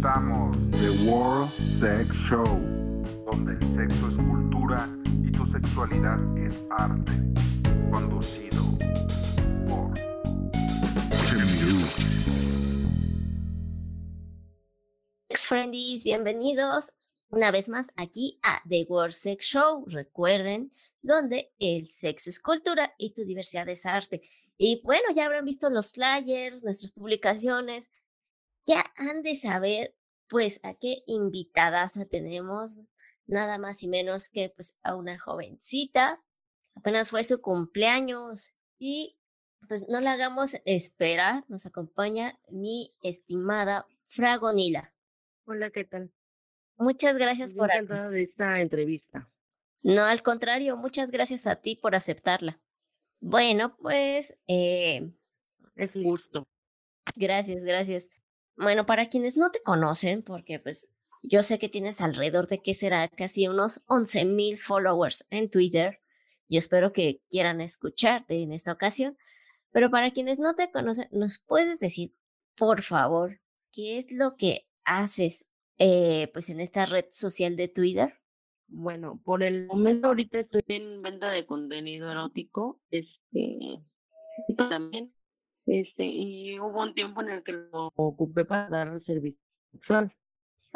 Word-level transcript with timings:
presentamos 0.00 0.56
The 0.70 1.10
World 1.10 1.50
Sex 1.78 2.14
Show, 2.28 2.46
donde 3.30 3.52
el 3.52 3.74
sexo 3.74 4.08
es 4.08 4.16
cultura 4.16 4.88
y 5.22 5.30
tu 5.30 5.46
sexualidad 5.46 6.18
es 6.38 6.54
arte. 6.70 7.12
Conducido 7.90 8.62
por. 9.68 9.94
Sex 15.28 15.46
Friendies, 15.46 16.04
bienvenidos 16.04 16.92
una 17.28 17.50
vez 17.50 17.68
más 17.68 17.92
aquí 17.96 18.38
a 18.42 18.62
The 18.68 18.86
World 18.88 19.12
Sex 19.12 19.44
Show. 19.44 19.84
Recuerden, 19.86 20.70
donde 21.02 21.52
el 21.58 21.86
sexo 21.86 22.30
es 22.30 22.40
cultura 22.40 22.94
y 22.96 23.12
tu 23.12 23.24
diversidad 23.24 23.68
es 23.68 23.84
arte. 23.84 24.22
Y 24.56 24.80
bueno, 24.82 25.04
ya 25.14 25.26
habrán 25.26 25.44
visto 25.44 25.68
los 25.68 25.92
flyers, 25.92 26.64
nuestras 26.64 26.92
publicaciones. 26.92 27.90
Ya 28.66 28.84
han 28.96 29.22
de 29.22 29.34
saber, 29.34 29.94
pues, 30.28 30.60
a 30.62 30.74
qué 30.74 31.02
invitadas 31.06 31.98
tenemos. 32.10 32.80
Nada 33.26 33.58
más 33.58 33.82
y 33.82 33.88
menos 33.88 34.28
que, 34.28 34.50
pues, 34.50 34.78
a 34.82 34.94
una 34.94 35.18
jovencita. 35.18 36.22
Apenas 36.76 37.10
fue 37.10 37.24
su 37.24 37.40
cumpleaños. 37.40 38.54
Y, 38.78 39.16
pues, 39.68 39.88
no 39.88 40.00
la 40.00 40.12
hagamos 40.12 40.56
esperar. 40.64 41.44
Nos 41.48 41.66
acompaña 41.66 42.38
mi 42.48 42.94
estimada 43.02 43.86
Fragonila. 44.06 44.92
Hola, 45.46 45.70
¿qué 45.70 45.84
tal? 45.84 46.12
Muchas 46.76 47.18
gracias 47.18 47.54
Yo 47.54 47.58
por... 47.58 47.70
encantada 47.70 48.08
de 48.10 48.22
esta 48.22 48.60
entrevista. 48.60 49.28
No, 49.82 50.02
al 50.02 50.22
contrario, 50.22 50.76
muchas 50.76 51.10
gracias 51.10 51.46
a 51.46 51.56
ti 51.56 51.76
por 51.76 51.94
aceptarla. 51.94 52.60
Bueno, 53.20 53.76
pues, 53.76 54.38
eh, 54.46 55.12
Es 55.76 55.94
un 55.94 56.02
gusto. 56.04 56.46
gracias, 57.16 57.64
gracias. 57.64 58.08
Bueno, 58.62 58.84
para 58.84 59.06
quienes 59.06 59.38
no 59.38 59.50
te 59.50 59.62
conocen, 59.62 60.22
porque 60.22 60.58
pues 60.58 60.92
yo 61.22 61.42
sé 61.42 61.58
que 61.58 61.70
tienes 61.70 62.02
alrededor 62.02 62.46
de 62.46 62.60
qué 62.60 62.74
será 62.74 63.08
casi 63.08 63.48
unos 63.48 63.82
11 63.86 64.26
mil 64.26 64.58
followers 64.58 65.26
en 65.30 65.48
Twitter. 65.48 66.00
Yo 66.48 66.58
espero 66.58 66.92
que 66.92 67.22
quieran 67.30 67.62
escucharte 67.62 68.42
en 68.42 68.52
esta 68.52 68.72
ocasión. 68.72 69.16
Pero 69.72 69.90
para 69.90 70.10
quienes 70.10 70.38
no 70.38 70.54
te 70.54 70.70
conocen, 70.70 71.08
¿nos 71.10 71.38
puedes 71.38 71.80
decir, 71.80 72.12
por 72.56 72.82
favor, 72.82 73.40
qué 73.72 73.96
es 73.96 74.12
lo 74.12 74.36
que 74.36 74.66
haces 74.84 75.46
eh, 75.78 76.28
pues 76.32 76.50
en 76.50 76.60
esta 76.60 76.84
red 76.84 77.06
social 77.08 77.56
de 77.56 77.68
Twitter? 77.68 78.14
Bueno, 78.66 79.20
por 79.24 79.42
el 79.42 79.66
momento 79.66 80.08
ahorita 80.08 80.40
estoy 80.40 80.62
en 80.68 81.00
venta 81.02 81.30
de 81.30 81.46
contenido 81.46 82.10
erótico, 82.10 82.80
este, 82.90 83.80
también, 84.56 85.14
este, 85.70 86.04
y 86.04 86.58
hubo 86.58 86.82
un 86.82 86.94
tiempo 86.94 87.20
en 87.22 87.30
el 87.30 87.44
que 87.44 87.52
lo 87.52 87.92
ocupé 87.94 88.44
para 88.44 88.68
dar 88.68 89.02
servicio 89.04 89.40
sexual. 89.70 90.12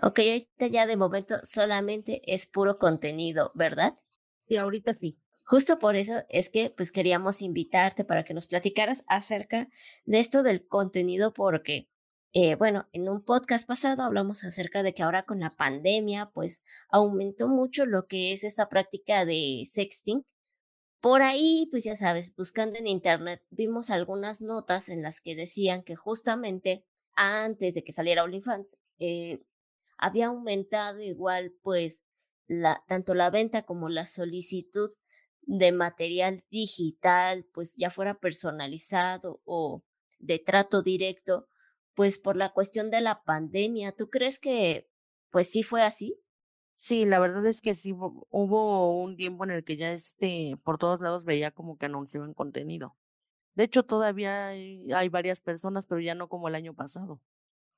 Ok, 0.00 0.20
ahorita 0.20 0.66
ya 0.68 0.86
de 0.86 0.96
momento 0.96 1.34
solamente 1.42 2.22
es 2.32 2.46
puro 2.46 2.78
contenido, 2.78 3.50
¿verdad? 3.54 3.98
Y 4.46 4.56
ahorita 4.56 4.94
sí. 4.94 5.18
Justo 5.44 5.80
por 5.80 5.96
eso 5.96 6.22
es 6.28 6.48
que 6.48 6.70
pues 6.70 6.92
queríamos 6.92 7.42
invitarte 7.42 8.04
para 8.04 8.24
que 8.24 8.34
nos 8.34 8.46
platicaras 8.46 9.04
acerca 9.08 9.68
de 10.04 10.20
esto 10.20 10.42
del 10.44 10.66
contenido 10.66 11.34
porque 11.34 11.88
eh, 12.32 12.54
bueno, 12.54 12.88
en 12.92 13.08
un 13.08 13.24
podcast 13.24 13.66
pasado 13.66 14.02
hablamos 14.02 14.44
acerca 14.44 14.82
de 14.82 14.94
que 14.94 15.02
ahora 15.02 15.24
con 15.24 15.40
la 15.40 15.50
pandemia 15.50 16.30
pues 16.32 16.62
aumentó 16.88 17.48
mucho 17.48 17.84
lo 17.84 18.06
que 18.06 18.32
es 18.32 18.44
esta 18.44 18.68
práctica 18.68 19.24
de 19.24 19.64
sexting. 19.66 20.24
Por 21.04 21.20
ahí, 21.20 21.68
pues 21.70 21.84
ya 21.84 21.96
sabes, 21.96 22.34
buscando 22.34 22.78
en 22.78 22.86
internet, 22.86 23.42
vimos 23.50 23.90
algunas 23.90 24.40
notas 24.40 24.88
en 24.88 25.02
las 25.02 25.20
que 25.20 25.36
decían 25.36 25.82
que 25.82 25.96
justamente 25.96 26.86
antes 27.14 27.74
de 27.74 27.84
que 27.84 27.92
saliera 27.92 28.24
OnlyFans, 28.24 28.78
eh, 28.98 29.44
había 29.98 30.28
aumentado 30.28 31.02
igual 31.02 31.52
pues 31.60 32.06
tanto 32.88 33.12
la 33.12 33.28
venta 33.28 33.64
como 33.64 33.90
la 33.90 34.06
solicitud 34.06 34.88
de 35.42 35.72
material 35.72 36.42
digital, 36.50 37.44
pues 37.52 37.76
ya 37.76 37.90
fuera 37.90 38.18
personalizado 38.18 39.42
o 39.44 39.84
de 40.18 40.38
trato 40.38 40.80
directo, 40.80 41.48
pues 41.92 42.18
por 42.18 42.34
la 42.34 42.54
cuestión 42.54 42.90
de 42.90 43.02
la 43.02 43.24
pandemia. 43.24 43.92
¿Tú 43.92 44.08
crees 44.08 44.38
que 44.38 44.88
pues 45.30 45.50
sí 45.50 45.62
fue 45.62 45.82
así? 45.82 46.18
Sí, 46.74 47.04
la 47.04 47.20
verdad 47.20 47.46
es 47.46 47.62
que 47.62 47.76
sí 47.76 47.92
hubo, 47.92 49.00
un 49.00 49.16
tiempo 49.16 49.44
en 49.44 49.52
el 49.52 49.64
que 49.64 49.76
ya 49.76 49.92
este, 49.92 50.58
por 50.64 50.76
todos 50.76 51.00
lados 51.00 51.24
veía 51.24 51.52
como 51.52 51.78
que 51.78 51.86
anunciaban 51.86 52.34
contenido. 52.34 52.96
De 53.54 53.64
hecho, 53.64 53.84
todavía 53.84 54.48
hay, 54.48 54.92
hay 54.92 55.08
varias 55.08 55.40
personas, 55.40 55.86
pero 55.86 56.00
ya 56.00 56.14
no 56.14 56.28
como 56.28 56.48
el 56.48 56.56
año 56.56 56.74
pasado. 56.74 57.20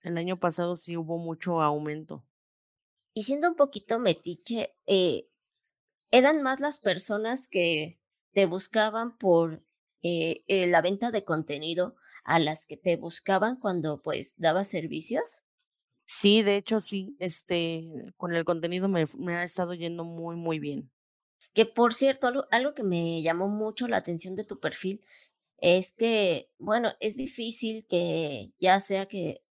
El 0.03 0.17
año 0.19 0.39
pasado 0.41 0.77
sí 0.77 0.97
hubo 0.97 1.19
mucho 1.19 1.61
aumento. 1.61 2.25
Y 3.13 3.25
siendo 3.25 3.49
un 3.49 3.57
poquito 3.57 3.99
metiche, 3.99 4.75
eh, 4.87 5.29
eran 6.11 6.43
más 6.43 6.61
las 6.61 6.79
personas 6.79 7.49
que 7.49 8.01
te 8.33 8.47
buscaban 8.47 9.17
por 9.17 9.63
eh, 10.03 10.45
eh, 10.47 10.67
la 10.67 10.83
venta 10.83 11.11
de 11.11 11.25
contenido 11.25 11.97
a 12.25 12.39
las 12.39 12.67
que 12.67 12.77
te 12.77 12.97
buscaban 12.97 13.57
cuando 13.57 14.03
pues 14.03 14.35
dabas 14.39 14.69
servicios. 14.69 15.43
Sí, 16.07 16.43
de 16.43 16.57
hecho 16.57 16.81
sí, 16.81 17.17
este, 17.19 18.13
con 18.17 18.33
el 18.33 18.45
contenido 18.45 18.89
me, 18.89 19.05
ha 19.35 19.45
estado 19.45 19.75
yendo 19.75 20.05
muy, 20.05 20.37
muy 20.37 20.59
bien. 20.61 20.91
Que 21.53 21.67
por 21.67 21.95
cierto, 21.95 22.29
algo, 22.29 22.47
algo 22.51 22.75
que 22.75 22.85
me 22.85 23.23
llamó 23.23 23.49
mucho 23.49 23.89
la 23.89 23.97
atención 23.99 24.37
de 24.37 24.45
tu 24.45 24.61
perfil 24.61 25.01
es 25.59 25.93
que, 25.93 26.51
bueno, 26.59 26.93
es 27.01 27.17
difícil 27.17 27.87
que 27.89 28.53
ya 28.61 28.79
sea 28.81 29.07
que 29.07 29.43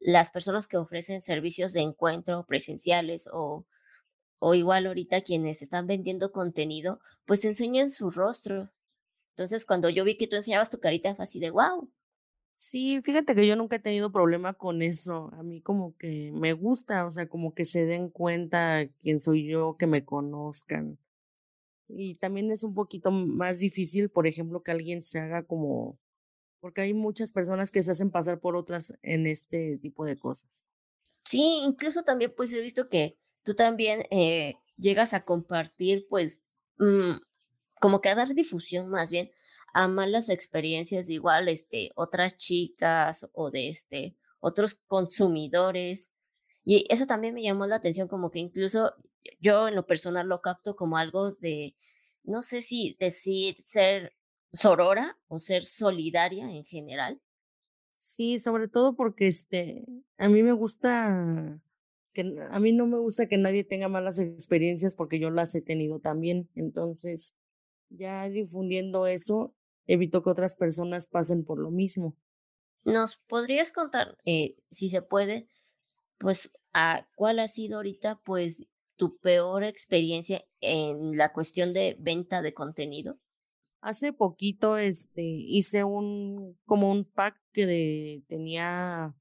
las 0.00 0.30
personas 0.30 0.68
que 0.68 0.76
ofrecen 0.76 1.22
servicios 1.22 1.72
de 1.72 1.80
encuentro 1.80 2.44
presenciales 2.46 3.28
o, 3.32 3.66
o 4.38 4.54
igual 4.54 4.86
ahorita 4.86 5.22
quienes 5.22 5.62
están 5.62 5.86
vendiendo 5.86 6.32
contenido, 6.32 7.00
pues 7.24 7.44
enseñan 7.46 7.90
su 7.90 8.10
rostro. 8.10 8.70
Entonces, 9.30 9.64
cuando 9.64 9.88
yo 9.90 10.04
vi 10.04 10.16
que 10.16 10.26
tú 10.28 10.36
enseñabas 10.36 10.70
tu 10.70 10.80
carita, 10.80 11.14
fue 11.14 11.24
así 11.24 11.40
de 11.40 11.50
wow. 11.50 11.90
Sí, 12.54 13.00
fíjate 13.02 13.34
que 13.34 13.48
yo 13.48 13.56
nunca 13.56 13.76
he 13.76 13.80
tenido 13.80 14.12
problema 14.12 14.54
con 14.54 14.80
eso. 14.80 15.28
A 15.34 15.42
mí 15.42 15.60
como 15.60 15.96
que 15.96 16.30
me 16.32 16.52
gusta, 16.52 17.04
o 17.04 17.10
sea, 17.10 17.28
como 17.28 17.52
que 17.52 17.64
se 17.64 17.84
den 17.84 18.08
cuenta 18.08 18.88
quién 19.02 19.18
soy 19.18 19.46
yo, 19.46 19.76
que 19.76 19.88
me 19.88 20.04
conozcan. 20.04 20.96
Y 21.88 22.14
también 22.14 22.52
es 22.52 22.62
un 22.62 22.72
poquito 22.72 23.10
más 23.10 23.58
difícil, 23.58 24.08
por 24.08 24.28
ejemplo, 24.28 24.62
que 24.62 24.70
alguien 24.70 25.02
se 25.02 25.18
haga 25.18 25.42
como, 25.42 25.98
porque 26.60 26.82
hay 26.82 26.94
muchas 26.94 27.32
personas 27.32 27.72
que 27.72 27.82
se 27.82 27.90
hacen 27.90 28.12
pasar 28.12 28.38
por 28.38 28.56
otras 28.56 28.94
en 29.02 29.26
este 29.26 29.76
tipo 29.78 30.04
de 30.04 30.16
cosas. 30.16 30.64
Sí, 31.24 31.60
incluso 31.64 32.04
también 32.04 32.32
pues 32.36 32.54
he 32.54 32.60
visto 32.60 32.88
que 32.88 33.18
tú 33.42 33.54
también 33.54 34.04
eh, 34.10 34.54
llegas 34.76 35.12
a 35.12 35.24
compartir 35.24 36.06
pues 36.08 36.44
mm, 36.78 37.16
como 37.80 38.00
que 38.00 38.10
a 38.10 38.14
dar 38.14 38.32
difusión 38.32 38.88
más 38.88 39.10
bien 39.10 39.30
a 39.74 39.88
malas 39.88 40.30
experiencias 40.30 41.06
de 41.08 41.14
igual 41.14 41.48
este 41.48 41.90
otras 41.96 42.36
chicas 42.36 43.28
o 43.34 43.50
de 43.50 43.68
este 43.68 44.16
otros 44.40 44.82
consumidores 44.86 46.12
y 46.64 46.86
eso 46.88 47.06
también 47.06 47.34
me 47.34 47.42
llamó 47.42 47.66
la 47.66 47.76
atención 47.76 48.08
como 48.08 48.30
que 48.30 48.38
incluso 48.38 48.94
yo 49.40 49.68
en 49.68 49.74
lo 49.74 49.86
personal 49.86 50.28
lo 50.28 50.40
capto 50.40 50.76
como 50.76 50.96
algo 50.96 51.32
de 51.32 51.74
no 52.22 52.40
sé 52.40 52.60
si 52.60 52.96
decir 52.98 53.56
ser 53.58 54.14
sorora 54.52 55.18
o 55.28 55.38
ser 55.38 55.64
solidaria 55.64 56.50
en 56.50 56.64
general. 56.64 57.20
Sí, 57.90 58.38
sobre 58.38 58.68
todo 58.68 58.96
porque 58.96 59.26
este, 59.26 59.84
a 60.16 60.28
mí 60.28 60.42
me 60.42 60.52
gusta 60.52 61.60
que 62.12 62.36
a 62.50 62.60
mí 62.60 62.72
no 62.72 62.86
me 62.86 62.98
gusta 62.98 63.26
que 63.26 63.36
nadie 63.36 63.64
tenga 63.64 63.88
malas 63.88 64.18
experiencias 64.18 64.94
porque 64.94 65.18
yo 65.18 65.30
las 65.30 65.54
he 65.54 65.62
tenido 65.62 65.98
también. 65.98 66.48
Entonces, 66.54 67.36
ya 67.90 68.28
difundiendo 68.28 69.06
eso, 69.06 69.52
evito 69.86 70.22
que 70.22 70.30
otras 70.30 70.56
personas 70.56 71.06
pasen 71.06 71.44
por 71.44 71.58
lo 71.58 71.70
mismo. 71.70 72.16
¿Nos 72.84 73.16
podrías 73.16 73.72
contar, 73.72 74.16
eh, 74.24 74.56
si 74.70 74.88
se 74.88 75.02
puede, 75.02 75.48
pues, 76.18 76.52
a 76.72 77.08
cuál 77.16 77.38
ha 77.40 77.48
sido 77.48 77.76
ahorita, 77.78 78.20
pues, 78.24 78.66
tu 78.96 79.18
peor 79.18 79.64
experiencia 79.64 80.44
en 80.60 81.16
la 81.16 81.32
cuestión 81.32 81.72
de 81.74 81.96
venta 82.00 82.42
de 82.42 82.54
contenido? 82.54 83.18
Hace 83.80 84.12
poquito, 84.14 84.78
este, 84.78 85.22
hice 85.22 85.84
un, 85.84 86.58
como 86.64 86.90
un 86.90 87.04
pack 87.04 87.38
que 87.52 87.66
de- 87.66 88.24
tenía, 88.28 89.14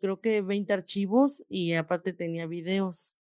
creo 0.00 0.20
que 0.20 0.42
20 0.42 0.72
archivos 0.72 1.44
y 1.48 1.74
aparte 1.74 2.12
tenía 2.12 2.46
videos. 2.46 3.16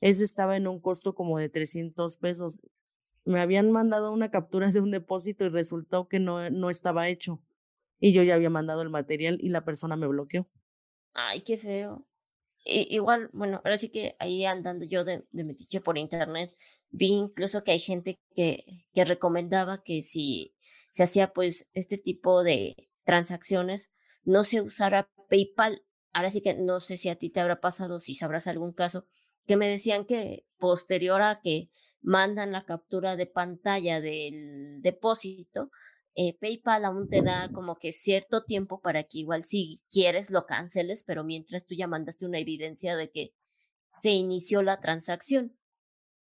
Ese 0.00 0.24
estaba 0.24 0.56
en 0.56 0.68
un 0.68 0.80
costo 0.80 1.14
como 1.14 1.38
de 1.38 1.48
300 1.48 2.16
pesos. 2.16 2.60
Me 3.26 3.40
habían 3.40 3.70
mandado 3.70 4.12
una 4.12 4.30
captura 4.30 4.72
de 4.72 4.80
un 4.80 4.90
depósito 4.90 5.44
y 5.44 5.50
resultó 5.50 6.08
que 6.08 6.18
no, 6.18 6.48
no 6.50 6.70
estaba 6.70 7.08
hecho. 7.08 7.42
Y 7.98 8.12
yo 8.12 8.22
ya 8.22 8.34
había 8.34 8.50
mandado 8.50 8.82
el 8.82 8.90
material 8.90 9.38
y 9.40 9.50
la 9.50 9.64
persona 9.64 9.96
me 9.96 10.06
bloqueó. 10.06 10.48
Ay, 11.12 11.42
qué 11.42 11.56
feo. 11.56 12.06
Igual, 12.64 13.30
bueno, 13.32 13.60
ahora 13.64 13.76
sí 13.76 13.90
que 13.90 14.16
ahí 14.18 14.44
andando 14.44 14.84
yo 14.84 15.04
de, 15.04 15.24
de 15.30 15.44
metiche 15.44 15.80
por 15.80 15.98
internet, 15.98 16.54
vi 16.90 17.08
incluso 17.08 17.62
que 17.62 17.72
hay 17.72 17.78
gente 17.78 18.18
que, 18.34 18.64
que 18.92 19.04
recomendaba 19.04 19.82
que 19.82 20.02
si 20.02 20.54
se 20.90 21.04
hacía 21.04 21.32
pues 21.32 21.70
este 21.74 21.96
tipo 21.96 22.42
de 22.42 22.74
transacciones, 23.04 23.92
no 24.24 24.42
se 24.42 24.62
usara 24.62 25.08
PayPal 25.28 25.82
ahora 26.16 26.30
sí 26.30 26.40
que 26.40 26.54
no 26.54 26.80
sé 26.80 26.96
si 26.96 27.10
a 27.10 27.16
ti 27.16 27.28
te 27.28 27.40
habrá 27.40 27.60
pasado, 27.60 28.00
si 28.00 28.14
sabrás 28.14 28.46
algún 28.46 28.72
caso, 28.72 29.06
que 29.46 29.58
me 29.58 29.68
decían 29.68 30.06
que 30.06 30.46
posterior 30.56 31.20
a 31.20 31.40
que 31.42 31.68
mandan 32.06 32.52
la 32.52 32.64
captura 32.64 33.16
de 33.16 33.26
pantalla 33.26 34.00
del 34.00 34.80
depósito, 34.80 35.70
eh, 36.14 36.38
PayPal 36.38 36.84
aún 36.84 37.08
te 37.08 37.20
da 37.20 37.50
como 37.52 37.76
que 37.76 37.90
cierto 37.92 38.44
tiempo 38.44 38.80
para 38.80 39.02
que 39.02 39.18
igual 39.18 39.42
si 39.42 39.80
quieres 39.90 40.30
lo 40.30 40.46
canceles, 40.46 41.02
pero 41.04 41.24
mientras 41.24 41.66
tú 41.66 41.74
ya 41.74 41.88
mandaste 41.88 42.24
una 42.24 42.38
evidencia 42.38 42.96
de 42.96 43.10
que 43.10 43.34
se 43.92 44.10
inició 44.10 44.62
la 44.62 44.80
transacción. 44.80 45.58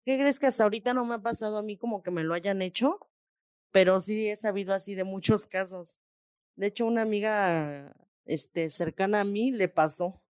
¿Qué 0.04 0.18
crees 0.18 0.38
que 0.38 0.46
hasta 0.46 0.64
ahorita 0.64 0.94
no 0.94 1.04
me 1.04 1.16
ha 1.16 1.22
pasado 1.22 1.58
a 1.58 1.62
mí 1.62 1.76
como 1.76 2.02
que 2.02 2.10
me 2.10 2.24
lo 2.24 2.34
hayan 2.34 2.62
hecho? 2.62 2.98
Pero 3.70 4.00
sí 4.00 4.28
he 4.28 4.36
sabido 4.36 4.72
así 4.72 4.94
de 4.94 5.04
muchos 5.04 5.46
casos. 5.46 5.98
De 6.56 6.68
hecho, 6.68 6.86
una 6.86 7.02
amiga 7.02 7.94
este, 8.24 8.70
cercana 8.70 9.20
a 9.20 9.24
mí 9.24 9.50
le 9.50 9.68
pasó 9.68 10.22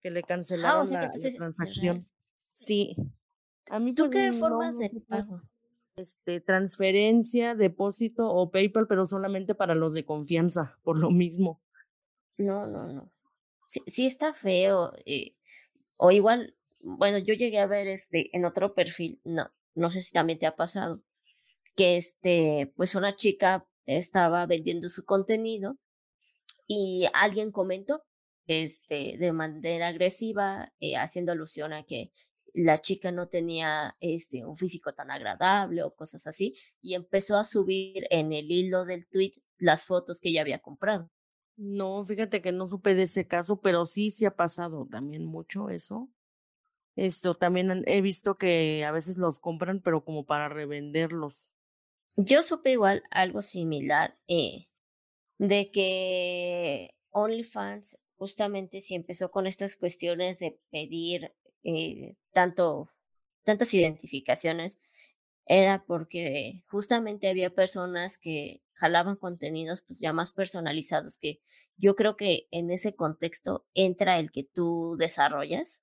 que 0.00 0.10
le 0.10 0.20
ah, 0.20 0.26
cancelaron 0.26 0.90
la, 0.90 1.10
transacción. 1.10 2.08
Sí. 2.50 2.96
A 3.70 3.78
mí 3.78 3.94
¿Tú 3.94 4.10
qué 4.10 4.32
formas 4.32 4.78
de 4.78 4.90
pago? 5.08 5.42
Este, 5.96 6.40
transferencia, 6.40 7.54
depósito 7.54 8.28
o 8.28 8.50
PayPal, 8.50 8.86
pero 8.86 9.04
solamente 9.04 9.54
para 9.54 9.74
los 9.74 9.94
de 9.94 10.04
confianza, 10.04 10.78
por 10.82 10.98
lo 10.98 11.10
mismo. 11.10 11.60
No, 12.36 12.66
no, 12.66 12.92
no. 12.92 13.12
Sí, 13.66 13.82
sí 13.86 14.06
está 14.06 14.32
feo. 14.32 14.92
Eh, 15.04 15.34
o 15.96 16.12
igual, 16.12 16.54
bueno, 16.80 17.18
yo 17.18 17.34
llegué 17.34 17.58
a 17.58 17.66
ver 17.66 17.88
este 17.88 18.34
en 18.36 18.44
otro 18.44 18.74
perfil, 18.74 19.20
no, 19.24 19.50
no 19.74 19.90
sé 19.90 20.02
si 20.02 20.12
también 20.12 20.38
te 20.38 20.46
ha 20.46 20.54
pasado, 20.54 21.02
que 21.76 21.96
este, 21.96 22.72
pues 22.76 22.94
una 22.94 23.16
chica 23.16 23.66
estaba 23.86 24.46
vendiendo 24.46 24.88
su 24.88 25.04
contenido 25.04 25.76
y 26.66 27.06
alguien 27.12 27.50
comentó 27.50 28.04
este, 28.46 29.16
de 29.18 29.32
manera 29.32 29.88
agresiva, 29.88 30.72
eh, 30.80 30.96
haciendo 30.96 31.32
alusión 31.32 31.72
a 31.72 31.82
que 31.84 32.12
la 32.58 32.80
chica 32.80 33.12
no 33.12 33.28
tenía 33.28 33.96
este, 34.00 34.44
un 34.44 34.56
físico 34.56 34.92
tan 34.92 35.10
agradable 35.10 35.82
o 35.82 35.94
cosas 35.94 36.26
así, 36.26 36.54
y 36.82 36.94
empezó 36.94 37.36
a 37.36 37.44
subir 37.44 38.06
en 38.10 38.32
el 38.32 38.50
hilo 38.50 38.84
del 38.84 39.06
tweet 39.06 39.32
las 39.58 39.86
fotos 39.86 40.20
que 40.20 40.30
ella 40.30 40.40
había 40.40 40.58
comprado. 40.58 41.10
No, 41.56 42.02
fíjate 42.02 42.42
que 42.42 42.52
no 42.52 42.66
supe 42.66 42.94
de 42.94 43.02
ese 43.02 43.26
caso, 43.26 43.60
pero 43.60 43.86
sí, 43.86 44.10
sí 44.10 44.24
ha 44.24 44.34
pasado 44.34 44.86
también 44.90 45.24
mucho 45.24 45.70
eso. 45.70 46.08
Esto 46.96 47.34
también 47.34 47.84
he 47.86 48.00
visto 48.00 48.36
que 48.36 48.84
a 48.84 48.90
veces 48.90 49.18
los 49.18 49.38
compran, 49.38 49.80
pero 49.80 50.04
como 50.04 50.24
para 50.26 50.48
revenderlos. 50.48 51.54
Yo 52.16 52.42
supe 52.42 52.72
igual 52.72 53.04
algo 53.10 53.42
similar, 53.42 54.18
eh, 54.26 54.68
de 55.38 55.70
que 55.70 56.96
OnlyFans 57.10 58.00
justamente 58.16 58.80
si 58.80 58.96
empezó 58.96 59.30
con 59.30 59.46
estas 59.46 59.76
cuestiones 59.76 60.40
de 60.40 60.60
pedir 60.70 61.32
eh, 61.62 62.16
tanto, 62.38 62.88
tantas 63.42 63.74
identificaciones, 63.74 64.80
era 65.44 65.84
porque 65.84 66.62
justamente 66.68 67.28
había 67.28 67.52
personas 67.52 68.16
que 68.16 68.62
jalaban 68.74 69.16
contenidos 69.16 69.82
pues 69.82 69.98
ya 69.98 70.12
más 70.12 70.32
personalizados 70.32 71.18
que 71.18 71.40
yo 71.76 71.96
creo 71.96 72.14
que 72.16 72.46
en 72.52 72.70
ese 72.70 72.94
contexto 72.94 73.64
entra 73.74 74.20
el 74.20 74.30
que 74.30 74.44
tú 74.44 74.94
desarrollas 75.00 75.82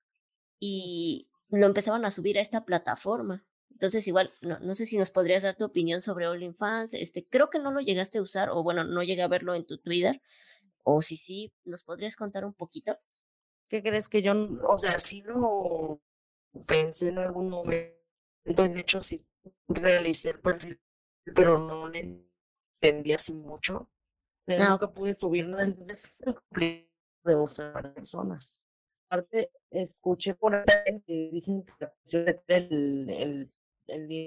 y 0.58 1.28
lo 1.50 1.66
empezaban 1.66 2.06
a 2.06 2.10
subir 2.10 2.38
a 2.38 2.40
esta 2.40 2.64
plataforma. 2.64 3.44
Entonces, 3.70 4.08
igual, 4.08 4.32
no, 4.40 4.58
no, 4.60 4.74
sé 4.74 4.86
si 4.86 4.96
nos 4.96 5.10
podrías 5.10 5.42
dar 5.42 5.58
tu 5.58 5.66
opinión 5.66 6.00
sobre 6.00 6.28
OnlyFans. 6.28 6.94
Este, 6.94 7.26
creo 7.26 7.50
que 7.50 7.58
no 7.58 7.70
lo 7.70 7.80
llegaste 7.80 8.18
a 8.18 8.22
usar, 8.22 8.48
o 8.48 8.62
bueno, 8.62 8.84
no 8.84 9.02
llegué 9.02 9.20
a 9.20 9.28
verlo 9.28 9.54
en 9.54 9.66
tu 9.66 9.76
Twitter. 9.76 10.22
O 10.84 11.02
si 11.02 11.18
sí, 11.18 11.52
¿nos 11.64 11.82
podrías 11.82 12.16
contar 12.16 12.46
un 12.46 12.54
poquito? 12.54 12.98
¿Qué 13.68 13.82
crees 13.82 14.08
que 14.08 14.22
yo, 14.22 14.32
o 14.66 14.78
sea, 14.78 14.98
sí 14.98 15.20
lo 15.22 16.00
pensé 16.64 17.08
en 17.08 17.18
algún 17.18 17.50
momento? 17.50 17.96
De 18.44 18.80
hecho, 18.80 19.00
sí 19.00 19.24
realicé 19.68 20.30
el 20.30 20.40
perfil, 20.40 20.80
pero 21.34 21.58
no 21.58 21.88
le 21.88 22.24
entendí 22.80 23.12
así 23.12 23.32
mucho. 23.34 23.88
Ah, 24.48 24.70
nunca 24.70 24.90
pude 24.90 25.12
subir 25.14 25.48
nada, 25.48 25.64
entonces 25.64 26.22
es 26.24 26.86
de 27.24 27.34
usar 27.34 27.72
para 27.72 27.92
personas. 27.92 28.60
Aparte, 29.08 29.50
escuché 29.70 30.34
por 30.34 30.54
ahí 30.54 31.00
que 31.06 31.30
dicen 31.32 31.64
que 32.08 32.42
el, 32.48 33.50
el 33.88 34.26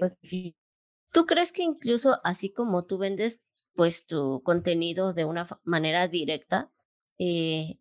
¿Tú 1.11 1.25
crees 1.25 1.51
que 1.51 1.63
incluso 1.63 2.19
así 2.23 2.51
como 2.51 2.85
tú 2.85 2.97
vendes 2.97 3.43
pues 3.75 4.05
tu 4.05 4.41
contenido 4.43 5.13
de 5.13 5.25
una 5.25 5.45
manera 5.63 6.07
directa, 6.07 6.69
eh, 7.17 7.77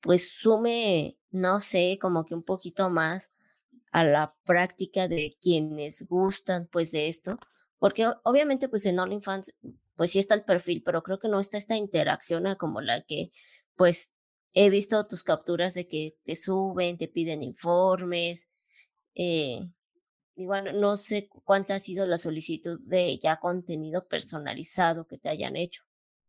pues 0.00 0.30
sume, 0.30 1.16
no 1.30 1.60
sé, 1.60 1.98
como 2.00 2.24
que 2.24 2.34
un 2.34 2.42
poquito 2.42 2.90
más 2.90 3.32
a 3.92 4.04
la 4.04 4.34
práctica 4.44 5.08
de 5.08 5.30
quienes 5.40 6.06
gustan 6.08 6.68
pues 6.70 6.92
de 6.92 7.08
esto? 7.08 7.38
Porque 7.78 8.06
obviamente 8.24 8.68
pues 8.68 8.86
en 8.86 8.98
OnlyFans 8.98 9.56
pues 9.96 10.12
sí 10.12 10.18
está 10.18 10.34
el 10.34 10.44
perfil, 10.44 10.82
pero 10.84 11.02
creo 11.02 11.18
que 11.18 11.28
no 11.28 11.40
está 11.40 11.58
esta 11.58 11.76
interacción 11.76 12.54
como 12.56 12.80
la 12.80 13.02
que 13.02 13.30
pues 13.76 14.14
he 14.52 14.70
visto 14.70 15.06
tus 15.06 15.24
capturas 15.24 15.74
de 15.74 15.88
que 15.88 16.16
te 16.24 16.36
suben, 16.36 16.98
te 16.98 17.08
piden 17.08 17.42
informes, 17.42 18.48
eh, 19.14 19.60
Igual 20.38 20.80
no 20.80 20.96
sé 20.96 21.28
cuánta 21.44 21.74
ha 21.74 21.78
sido 21.80 22.06
la 22.06 22.16
solicitud 22.16 22.78
de 22.84 23.18
ya 23.18 23.40
contenido 23.40 24.06
personalizado 24.06 25.04
que 25.04 25.18
te 25.18 25.28
hayan 25.28 25.56
hecho. 25.56 25.82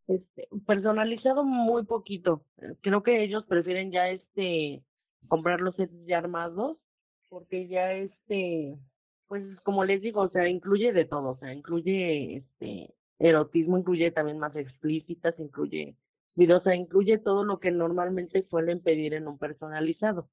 Este, 0.08 0.48
personalizado 0.66 1.44
muy 1.44 1.86
poquito. 1.86 2.44
Eh, 2.58 2.74
creo 2.82 3.04
que 3.04 3.24
ellos 3.24 3.46
prefieren 3.48 3.92
ya 3.92 4.10
este 4.10 4.84
comprar 5.28 5.62
los 5.62 5.76
sets 5.76 5.94
ya 6.08 6.18
armados 6.18 6.78
porque 7.30 7.68
ya 7.68 7.94
este 7.94 8.78
pues 9.28 9.56
como 9.62 9.86
les 9.86 10.02
digo, 10.02 10.22
o 10.22 10.30
sea, 10.30 10.50
incluye 10.50 10.92
de 10.92 11.06
todo, 11.06 11.30
o 11.30 11.38
sea, 11.38 11.54
incluye 11.54 12.38
este 12.38 12.96
erotismo, 13.20 13.78
incluye 13.78 14.10
también 14.12 14.40
más 14.40 14.56
explícitas, 14.56 15.36
incluye 15.40 15.96
videos, 16.34 16.62
o 16.62 16.64
sea, 16.64 16.76
incluye 16.76 17.20
todo 17.20 17.44
lo 17.44 17.60
que 17.60 17.70
normalmente 17.70 18.48
suelen 18.50 18.82
pedir 18.82 19.14
en 19.14 19.28
un 19.28 19.38
personalizado. 19.38 20.30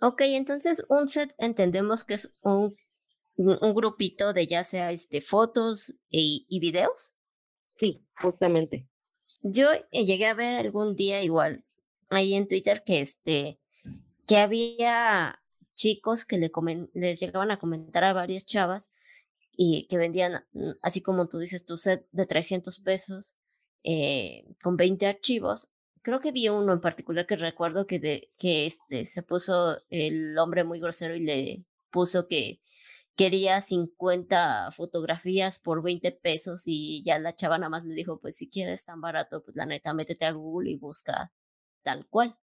Ok, 0.00 0.22
entonces 0.26 0.84
un 0.90 1.08
set 1.08 1.34
entendemos 1.38 2.04
que 2.04 2.14
es 2.14 2.36
un 2.42 2.76
un, 3.36 3.74
grupito 3.74 4.32
de 4.32 4.46
ya 4.46 4.64
sea 4.64 4.92
este, 4.92 5.20
fotos 5.20 5.94
y, 6.08 6.46
y 6.48 6.60
videos. 6.60 7.12
Sí, 7.78 8.04
justamente. 8.20 8.88
Yo 9.42 9.72
eh, 9.72 10.04
llegué 10.04 10.26
a 10.26 10.34
ver 10.34 10.54
algún 10.54 10.94
día 10.94 11.22
igual 11.22 11.64
ahí 12.10 12.34
en 12.34 12.46
Twitter 12.46 12.82
que 12.84 13.00
este 13.00 13.58
que 14.26 14.36
había 14.38 15.42
chicos 15.74 16.24
que 16.24 16.38
le 16.38 16.50
les 16.94 17.20
llegaban 17.20 17.50
a 17.50 17.58
comentar 17.58 18.04
a 18.04 18.12
varias 18.12 18.44
chavas 18.46 18.90
y 19.56 19.86
que 19.88 19.98
vendían, 19.98 20.44
mm, 20.52 20.70
así 20.82 21.02
como 21.02 21.28
tú 21.28 21.38
dices, 21.38 21.66
tu 21.66 21.76
set 21.76 22.06
de 22.12 22.26
300 22.26 22.80
pesos 22.80 23.36
eh, 23.84 24.44
con 24.62 24.76
20 24.76 25.06
archivos. 25.06 25.70
Creo 26.02 26.20
que 26.20 26.32
vi 26.32 26.48
uno 26.48 26.72
en 26.72 26.80
particular 26.80 27.26
que 27.26 27.36
recuerdo 27.36 27.86
que, 27.86 28.30
que 28.38 28.66
este, 28.66 29.04
se 29.06 29.22
puso 29.22 29.78
el 29.90 30.36
hombre 30.38 30.64
muy 30.64 30.80
grosero 30.80 31.16
y 31.16 31.20
le 31.20 31.64
puso 31.90 32.28
que 32.28 32.60
quería 33.16 33.60
50 33.60 34.70
fotografías 34.72 35.58
por 35.58 35.82
20 35.82 36.12
pesos 36.12 36.64
y 36.66 37.02
ya 37.04 37.18
la 37.18 37.34
chava 37.34 37.58
nada 37.58 37.70
más 37.70 37.84
le 37.84 37.94
dijo, 37.94 38.20
pues 38.20 38.36
si 38.36 38.48
quieres 38.50 38.84
tan 38.84 39.00
barato, 39.00 39.42
pues 39.42 39.56
la 39.56 39.66
neta, 39.66 39.94
métete 39.94 40.24
a 40.26 40.32
Google 40.32 40.70
y 40.70 40.76
busca 40.76 41.32
tal 41.82 42.06
cual. 42.08 42.36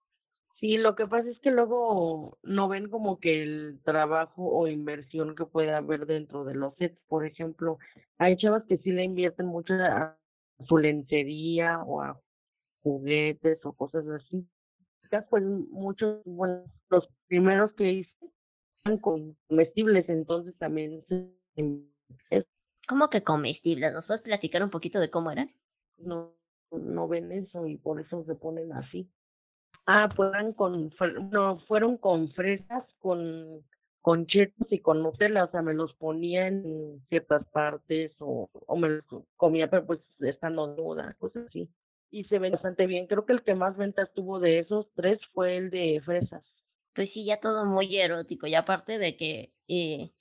Sí, 0.62 0.78
lo 0.78 0.96
que 0.96 1.08
pasa 1.08 1.28
es 1.28 1.40
que 1.40 1.50
luego 1.50 2.38
no 2.44 2.68
ven 2.68 2.88
como 2.88 3.20
que 3.20 3.42
el 3.42 3.82
trabajo 3.84 4.44
o 4.44 4.68
inversión 4.68 5.36
que 5.36 5.46
puede 5.46 5.74
haber 5.74 6.06
dentro 6.06 6.44
de 6.46 6.54
los 6.54 6.76
sets. 6.76 7.00
Por 7.08 7.26
ejemplo, 7.26 7.80
hay 8.20 8.38
chavas 8.38 8.64
que 8.66 8.78
sí 8.78 8.92
le 8.92 9.04
invierten 9.04 9.48
mucho 9.48 9.74
a 9.74 10.20
su 10.68 10.78
lencería 10.78 11.82
o 11.82 12.04
a 12.04 12.22
juguetes 12.84 13.58
o 13.66 13.74
cosas 13.74 14.06
así. 14.08 14.48
Pues 15.32 15.44
muchos, 15.44 16.22
bueno, 16.26 16.64
los 16.92 17.10
primeros 17.28 17.74
que 17.74 17.92
hice 17.92 18.14
comestibles, 19.02 20.08
entonces 20.10 20.56
también... 20.60 21.04
¿Cómo 22.88 23.10
que 23.10 23.24
comestibles? 23.24 23.94
¿Nos 23.94 24.06
puedes 24.06 24.22
platicar 24.22 24.64
un 24.64 24.70
poquito 24.70 25.00
de 25.00 25.10
cómo 25.10 25.32
eran? 25.32 25.50
No, 25.98 26.36
no 26.70 27.08
ven 27.08 27.32
eso 27.32 27.66
y 27.66 27.78
por 27.78 28.00
eso 28.00 28.24
se 28.26 28.36
ponen 28.36 28.72
así. 28.74 29.12
Ah, 29.86 30.10
fueron 30.16 30.54
con, 30.54 30.92
no, 31.32 31.60
fueron 31.68 31.98
con 31.98 32.30
fresas, 32.32 32.86
con, 33.00 33.64
con 34.02 34.26
chetos 34.28 34.68
y 34.72 34.80
con 34.80 35.02
Nutella, 35.02 35.46
o 35.46 35.52
sea, 35.52 35.62
me 35.62 35.74
los 35.74 35.94
ponía 35.96 36.48
en 36.48 37.04
ciertas 37.10 37.46
partes 37.50 38.14
o, 38.20 38.50
o 38.54 38.76
me 38.78 38.90
los 38.90 39.06
comía, 39.38 39.70
pero 39.70 39.86
pues 39.86 40.00
estando 40.20 40.68
nuda, 40.76 41.16
cosas 41.20 41.48
así. 41.48 41.70
Y 42.12 42.26
se 42.26 42.40
ven 42.40 42.54
bastante 42.54 42.86
bien. 42.88 43.08
Creo 43.08 43.26
que 43.26 43.34
el 43.34 43.44
que 43.44 43.56
más 43.56 43.78
ventas 43.78 44.12
tuvo 44.14 44.40
de 44.40 44.60
esos 44.60 44.88
tres 44.96 45.20
fue 45.34 45.58
el 45.58 45.70
de 45.70 46.02
fresas 46.04 46.44
pues 46.94 47.12
sí, 47.14 47.26
ya 47.26 47.40
todo 47.40 47.66
muy 47.66 47.96
erótico. 47.98 48.48
Y 48.48 48.56
aparte 48.56 48.98
de 48.98 49.16
que, 49.16 49.54
eh, 49.68 50.12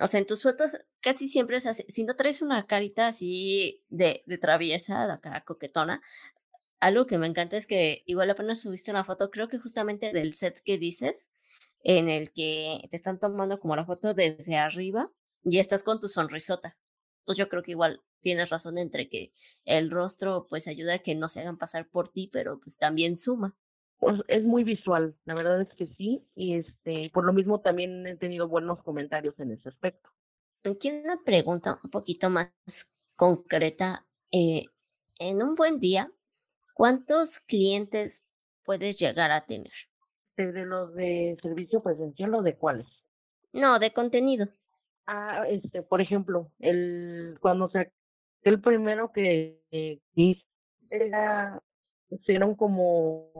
o 0.00 0.06
sea, 0.06 0.20
en 0.20 0.26
tus 0.26 0.42
fotos 0.42 0.78
casi 1.00 1.28
siempre, 1.28 1.56
o 1.56 1.60
sea, 1.60 1.72
si 1.74 2.04
no 2.04 2.16
traes 2.16 2.42
una 2.42 2.66
carita 2.66 3.06
así 3.06 3.84
de, 3.88 4.22
de 4.26 4.38
traviesa, 4.38 5.06
de 5.06 5.12
acá 5.14 5.44
coquetona, 5.44 6.02
algo 6.80 7.06
que 7.06 7.18
me 7.18 7.26
encanta 7.26 7.56
es 7.56 7.66
que 7.66 8.02
igual 8.06 8.30
apenas 8.30 8.60
subiste 8.60 8.90
una 8.90 9.04
foto, 9.04 9.30
creo 9.30 9.48
que 9.48 9.58
justamente 9.58 10.12
del 10.12 10.34
set 10.34 10.60
que 10.64 10.78
dices, 10.78 11.30
en 11.82 12.08
el 12.08 12.32
que 12.32 12.86
te 12.90 12.96
están 12.96 13.18
tomando 13.18 13.58
como 13.58 13.76
la 13.76 13.84
foto 13.84 14.14
desde 14.14 14.56
arriba 14.56 15.10
y 15.44 15.58
estás 15.58 15.82
con 15.82 16.00
tu 16.00 16.08
sonrisota. 16.08 16.76
Entonces 17.20 17.44
yo 17.44 17.48
creo 17.48 17.62
que 17.62 17.72
igual 17.72 18.02
tienes 18.20 18.50
razón 18.50 18.78
entre 18.78 19.08
que 19.08 19.32
el 19.64 19.90
rostro 19.90 20.46
pues 20.48 20.68
ayuda 20.68 20.94
a 20.94 20.98
que 20.98 21.14
no 21.14 21.28
se 21.28 21.40
hagan 21.40 21.58
pasar 21.58 21.88
por 21.88 22.08
ti, 22.08 22.28
pero 22.32 22.58
pues 22.58 22.78
también 22.78 23.16
suma. 23.16 23.56
Pues 23.98 24.20
es 24.28 24.44
muy 24.44 24.62
visual, 24.62 25.16
la 25.24 25.34
verdad 25.34 25.60
es 25.60 25.74
que 25.74 25.88
sí, 25.96 26.24
y 26.36 26.54
este, 26.54 27.10
por 27.12 27.24
lo 27.24 27.32
mismo 27.32 27.60
también 27.60 28.06
he 28.06 28.16
tenido 28.16 28.46
buenos 28.46 28.80
comentarios 28.84 29.38
en 29.40 29.50
ese 29.50 29.68
aspecto. 29.68 30.10
Aquí 30.64 30.90
una 30.90 31.20
pregunta 31.24 31.80
un 31.82 31.90
poquito 31.90 32.30
más 32.30 32.52
concreta. 33.16 34.06
Eh, 34.30 34.66
en 35.18 35.42
un 35.42 35.56
buen 35.56 35.80
día, 35.80 36.12
¿cuántos 36.78 37.40
clientes 37.40 38.24
puedes 38.64 38.98
llegar 39.00 39.32
a 39.32 39.44
tener? 39.44 39.72
¿De 40.36 40.64
los 40.64 40.94
de 40.94 41.36
servicio 41.42 41.82
presencial 41.82 42.32
o 42.36 42.42
de 42.42 42.56
cuáles? 42.56 42.86
No, 43.52 43.80
de 43.80 43.92
contenido. 43.92 44.46
Ah, 45.04 45.44
este, 45.48 45.82
por 45.82 46.00
ejemplo, 46.00 46.52
el 46.60 47.36
cuando 47.40 47.68
se 47.70 47.92
el 48.42 48.60
primero 48.60 49.10
que 49.12 49.60
hice 50.14 50.44
era 50.88 51.60
fueron 52.24 52.54
como 52.54 53.32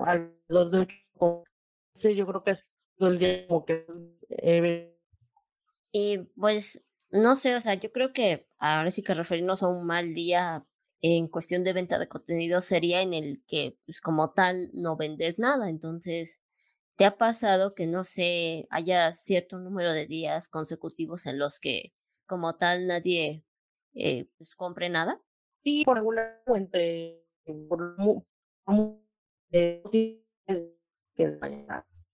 los 0.49 0.73
de 0.73 0.89
ocho, 1.15 1.45
yo 2.03 2.27
creo 2.27 2.43
que 2.43 2.51
es 2.51 2.61
el 2.99 3.19
día 3.21 3.47
como 3.47 3.65
que 3.65 3.87
eh, 4.31 4.99
y 5.93 6.19
pues 6.37 6.85
no 7.11 7.37
sé, 7.37 7.55
o 7.55 7.61
sea, 7.61 7.75
yo 7.75 7.93
creo 7.93 8.13
que 8.13 8.49
ahora 8.59 8.91
sí 8.91 9.05
que 9.05 9.15
referirnos 9.15 9.63
a 9.63 9.69
un 9.69 9.87
mal 9.87 10.13
día 10.13 10.67
en 11.01 11.29
cuestión 11.29 11.65
de 11.65 11.73
venta 11.73 11.99
de 11.99 12.09
contenido 12.09 12.61
sería 12.61 13.03
en 13.03 13.15
el 13.15 13.43
que, 13.47 13.79
pues 13.87 14.01
como 14.01 14.33
tal, 14.33 14.71
no 14.73 14.97
vendes 14.97 15.39
nada. 15.39 15.71
Entonces, 15.71 16.43
¿te 16.97 17.05
ha 17.05 17.17
pasado 17.17 17.75
que 17.75 17.87
no 17.87 18.05
sé, 18.05 18.67
haya 18.71 19.13
cierto 19.13 19.59
número 19.59 19.93
de 19.93 20.07
días 20.07 20.49
consecutivos 20.49 21.27
en 21.27 21.39
los 21.39 21.61
que, 21.61 21.93
como 22.27 22.57
tal, 22.57 22.87
nadie 22.87 23.45
eh, 23.95 24.29
pues 24.37 24.57
compre 24.57 24.89
nada? 24.89 25.21
Sí, 25.63 25.85
por 25.85 25.99
alguna 25.99 26.41
entre 26.47 27.25
por, 27.69 27.97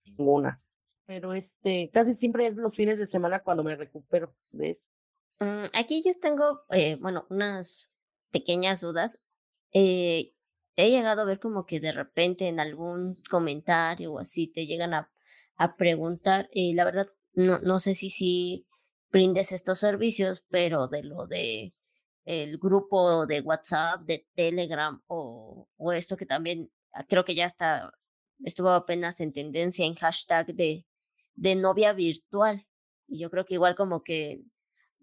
ninguna 0.04 0.60
pero 1.06 1.34
este 1.34 1.90
casi 1.92 2.14
siempre 2.16 2.46
es 2.46 2.56
los 2.56 2.74
fines 2.74 2.98
de 2.98 3.06
semana 3.08 3.42
cuando 3.42 3.62
me 3.62 3.76
recupero 3.76 4.34
de 4.52 4.70
eso. 4.70 4.80
Mm, 5.40 5.66
aquí 5.74 6.02
yo 6.04 6.12
tengo, 6.20 6.62
eh, 6.70 6.96
bueno, 6.96 7.26
unas 7.28 7.90
pequeñas 8.36 8.80
dudas. 8.80 9.10
Eh, 9.72 10.32
he 10.76 10.90
llegado 10.90 11.22
a 11.22 11.24
ver 11.30 11.38
como 11.38 11.64
que 11.68 11.78
de 11.80 11.92
repente 11.92 12.48
en 12.48 12.58
algún 12.58 13.16
comentario 13.30 14.12
o 14.12 14.18
así 14.18 14.48
te 14.54 14.66
llegan 14.66 14.92
a, 14.94 15.10
a 15.56 15.76
preguntar, 15.76 16.48
y 16.52 16.74
la 16.74 16.84
verdad 16.84 17.06
no, 17.34 17.60
no 17.60 17.78
sé 17.78 17.94
si 17.94 18.10
si 18.10 18.66
brindes 19.10 19.52
estos 19.52 19.78
servicios, 19.78 20.44
pero 20.50 20.88
de 20.88 21.02
lo 21.04 21.26
de 21.26 21.74
el 22.24 22.58
grupo 22.58 23.26
de 23.26 23.40
WhatsApp, 23.40 24.02
de 24.02 24.26
Telegram 24.34 25.00
o, 25.06 25.68
o 25.76 25.92
esto 25.92 26.16
que 26.16 26.26
también 26.26 26.70
ah, 26.92 27.04
creo 27.08 27.24
que 27.24 27.34
ya 27.34 27.46
está, 27.46 27.92
estuvo 28.44 28.70
apenas 28.70 29.20
en 29.20 29.32
tendencia 29.32 29.86
en 29.86 29.94
hashtag 29.94 30.46
de 30.54 30.84
de 31.36 31.54
novia 31.56 31.92
virtual. 31.92 32.66
Y 33.06 33.20
yo 33.20 33.30
creo 33.30 33.44
que 33.44 33.54
igual 33.54 33.74
como 33.76 34.02
que 34.02 34.42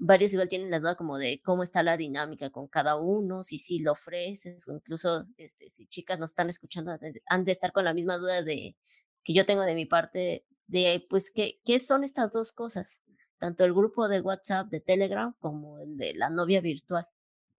varios 0.04 0.34
igual 0.34 0.50
tienen 0.50 0.72
la 0.72 0.80
duda 0.80 0.96
como 0.96 1.20
de 1.20 1.40
cómo 1.44 1.62
está 1.62 1.84
la 1.84 1.96
dinámica 1.96 2.50
con 2.50 2.68
cada 2.68 2.98
uno, 2.98 3.44
si 3.44 3.60
sí 3.60 3.80
lo 3.80 3.92
ofreces, 3.92 4.68
o 4.68 4.74
incluso 4.74 5.26
este, 5.38 5.70
si 5.70 5.86
chicas 5.86 6.18
nos 6.18 6.32
están 6.32 6.50
escuchando, 6.50 6.98
han 7.28 7.44
de 7.44 7.52
estar 7.52 7.72
con 7.72 7.86
la 7.86 7.94
misma 7.94 8.18
duda 8.18 8.42
de 8.42 8.76
que 9.24 9.34
yo 9.34 9.46
tengo 9.46 9.62
de 9.62 9.76
mi 9.76 9.86
parte, 9.86 10.44
de 10.66 11.06
pues, 11.08 11.32
¿qué, 11.32 11.60
qué 11.64 11.80
son 11.80 12.04
estas 12.04 12.34
dos 12.34 12.52
cosas? 12.52 13.04
Tanto 13.38 13.64
el 13.64 13.74
grupo 13.74 14.08
de 14.08 14.22
WhatsApp, 14.22 14.70
de 14.70 14.82
Telegram, 14.82 15.36
como 15.40 15.80
el 15.80 15.96
de 15.98 16.16
la 16.16 16.32
novia 16.32 16.62
virtual. 16.62 17.06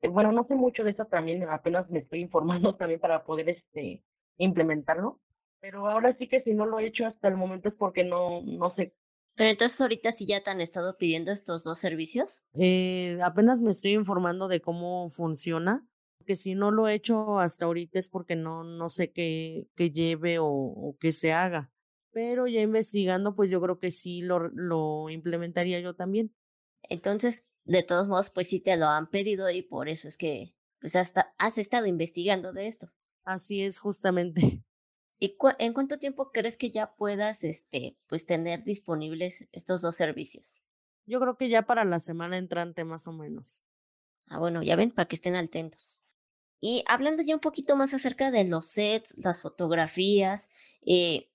Eh, 0.01 0.09
bueno, 0.09 0.33
no 0.33 0.45
sé 0.45 0.57
mucho 0.57 0.83
de 0.83 0.91
eso 0.91 1.05
también, 1.05 1.49
apenas 1.49 1.89
me 1.91 2.01
estoy 2.01 2.21
informando 2.21 2.75
también 2.77 2.99
para 2.99 3.23
poder 3.23 3.51
este 3.51 4.03
implementarlo. 4.39 5.21
Pero 5.61 5.89
ahora 5.89 6.17
sí 6.19 6.27
que 6.27 6.43
si 6.43 6.55
no 6.55 6.67
lo 6.67 6.81
he 6.81 6.89
hecho 6.89 7.07
hasta 7.07 7.29
el 7.29 7.37
momento 7.37 7.69
es 7.69 7.75
porque 7.77 8.03
no, 8.03 8.43
no 8.43 8.75
sé. 8.75 8.95
Pero 9.35 9.51
entonces 9.51 9.81
ahorita 9.81 10.13
sí 10.13 10.27
ya 10.27 10.43
te 10.43 10.51
han 10.51 10.61
estado 10.61 10.97
pidiendo 10.99 11.33
estos 11.33 11.65
dos 11.65 11.79
servicios. 11.79 12.43
Eh, 12.55 13.19
apenas 13.23 13.61
me 13.61 13.71
estoy 13.71 13.93
informando 13.93 14.49
de 14.49 14.61
cómo 14.61 15.09
funciona. 15.11 15.87
Que 16.27 16.37
si 16.37 16.55
no 16.55 16.71
lo 16.71 16.87
he 16.87 16.95
hecho 16.95 17.41
hasta 17.41 17.65
ahorita 17.65 17.99
es 17.99 18.09
porque 18.09 18.37
no, 18.37 18.63
no 18.63 18.89
sé 18.89 19.11
qué, 19.11 19.67
qué 19.75 19.91
lleve 19.91 20.39
o, 20.39 20.47
o 20.47 20.97
qué 21.01 21.11
se 21.11 21.33
haga. 21.33 21.73
Pero 22.13 22.47
ya 22.47 22.61
investigando, 22.61 23.35
pues 23.35 23.51
yo 23.51 23.61
creo 23.61 23.79
que 23.81 23.91
sí 23.91 24.21
lo, 24.21 24.49
lo 24.51 25.11
implementaría 25.11 25.81
yo 25.81 25.95
también. 25.95 26.33
Entonces, 26.89 27.49
de 27.65 27.83
todos 27.83 28.07
modos, 28.07 28.31
pues 28.31 28.49
sí 28.49 28.61
te 28.61 28.77
lo 28.77 28.87
han 28.87 29.09
pedido 29.09 29.51
y 29.51 29.63
por 29.63 29.89
eso 29.89 30.09
es 30.09 30.17
que 30.17 30.55
pues 30.81 30.97
hasta 30.97 31.33
has 31.39 31.59
estado 31.59 31.87
investigando 31.87 32.53
de 32.53 32.67
esto. 32.67 32.89
Así 33.25 33.63
es, 33.63 33.79
justamente. 33.79 34.63
¿Y 35.23 35.37
en 35.61 35.73
cuánto 35.73 36.01
tiempo 36.01 36.33
crees 36.33 36.57
que 36.57 36.71
ya 36.71 36.97
puedas 36.97 37.45
este, 37.45 37.97
pues, 38.09 38.27
tener 38.27 38.65
disponibles 38.65 39.49
estos 39.53 39.81
dos 39.81 39.95
servicios? 39.95 40.63
Yo 41.07 41.21
creo 41.21 41.37
que 41.37 41.49
ya 41.49 41.63
para 41.63 41.85
la 41.85 42.01
semana 42.01 42.39
entrante 42.39 42.83
más 42.83 43.07
o 43.07 43.13
menos. 43.13 43.63
Ah, 44.27 44.41
bueno, 44.41 44.65
ya 44.65 44.75
ven, 44.75 44.91
para 44.91 45.07
que 45.07 45.15
estén 45.15 45.37
atentos. 45.37 46.03
Y 46.61 46.83
hablando 46.89 47.23
ya 47.23 47.37
un 47.37 47.41
poquito 47.41 47.77
más 47.77 47.95
acerca 47.95 48.33
de 48.33 48.43
los 48.43 48.67
sets, 48.67 49.15
las 49.17 49.41
fotografías, 49.41 50.51
eh, 50.85 51.31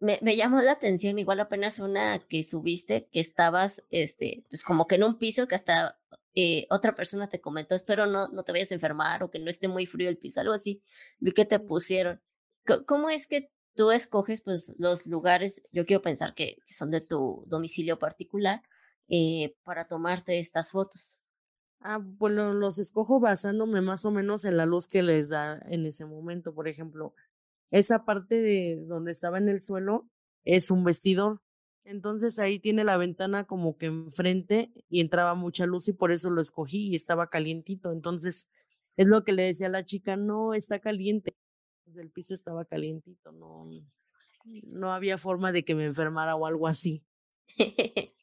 me, 0.00 0.18
me, 0.20 0.34
llamó 0.34 0.60
la 0.60 0.72
atención 0.72 1.16
igual 1.20 1.38
apenas 1.38 1.78
una 1.78 2.18
que 2.26 2.42
subiste, 2.42 3.08
que 3.12 3.20
estabas, 3.20 3.84
este, 3.90 4.42
pues 4.50 4.64
como 4.64 4.88
que 4.88 4.96
en 4.96 5.04
un 5.04 5.16
piso 5.16 5.46
que 5.46 5.54
hasta 5.54 5.96
eh, 6.34 6.66
otra 6.70 6.96
persona 6.96 7.28
te 7.28 7.40
comentó, 7.40 7.76
espero 7.76 8.06
no, 8.06 8.26
no 8.26 8.42
te 8.42 8.50
vayas 8.50 8.72
a 8.72 8.74
enfermar 8.74 9.22
o 9.22 9.30
que 9.30 9.38
no 9.38 9.48
esté 9.48 9.68
muy 9.68 9.86
frío 9.86 10.08
el 10.08 10.18
piso, 10.18 10.40
algo 10.40 10.54
así, 10.54 10.82
vi 11.20 11.30
que 11.30 11.44
te 11.44 11.60
pusieron. 11.60 12.20
¿Cómo 12.86 13.10
es 13.10 13.26
que 13.26 13.50
tú 13.74 13.90
escoges 13.90 14.42
pues 14.42 14.74
los 14.78 15.06
lugares, 15.06 15.62
yo 15.72 15.84
quiero 15.84 16.02
pensar 16.02 16.34
que, 16.34 16.58
son 16.66 16.90
de 16.90 17.00
tu 17.00 17.44
domicilio 17.46 17.98
particular, 17.98 18.62
eh, 19.08 19.56
para 19.64 19.86
tomarte 19.86 20.38
estas 20.38 20.70
fotos? 20.70 21.20
Ah, 21.80 22.00
pues 22.18 22.32
los 22.34 22.78
escojo 22.78 23.18
basándome 23.18 23.80
más 23.80 24.04
o 24.04 24.12
menos 24.12 24.44
en 24.44 24.56
la 24.56 24.66
luz 24.66 24.86
que 24.86 25.02
les 25.02 25.30
da 25.30 25.60
en 25.66 25.84
ese 25.84 26.04
momento. 26.04 26.54
Por 26.54 26.68
ejemplo, 26.68 27.14
esa 27.72 28.04
parte 28.04 28.40
de 28.40 28.84
donde 28.86 29.10
estaba 29.10 29.38
en 29.38 29.48
el 29.48 29.60
suelo 29.60 30.08
es 30.44 30.70
un 30.70 30.84
vestidor. 30.84 31.42
Entonces 31.84 32.38
ahí 32.38 32.60
tiene 32.60 32.84
la 32.84 32.96
ventana 32.96 33.44
como 33.44 33.76
que 33.76 33.86
enfrente 33.86 34.72
y 34.88 35.00
entraba 35.00 35.34
mucha 35.34 35.66
luz 35.66 35.88
y 35.88 35.92
por 35.92 36.12
eso 36.12 36.30
lo 36.30 36.40
escogí 36.40 36.90
y 36.90 36.94
estaba 36.94 37.28
calientito. 37.30 37.90
Entonces 37.90 38.48
es 38.96 39.08
lo 39.08 39.24
que 39.24 39.32
le 39.32 39.42
decía 39.42 39.66
a 39.66 39.70
la 39.70 39.84
chica, 39.84 40.16
no, 40.16 40.54
está 40.54 40.78
caliente 40.78 41.34
pues 41.92 42.04
el 42.04 42.10
piso 42.10 42.34
estaba 42.34 42.64
calientito, 42.64 43.32
no, 43.32 43.68
no 44.64 44.92
había 44.92 45.18
forma 45.18 45.52
de 45.52 45.64
que 45.64 45.74
me 45.74 45.84
enfermara 45.84 46.36
o 46.36 46.46
algo 46.46 46.66
así. 46.66 47.04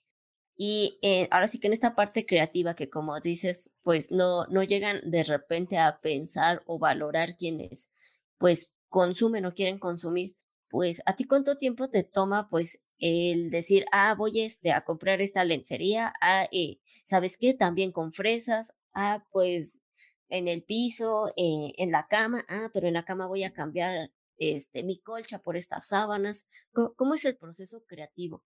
y 0.58 0.98
eh, 1.02 1.28
ahora 1.32 1.48
sí 1.48 1.60
que 1.60 1.68
en 1.68 1.74
esta 1.74 1.96
parte 1.96 2.26
creativa 2.26 2.74
que 2.74 2.90
como 2.90 3.20
dices, 3.20 3.70
pues 3.84 4.12
no, 4.12 4.46
no 4.48 4.64
llegan 4.64 5.02
de 5.10 5.24
repente 5.24 5.78
a 5.78 6.00
pensar 6.02 6.64
o 6.66 6.80
valorar 6.80 7.36
quienes 7.38 7.92
pues 8.38 8.72
consumen 8.88 9.46
o 9.46 9.52
quieren 9.52 9.78
consumir, 9.78 10.36
pues 10.70 11.02
a 11.06 11.16
ti 11.16 11.26
cuánto 11.26 11.58
tiempo 11.58 11.90
te 11.90 12.04
toma 12.04 12.50
pues 12.50 12.84
el 12.98 13.50
decir, 13.50 13.86
ah, 13.92 14.16
voy 14.16 14.42
este, 14.42 14.72
a 14.72 14.84
comprar 14.84 15.22
esta 15.22 15.44
lencería, 15.44 16.14
ah, 16.22 16.48
eh, 16.52 16.80
¿sabes 17.04 17.38
qué? 17.38 17.54
También 17.54 17.92
con 17.92 18.14
fresas, 18.14 18.74
ah, 18.94 19.26
pues 19.32 19.82
en 20.30 20.48
el 20.48 20.64
piso, 20.64 21.28
eh, 21.36 21.74
en 21.78 21.92
la 21.92 22.08
cama, 22.08 22.46
ah, 22.48 22.70
pero 22.74 22.88
en 22.88 22.94
la 22.94 23.06
cama 23.06 23.28
voy 23.28 23.44
a 23.44 23.54
cambiar 23.54 24.12
este, 24.38 24.84
mi 24.84 25.00
colcha 25.00 25.40
por 25.40 25.58
estas 25.58 25.88
sábanas. 25.88 26.48
¿Cómo, 26.72 27.14
es 27.14 27.26
el 27.26 27.36
proceso 27.38 27.84
creativo? 27.86 28.44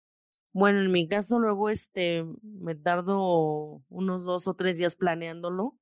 Bueno, 0.51 0.79
en 0.79 0.91
mi 0.91 1.07
caso 1.07 1.39
luego 1.39 1.69
este 1.69 2.25
me 2.41 2.75
tardo 2.75 3.81
unos 3.89 4.25
dos 4.25 4.47
o 4.47 4.53
tres 4.55 4.77
días 4.77 4.95
planeándolo. 4.95 5.77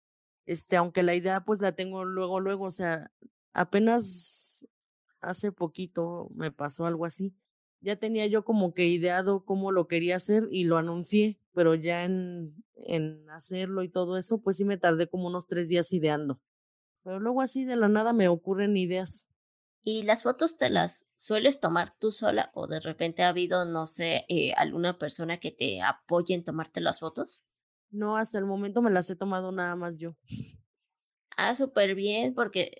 Este, 0.45 0.75
aunque 0.75 1.03
la 1.03 1.15
idea 1.15 1.45
pues 1.45 1.61
la 1.61 1.73
tengo 1.73 2.03
luego, 2.03 2.39
luego, 2.39 2.65
o 2.65 2.71
sea, 2.71 3.11
apenas 3.53 4.65
hace 5.21 5.51
poquito 5.51 6.29
me 6.33 6.51
pasó 6.51 6.85
algo 6.85 7.05
así. 7.05 7.35
Ya 7.79 7.95
tenía 7.95 8.27
yo 8.27 8.43
como 8.43 8.73
que 8.73 8.85
ideado 8.85 9.45
cómo 9.45 9.71
lo 9.71 9.87
quería 9.87 10.15
hacer 10.15 10.47
y 10.51 10.65
lo 10.65 10.77
anuncié, 10.77 11.39
pero 11.53 11.75
ya 11.75 12.03
en, 12.03 12.63
en 12.75 13.29
hacerlo 13.29 13.83
y 13.83 13.89
todo 13.89 14.17
eso, 14.17 14.41
pues 14.41 14.57
sí 14.57 14.65
me 14.65 14.77
tardé 14.77 15.07
como 15.07 15.27
unos 15.27 15.47
tres 15.47 15.69
días 15.69 15.91
ideando. 15.93 16.39
Pero 17.03 17.19
luego 17.19 17.41
así 17.41 17.65
de 17.65 17.75
la 17.75 17.89
nada 17.89 18.13
me 18.13 18.27
ocurren 18.27 18.77
ideas. 18.77 19.27
¿Y 19.83 20.01
las 20.01 20.23
fotos 20.23 20.57
te 20.57 20.71
las 20.71 21.05
sueles 21.15 21.59
tomar 21.59 21.95
tú 21.99 22.11
sola 22.11 22.49
o 22.55 22.65
de 22.65 22.79
repente 22.79 23.21
ha 23.21 23.29
habido, 23.29 23.63
no 23.65 23.85
sé, 23.85 24.25
eh, 24.27 24.53
alguna 24.53 24.97
persona 24.97 25.39
que 25.39 25.51
te 25.51 25.83
apoye 25.83 26.33
en 26.33 26.43
tomarte 26.43 26.81
las 26.81 26.99
fotos? 26.99 27.43
No, 27.91 28.17
hasta 28.17 28.37
el 28.39 28.45
momento 28.45 28.81
me 28.81 28.89
las 28.91 29.09
he 29.11 29.15
tomado 29.15 29.51
nada 29.51 29.75
más 29.75 29.99
yo. 29.99 30.15
Ah, 31.37 31.55
súper 31.55 31.95
bien, 31.95 32.33
porque 32.33 32.71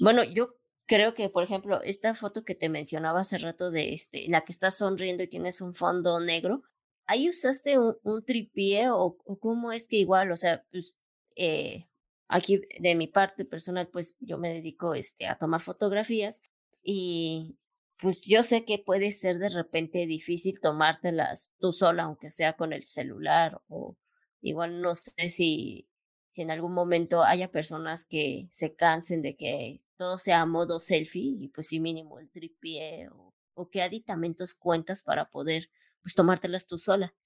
Bueno, 0.00 0.24
yo 0.24 0.56
creo 0.86 1.14
que, 1.14 1.30
por 1.30 1.44
ejemplo, 1.44 1.82
esta 1.82 2.14
foto 2.16 2.44
que 2.44 2.54
te 2.56 2.68
mencionaba 2.70 3.20
hace 3.20 3.38
rato 3.38 3.70
de 3.72 3.94
este, 3.94 4.28
la 4.28 4.44
que 4.44 4.52
estás 4.52 4.78
sonriendo 4.78 5.22
y 5.24 5.28
tienes 5.28 5.60
un 5.62 5.74
fondo 5.74 6.20
negro, 6.20 6.62
ahí 7.06 7.28
usaste 7.30 7.78
un, 7.78 7.96
un 8.02 8.24
tripié 8.24 8.90
o, 8.90 9.16
o, 9.24 9.38
cómo 9.38 9.72
es 9.72 9.88
que 9.88 9.96
igual, 9.98 10.32
o 10.32 10.36
sea, 10.36 10.64
pues 10.70 10.96
eh, 11.36 11.86
aquí 12.28 12.62
de 12.80 12.94
mi 12.94 13.06
parte 13.06 13.44
personal, 13.44 13.88
pues 13.88 14.16
yo 14.20 14.38
me 14.38 14.52
dedico 14.52 14.94
este, 14.94 15.26
a 15.26 15.38
tomar 15.38 15.60
fotografías 15.60 16.42
y 16.82 17.56
pues 17.98 18.20
yo 18.22 18.42
sé 18.42 18.64
que 18.64 18.78
puede 18.78 19.12
ser 19.12 19.38
de 19.38 19.48
repente 19.48 20.06
difícil 20.06 20.60
tomártelas 20.60 21.50
tú 21.58 21.72
sola, 21.72 22.04
aunque 22.04 22.30
sea 22.30 22.54
con 22.54 22.72
el 22.72 22.84
celular 22.84 23.60
o 23.68 23.96
igual 24.42 24.80
no 24.82 24.94
sé 24.94 25.28
si, 25.30 25.88
si 26.28 26.42
en 26.42 26.50
algún 26.50 26.72
momento 26.74 27.22
haya 27.22 27.50
personas 27.50 28.04
que 28.04 28.46
se 28.50 28.74
cansen 28.74 29.22
de 29.22 29.36
que 29.36 29.78
todo 29.96 30.18
sea 30.18 30.44
modo 30.46 30.78
selfie 30.80 31.36
y 31.40 31.48
pues 31.48 31.68
sí 31.68 31.80
mínimo 31.80 32.18
el 32.18 32.30
tripié 32.30 33.08
o, 33.10 33.34
o 33.54 33.70
qué 33.70 33.82
aditamentos 33.82 34.54
cuentas 34.54 35.02
para 35.02 35.30
poder 35.30 35.70
pues 36.06 36.14
tomártelas 36.14 36.68
tú 36.68 36.78
sola. 36.78 37.16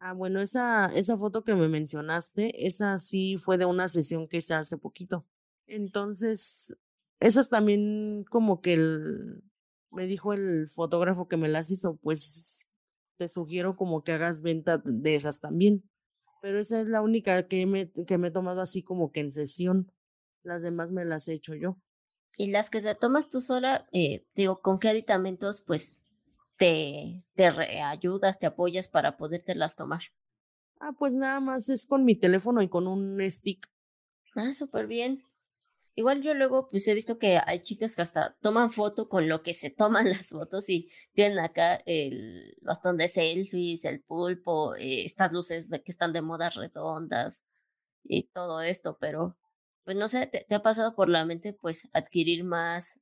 Ah, 0.00 0.12
bueno, 0.12 0.40
esa, 0.40 0.86
esa 0.86 1.16
foto 1.16 1.44
que 1.44 1.54
me 1.54 1.68
mencionaste, 1.68 2.66
esa 2.66 2.98
sí 2.98 3.36
fue 3.38 3.58
de 3.58 3.64
una 3.64 3.86
sesión 3.86 4.26
que 4.26 4.38
hice 4.38 4.54
hace 4.54 4.76
poquito. 4.76 5.24
Entonces, 5.68 6.76
esas 7.20 7.48
también 7.48 8.24
como 8.28 8.60
que 8.60 8.74
el, 8.74 9.44
me 9.92 10.06
dijo 10.06 10.32
el 10.32 10.66
fotógrafo 10.66 11.28
que 11.28 11.36
me 11.36 11.46
las 11.48 11.70
hizo, 11.70 11.94
pues 12.02 12.68
te 13.18 13.28
sugiero 13.28 13.76
como 13.76 14.02
que 14.02 14.10
hagas 14.10 14.42
venta 14.42 14.82
de 14.84 15.14
esas 15.14 15.38
también. 15.38 15.88
Pero 16.42 16.58
esa 16.58 16.80
es 16.80 16.88
la 16.88 17.02
única 17.02 17.46
que 17.46 17.64
me, 17.66 17.92
que 17.92 18.18
me 18.18 18.28
he 18.28 18.32
tomado 18.32 18.62
así 18.62 18.82
como 18.82 19.12
que 19.12 19.20
en 19.20 19.30
sesión. 19.30 19.92
Las 20.42 20.62
demás 20.62 20.90
me 20.90 21.04
las 21.04 21.28
he 21.28 21.34
hecho 21.34 21.54
yo. 21.54 21.78
Y 22.36 22.50
las 22.50 22.68
que 22.68 22.80
te 22.80 22.96
tomas 22.96 23.28
tú 23.28 23.40
sola, 23.40 23.86
eh, 23.92 24.26
digo, 24.34 24.60
¿con 24.60 24.80
qué 24.80 24.88
aditamentos 24.88 25.60
pues 25.64 26.03
te, 26.56 27.24
te 27.34 27.46
ayudas, 27.46 28.38
te 28.38 28.46
apoyas 28.46 28.88
para 28.88 29.16
podértelas 29.16 29.76
tomar? 29.76 30.02
Ah, 30.80 30.92
pues 30.98 31.12
nada 31.12 31.40
más 31.40 31.68
es 31.68 31.86
con 31.86 32.04
mi 32.04 32.14
teléfono 32.16 32.62
y 32.62 32.68
con 32.68 32.86
un 32.86 33.18
stick. 33.30 33.68
Ah, 34.36 34.52
súper 34.52 34.86
bien. 34.86 35.24
Igual 35.96 36.22
yo 36.22 36.34
luego 36.34 36.68
pues 36.68 36.86
he 36.88 36.94
visto 36.94 37.18
que 37.18 37.38
hay 37.44 37.60
chicas 37.60 37.96
que 37.96 38.02
hasta 38.02 38.36
toman 38.40 38.70
foto 38.70 39.08
con 39.08 39.28
lo 39.28 39.42
que 39.42 39.54
se 39.54 39.70
toman 39.70 40.08
las 40.10 40.30
fotos 40.30 40.68
y 40.70 40.90
tienen 41.14 41.38
acá 41.38 41.76
el 41.86 42.56
bastón 42.62 42.96
de 42.96 43.08
selfies, 43.08 43.84
el 43.84 44.02
pulpo, 44.02 44.74
eh, 44.76 45.04
estas 45.04 45.32
luces 45.32 45.70
que 45.84 45.92
están 45.92 46.12
de 46.12 46.22
moda 46.22 46.50
redondas 46.50 47.46
y 48.04 48.24
todo 48.28 48.60
esto, 48.62 48.98
pero 49.00 49.36
pues 49.84 49.96
no 49.96 50.08
sé, 50.08 50.26
¿te, 50.26 50.44
te 50.48 50.54
ha 50.56 50.62
pasado 50.62 50.94
por 50.96 51.08
la 51.08 51.24
mente 51.26 51.52
pues 51.54 51.90
adquirir 51.92 52.44
más 52.44 53.00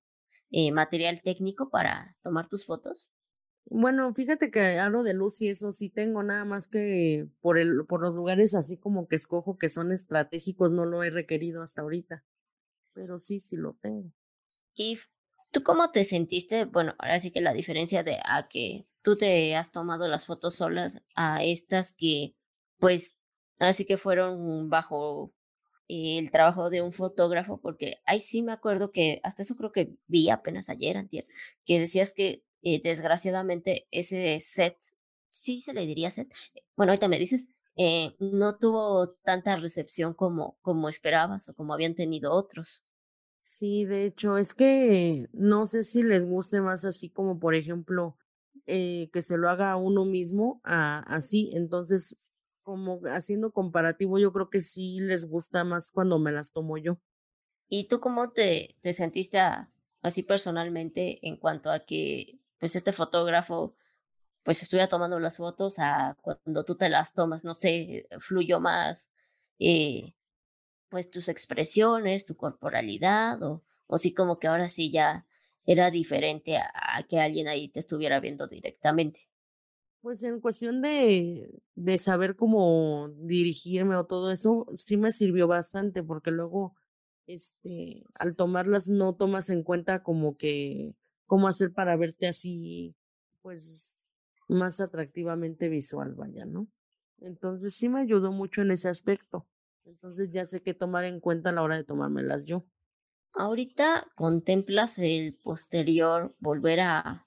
eh, 0.51 0.73
material 0.73 1.23
técnico 1.23 1.71
para 1.71 2.17
tomar 2.23 2.49
tus 2.49 2.67
fotos? 2.67 3.11
Bueno, 3.67 4.13
fíjate 4.15 4.51
que 4.51 4.79
algo 4.79 5.03
de 5.03 5.15
luz 5.15 5.41
y 5.41 5.49
eso 5.49 5.73
sí 5.73 5.89
tengo, 5.89 6.23
nada 6.23 6.45
más 6.45 6.69
que 6.69 7.27
por 7.41 7.59
el, 7.59 7.87
por 7.87 8.03
los 8.03 8.17
lugares 8.17 8.55
así 8.55 8.77
como 8.77 9.09
que 9.09 9.17
escojo 9.17 9.57
que 9.59 9.69
son 9.69 9.93
estratégicos, 9.93 10.73
no 10.73 10.85
lo 10.85 11.03
he 11.03 11.11
requerido 11.11 11.63
hasta 11.63 11.83
ahorita. 11.83 12.25
Pero 12.95 13.19
sí, 13.19 13.41
sí 13.41 13.57
lo 13.57 13.75
tengo. 13.81 14.13
¿Y 14.75 14.99
tú 15.53 15.63
cómo 15.63 15.91
te 15.93 16.05
sentiste? 16.05 16.65
Bueno, 16.67 16.95
ahora 16.99 17.19
sí 17.19 17.33
que 17.33 17.41
la 17.41 17.53
diferencia 17.55 18.03
de 18.05 18.19
a 18.25 18.49
que 18.49 18.87
tú 19.03 19.17
te 19.17 19.57
has 19.57 19.73
tomado 19.73 20.09
las 20.09 20.27
fotos 20.27 20.57
solas 20.57 21.03
a 21.15 21.45
estas 21.45 21.95
que, 21.95 22.35
pues, 22.79 23.19
así 23.59 23.85
que 23.87 23.99
fueron 23.99 24.71
bajo 24.71 25.33
el 25.89 26.31
trabajo 26.31 26.71
de 26.71 26.83
un 26.83 26.93
fotógrafo, 26.93 27.61
porque 27.61 27.97
ahí 28.07 28.21
sí 28.21 28.43
me 28.43 28.53
acuerdo 28.53 28.93
que 28.93 29.21
hasta 29.25 29.43
eso 29.43 29.57
creo 29.57 29.73
que 29.73 29.95
vi 30.07 30.31
apenas 30.31 30.71
ayer, 30.71 30.97
antier, 30.97 31.27
que 31.67 31.81
decías 31.81 32.13
que 32.13 32.45
eh, 32.63 32.81
desgraciadamente 32.83 33.87
ese 33.91 34.39
set, 34.41 34.77
sí 35.29 35.61
se 35.61 35.73
le 35.73 35.87
diría 35.87 36.11
set, 36.11 36.33
bueno, 36.77 36.93
ahorita 36.93 37.09
me 37.09 37.19
dices, 37.19 37.49
eh, 37.77 38.15
no 38.19 38.59
tuvo 38.59 39.11
tanta 39.25 39.57
recepción 39.57 40.15
como, 40.15 40.59
como 40.63 40.89
esperabas 40.89 41.49
o 41.49 41.55
como 41.55 41.75
habían 41.75 41.95
tenido 41.95 42.33
otros. 42.33 42.85
Sí, 43.41 43.85
de 43.85 44.05
hecho, 44.05 44.39
es 44.39 44.55
que 44.55 45.29
no 45.33 45.67
sé 45.67 45.83
si 45.83 46.03
les 46.03 46.25
guste 46.25 46.61
más 46.61 46.85
así 46.85 47.11
como, 47.11 47.41
por 47.41 47.55
ejemplo, 47.57 48.17
eh, 48.67 49.11
que 49.13 49.21
se 49.23 49.37
lo 49.37 49.51
haga 49.51 49.73
a 49.73 49.77
uno 49.77 50.05
mismo, 50.05 50.61
a, 50.65 51.01
así, 51.01 51.51
entonces, 51.53 52.19
como 52.63 53.01
haciendo 53.11 53.51
comparativo, 53.53 54.19
yo 54.21 54.33
creo 54.33 54.49
que 54.49 54.61
sí 54.61 55.01
les 55.01 55.29
gusta 55.29 55.65
más 55.65 55.91
cuando 55.93 56.21
me 56.21 56.31
las 56.31 56.53
tomo 56.53 56.79
yo. 56.79 56.99
¿Y 57.69 57.89
tú 57.89 57.99
cómo 57.99 58.31
te, 58.31 58.77
te 58.81 58.93
sentiste 58.93 59.41
a, 59.41 59.73
así 60.03 60.23
personalmente 60.23 61.27
en 61.27 61.37
cuanto 61.37 61.71
a 61.73 61.81
que 61.81 62.39
pues 62.63 62.77
este 62.77 62.93
fotógrafo 62.93 63.75
pues 64.45 64.63
estuviera 64.63 64.89
tomando 64.89 65.19
las 65.19 65.39
fotos 65.39 65.81
a 65.81 66.17
cuando 66.23 66.65
tú 66.65 66.77
te 66.77 66.89
las 66.89 67.13
tomas, 67.13 67.43
no 67.43 67.57
sé, 67.57 68.07
fluyó 68.21 68.61
más 68.61 69.11
eh, 69.59 70.15
pues 70.89 71.11
tus 71.11 71.29
expresiones, 71.29 72.25
tu 72.25 72.37
corporalidad 72.37 73.43
o, 73.43 73.65
o 73.89 73.99
sí 73.99 74.15
como 74.15 74.39
que 74.39 74.47
ahora 74.47 74.69
sí 74.69 74.93
ya 74.93 75.27
era 75.67 75.91
diferente 75.91 76.57
a, 76.57 76.71
a 76.73 77.03
que 77.03 77.19
alguien 77.19 77.49
ahí 77.49 77.67
te 77.67 77.81
estuviera 77.81 78.21
viendo 78.21 78.47
directamente. 78.47 79.29
Pues 80.01 80.23
en 80.23 80.39
cuestión 80.39 80.83
de, 80.83 81.65
de 81.75 81.99
saber 81.99 82.37
cómo 82.37 83.09
dirigirme 83.17 83.97
o 83.97 84.07
todo 84.07 84.31
eso, 84.31 84.69
sí 84.73 84.97
me 84.97 85.11
sirvió 85.11 85.49
bastante 85.49 86.05
porque 86.05 86.31
luego, 86.31 86.77
este, 87.27 88.05
al 88.15 88.37
tomarlas 88.37 88.87
no 88.87 89.17
tomas 89.17 89.51
en 89.51 89.65
cuenta 89.65 90.05
como 90.05 90.37
que 90.37 90.95
cómo 91.33 91.49
hacer 91.49 91.73
para 91.73 91.97
verte 91.97 92.29
así, 92.29 92.95
pues, 93.41 93.95
más 94.49 94.81
atractivamente 94.81 95.71
visual, 95.71 96.13
vaya, 96.13 96.45
¿no? 96.45 96.69
Entonces 97.23 97.75
sí 97.75 97.89
me 97.89 98.03
ayudó 98.03 98.33
mucho 98.33 98.61
en 98.61 98.71
ese 98.71 98.91
aspecto. 98.91 99.49
Entonces 99.87 100.31
ya 100.31 100.45
sé 100.45 100.61
qué 100.61 100.75
tomar 100.75 101.05
en 101.05 101.21
cuenta 101.21 101.49
a 101.49 101.53
la 101.55 101.63
hora 101.63 101.77
de 101.77 101.85
tomármelas 101.85 102.47
yo. 102.47 102.67
Ahorita 103.33 104.07
contemplas 104.15 104.99
el 104.99 105.35
posterior 105.43 106.37
volver 106.39 106.81
a 106.81 107.27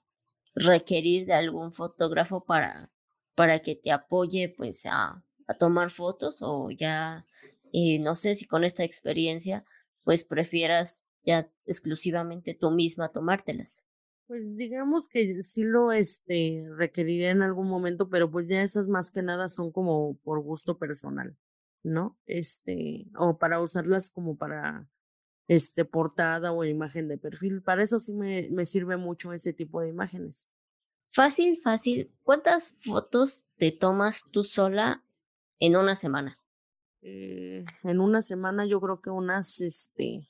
requerir 0.54 1.26
de 1.26 1.32
algún 1.34 1.72
fotógrafo 1.72 2.44
para, 2.44 2.92
para 3.34 3.58
que 3.58 3.74
te 3.74 3.90
apoye 3.90 4.54
pues 4.56 4.86
a, 4.86 5.24
a 5.48 5.54
tomar 5.58 5.90
fotos 5.90 6.42
o 6.42 6.70
ya 6.70 7.26
eh, 7.72 7.98
no 7.98 8.14
sé 8.14 8.36
si 8.36 8.46
con 8.46 8.62
esta 8.62 8.84
experiencia 8.84 9.64
pues 10.04 10.22
prefieras 10.22 11.08
ya 11.24 11.44
exclusivamente 11.64 12.54
tú 12.54 12.70
misma 12.70 13.08
tomártelas. 13.08 13.84
Pues 14.26 14.56
digamos 14.58 15.08
que 15.08 15.42
sí 15.42 15.62
lo 15.62 15.92
este 15.92 16.66
requeriría 16.76 17.30
en 17.30 17.42
algún 17.42 17.68
momento, 17.68 18.08
pero 18.08 18.30
pues 18.30 18.48
ya 18.48 18.62
esas 18.62 18.88
más 18.88 19.12
que 19.12 19.22
nada 19.22 19.48
son 19.48 19.70
como 19.70 20.16
por 20.24 20.40
gusto 20.40 20.78
personal, 20.78 21.36
¿no? 21.84 22.18
Este, 22.26 23.06
o 23.16 23.38
para 23.38 23.60
usarlas 23.60 24.10
como 24.10 24.36
para 24.36 24.88
este 25.46 25.84
portada 25.84 26.52
o 26.52 26.64
imagen 26.64 27.06
de 27.06 27.18
perfil. 27.18 27.62
Para 27.62 27.82
eso 27.82 28.00
sí 28.00 28.12
me, 28.12 28.48
me 28.50 28.66
sirve 28.66 28.96
mucho 28.96 29.32
ese 29.32 29.52
tipo 29.52 29.80
de 29.80 29.90
imágenes. 29.90 30.52
Fácil, 31.10 31.58
fácil. 31.62 32.12
¿Cuántas 32.24 32.76
fotos 32.80 33.48
te 33.56 33.70
tomas 33.70 34.28
tú 34.32 34.44
sola 34.44 35.04
en 35.60 35.76
una 35.76 35.94
semana? 35.94 36.40
Eh, 37.00 37.64
en 37.84 38.00
una 38.00 38.22
semana 38.22 38.66
yo 38.66 38.80
creo 38.80 39.00
que 39.00 39.10
unas, 39.10 39.60
este, 39.60 40.28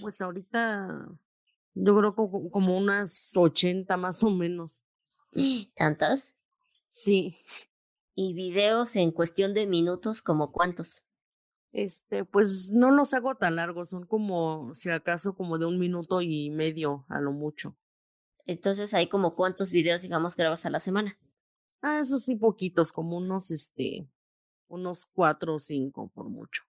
pues 0.00 0.22
ahorita 0.22 1.06
yo 1.74 1.96
creo 1.96 2.14
como, 2.14 2.50
como 2.50 2.78
unas 2.78 3.36
80 3.36 3.96
más 3.96 4.22
o 4.22 4.30
menos. 4.30 4.84
¿Tantas? 5.74 6.36
Sí. 6.88 7.36
¿Y 8.14 8.34
videos 8.34 8.94
en 8.96 9.10
cuestión 9.10 9.54
de 9.54 9.66
minutos 9.66 10.22
como 10.22 10.52
cuántos? 10.52 11.06
Este, 11.72 12.24
pues 12.24 12.72
no 12.72 12.92
los 12.92 13.14
hago 13.14 13.34
tan 13.34 13.56
largos, 13.56 13.90
son 13.90 14.06
como, 14.06 14.72
si 14.76 14.90
acaso, 14.90 15.34
como 15.34 15.58
de 15.58 15.66
un 15.66 15.80
minuto 15.80 16.20
y 16.20 16.50
medio 16.50 17.04
a 17.08 17.20
lo 17.20 17.32
mucho. 17.32 17.76
Entonces, 18.46 18.94
hay 18.94 19.08
como 19.08 19.34
cuántos 19.34 19.72
videos, 19.72 20.02
digamos, 20.02 20.36
grabas 20.36 20.66
a 20.66 20.70
la 20.70 20.78
semana. 20.78 21.18
Ah, 21.82 21.98
eso 21.98 22.18
sí, 22.18 22.36
poquitos, 22.36 22.92
como 22.92 23.16
unos, 23.16 23.50
este, 23.50 24.08
unos 24.68 25.06
cuatro 25.06 25.56
o 25.56 25.58
cinco 25.58 26.12
por 26.14 26.28
mucho. 26.28 26.62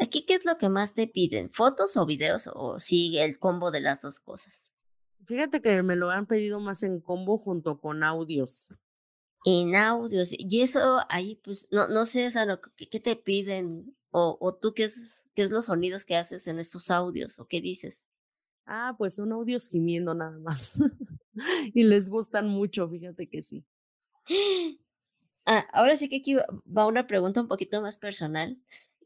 Aquí, 0.00 0.22
¿qué 0.22 0.34
es 0.34 0.46
lo 0.46 0.56
que 0.56 0.70
más 0.70 0.94
te 0.94 1.06
piden? 1.06 1.50
¿Fotos 1.50 1.96
o 1.98 2.06
videos? 2.06 2.48
¿O 2.54 2.80
sigue 2.80 3.22
el 3.22 3.38
combo 3.38 3.70
de 3.70 3.80
las 3.80 4.00
dos 4.00 4.18
cosas? 4.18 4.72
Fíjate 5.26 5.60
que 5.60 5.82
me 5.82 5.94
lo 5.94 6.10
han 6.10 6.26
pedido 6.26 6.58
más 6.58 6.82
en 6.82 7.00
combo 7.00 7.36
junto 7.36 7.78
con 7.78 8.02
audios. 8.02 8.74
En 9.44 9.76
audios. 9.76 10.32
Y 10.32 10.62
eso 10.62 11.00
ahí, 11.10 11.36
pues, 11.44 11.68
no, 11.70 11.86
no 11.88 12.06
sé, 12.06 12.26
o 12.26 12.30
sea, 12.30 12.46
¿qué, 12.76 12.88
¿qué, 12.88 12.98
te 12.98 13.14
piden? 13.14 13.94
O, 14.10 14.38
o 14.40 14.54
tú, 14.54 14.72
¿qué 14.72 14.84
es, 14.84 15.28
¿qué 15.34 15.42
es 15.42 15.50
los 15.50 15.66
sonidos 15.66 16.06
que 16.06 16.16
haces 16.16 16.46
en 16.46 16.58
estos 16.58 16.90
audios? 16.90 17.38
¿O 17.38 17.46
qué 17.46 17.60
dices? 17.60 18.06
Ah, 18.64 18.94
pues 18.96 19.16
son 19.16 19.32
audios 19.32 19.68
gimiendo 19.68 20.14
nada 20.14 20.38
más. 20.38 20.72
y 21.74 21.84
les 21.84 22.08
gustan 22.08 22.48
mucho, 22.48 22.88
fíjate 22.88 23.28
que 23.28 23.42
sí. 23.42 23.64
Ah, 25.46 25.66
ahora 25.72 25.96
sí 25.96 26.08
que 26.08 26.16
aquí 26.16 26.36
va 26.36 26.86
una 26.86 27.06
pregunta 27.06 27.40
un 27.40 27.48
poquito 27.48 27.80
más 27.80 27.96
personal. 27.96 28.58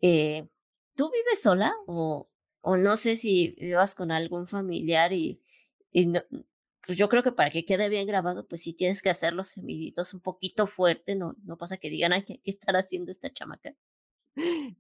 Eh, 0.03 0.49
¿Tú 0.97 1.11
vives 1.11 1.43
sola 1.43 1.75
o, 1.87 2.29
o 2.61 2.77
no 2.77 2.97
sé 2.97 3.17
si 3.17 3.51
vivas 3.61 3.95
con 3.95 4.11
algún 4.13 4.49
familiar 4.49 5.13
y, 5.13 5.43
y 5.93 6.07
no, 6.07 6.21
pues 6.87 6.99
yo 6.99 7.09
creo 7.09 7.23
que 7.23 7.33
para 7.33 7.51
que 7.51 7.65
quede 7.65 7.89
bien 7.89 8.07
grabado, 8.07 8.47
pues 8.47 8.63
sí 8.63 8.75
tienes 8.75 9.03
que 9.03 9.11
hacer 9.11 9.33
los 9.33 9.51
gemiditos 9.51 10.15
un 10.15 10.21
poquito 10.21 10.67
fuerte, 10.67 11.15
no, 11.17 11.37
no 11.45 11.57
pasa 11.59 11.79
que 11.79 11.91
digan, 11.91 12.13
ay, 12.13 12.23
¿qué, 12.23 12.41
qué 12.43 12.51
estará 12.51 12.81
haciendo 12.81 13.11
esta 13.11 13.31
chamaca? 13.33 13.75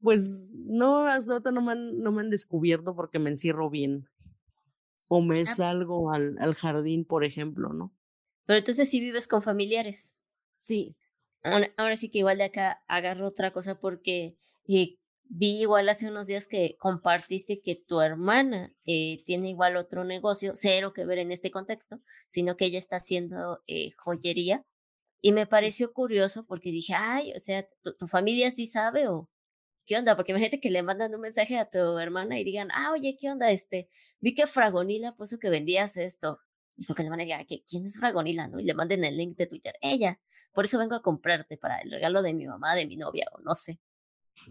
Pues 0.01 0.51
no, 0.53 1.07
hasta 1.07 1.33
ahorita 1.33 1.51
no 1.53 1.63
me 1.63 1.73
han, 1.73 1.99
no 2.01 2.13
me 2.13 2.21
han 2.23 2.31
descubierto 2.31 2.95
porque 2.95 3.19
me 3.19 3.31
encierro 3.31 3.71
bien. 3.71 4.09
O 5.09 5.23
me 5.23 5.47
Ah, 5.47 5.57
salgo 5.57 6.13
al, 6.13 6.37
al 6.39 6.55
jardín, 6.55 7.07
por 7.07 7.25
ejemplo, 7.25 7.73
¿no? 7.73 7.95
pero 8.47 8.59
entonces 8.59 8.89
sí 8.89 9.01
vives 9.01 9.29
con 9.29 9.43
familiares. 9.43 10.15
Sí, 10.57 10.97
Ahora, 11.43 11.73
ahora 11.77 11.97
sí 11.97 12.11
que 12.11 12.19
igual 12.19 12.39
de 12.39 12.45
acá 12.45 12.83
agarro 12.89 13.27
otra 13.29 13.53
cosa 13.53 13.79
porque 13.81 14.37
eh, 14.69 14.99
vi 15.25 15.61
igual 15.63 15.89
hace 15.89 16.09
unos 16.09 16.27
días 16.27 16.47
que 16.47 16.77
compartiste 16.79 17.61
que 17.63 17.77
tu 17.77 18.01
hermana 18.01 18.75
eh, 18.85 19.23
tiene 19.25 19.51
igual 19.51 19.77
otro 19.77 20.05
negocio, 20.05 20.53
cero 20.57 20.93
que 20.95 21.05
ver 21.07 21.19
en 21.19 21.33
este 21.33 21.51
contexto, 21.51 22.01
sino 22.27 22.57
que 22.57 22.67
ella 22.67 22.79
está 22.79 22.97
haciendo 22.97 23.63
eh, 23.67 23.91
joyería. 23.99 24.65
Y 25.21 25.33
me 25.33 25.47
pareció 25.47 25.93
curioso 25.93 26.47
porque 26.47 26.71
dije, 26.71 26.95
ay, 26.97 27.33
o 27.35 27.41
sea, 27.41 27.67
¿tu, 27.83 27.95
tu 27.97 28.09
familia 28.09 28.51
sí 28.51 28.67
sabe 28.67 29.09
o 29.09 29.31
qué 29.87 29.97
onda? 29.99 30.17
Porque 30.17 30.33
imagínate 30.33 30.61
que 30.61 30.71
le 30.71 30.83
mandan 30.83 31.15
un 31.15 31.21
mensaje 31.21 31.59
a 31.59 31.69
tu 31.71 31.99
hermana 31.99 32.39
y 32.39 32.45
digan, 32.45 32.69
ah, 32.73 32.93
oye, 32.93 33.17
¿qué 33.21 33.31
onda? 33.31 33.51
Este, 33.51 33.91
vi 34.21 34.35
que 34.35 34.47
Fragonila 34.47 35.15
puso 35.17 35.39
que 35.39 35.51
vendías 35.51 35.97
esto. 35.97 36.41
Y 36.77 36.87
que 36.87 37.03
la 37.03 37.07
hermana 37.07 37.25
diga, 37.25 37.45
¿qué- 37.47 37.63
¿quién 37.69 37.85
es 37.87 37.99
Fragonila? 37.99 38.49
¿No? 38.49 38.61
Y 38.61 38.65
le 38.65 38.75
manden 38.75 39.05
el 39.05 39.17
link 39.17 39.37
de 39.39 39.47
Twitter. 39.47 39.75
Ella, 39.81 40.21
por 40.53 40.65
eso 40.67 40.79
vengo 40.79 40.97
a 40.97 41.03
comprarte 41.03 41.57
para 41.59 41.79
el 41.79 41.91
regalo 41.91 42.23
de 42.23 42.35
mi 42.35 42.47
mamá, 42.47 42.75
de 42.75 42.87
mi 42.87 42.97
novia, 42.97 43.27
o 43.33 43.41
no 43.41 43.55
sé. 43.55 43.81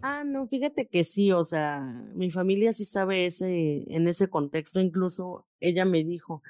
Ah, 0.01 0.23
no, 0.23 0.47
fíjate 0.47 0.87
que 0.87 1.03
sí, 1.03 1.31
o 1.31 1.43
sea, 1.43 1.81
mi 2.15 2.31
familia 2.31 2.73
sí 2.73 2.85
sabe 2.85 3.25
ese, 3.25 3.83
en 3.87 4.07
ese 4.07 4.29
contexto, 4.29 4.79
incluso 4.79 5.45
ella 5.59 5.85
me 5.85 6.03
dijo, 6.03 6.41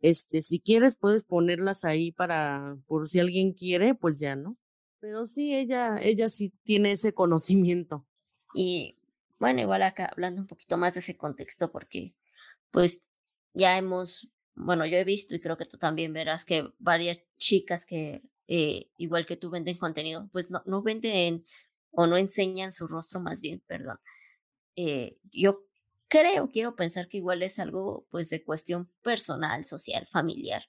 este, 0.00 0.42
si 0.42 0.60
quieres 0.60 0.96
puedes 0.96 1.24
ponerlas 1.24 1.84
ahí 1.84 2.12
para, 2.12 2.76
por 2.86 3.08
si 3.08 3.20
alguien 3.20 3.52
quiere, 3.52 3.94
pues 3.94 4.18
ya, 4.18 4.36
¿no? 4.36 4.56
Pero 5.00 5.26
sí, 5.26 5.54
ella, 5.54 5.96
ella 6.02 6.28
sí 6.28 6.52
tiene 6.64 6.92
ese 6.92 7.14
conocimiento. 7.14 8.06
Y 8.54 8.98
bueno, 9.38 9.60
igual 9.62 9.82
acá 9.82 10.06
hablando 10.12 10.42
un 10.42 10.46
poquito 10.46 10.76
más 10.76 10.94
de 10.94 11.00
ese 11.00 11.16
contexto, 11.16 11.70
porque 11.72 12.14
pues 12.70 13.04
ya 13.54 13.78
hemos, 13.78 14.28
bueno, 14.54 14.84
yo 14.86 14.96
he 14.96 15.04
visto 15.04 15.34
y 15.34 15.40
creo 15.40 15.56
que 15.56 15.66
tú 15.66 15.78
también 15.78 16.12
verás 16.12 16.44
que 16.44 16.68
varias 16.78 17.24
chicas 17.38 17.86
que 17.86 18.22
eh, 18.48 18.90
igual 18.96 19.26
que 19.26 19.36
tú 19.36 19.48
venden 19.48 19.78
contenido, 19.78 20.28
pues 20.32 20.50
no, 20.50 20.62
no 20.66 20.82
venden 20.82 21.44
o 21.90 22.06
no 22.06 22.16
enseñan 22.16 22.72
su 22.72 22.86
rostro 22.86 23.20
más 23.20 23.40
bien, 23.40 23.62
perdón. 23.66 23.98
Eh, 24.76 25.18
yo 25.32 25.64
creo, 26.08 26.50
quiero 26.50 26.76
pensar 26.76 27.08
que 27.08 27.18
igual 27.18 27.42
es 27.42 27.58
algo 27.58 28.06
pues 28.10 28.30
de 28.30 28.44
cuestión 28.44 28.90
personal, 29.02 29.64
social, 29.64 30.06
familiar, 30.10 30.64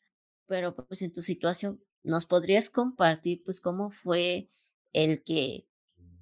pero 0.48 0.76
pues 0.76 1.02
en 1.02 1.12
tu 1.12 1.22
situación, 1.22 1.84
¿nos 2.04 2.26
podrías 2.26 2.70
compartir 2.70 3.42
pues 3.44 3.62
cómo 3.62 3.92
fue 3.92 4.50
el 4.94 5.24
que 5.24 5.68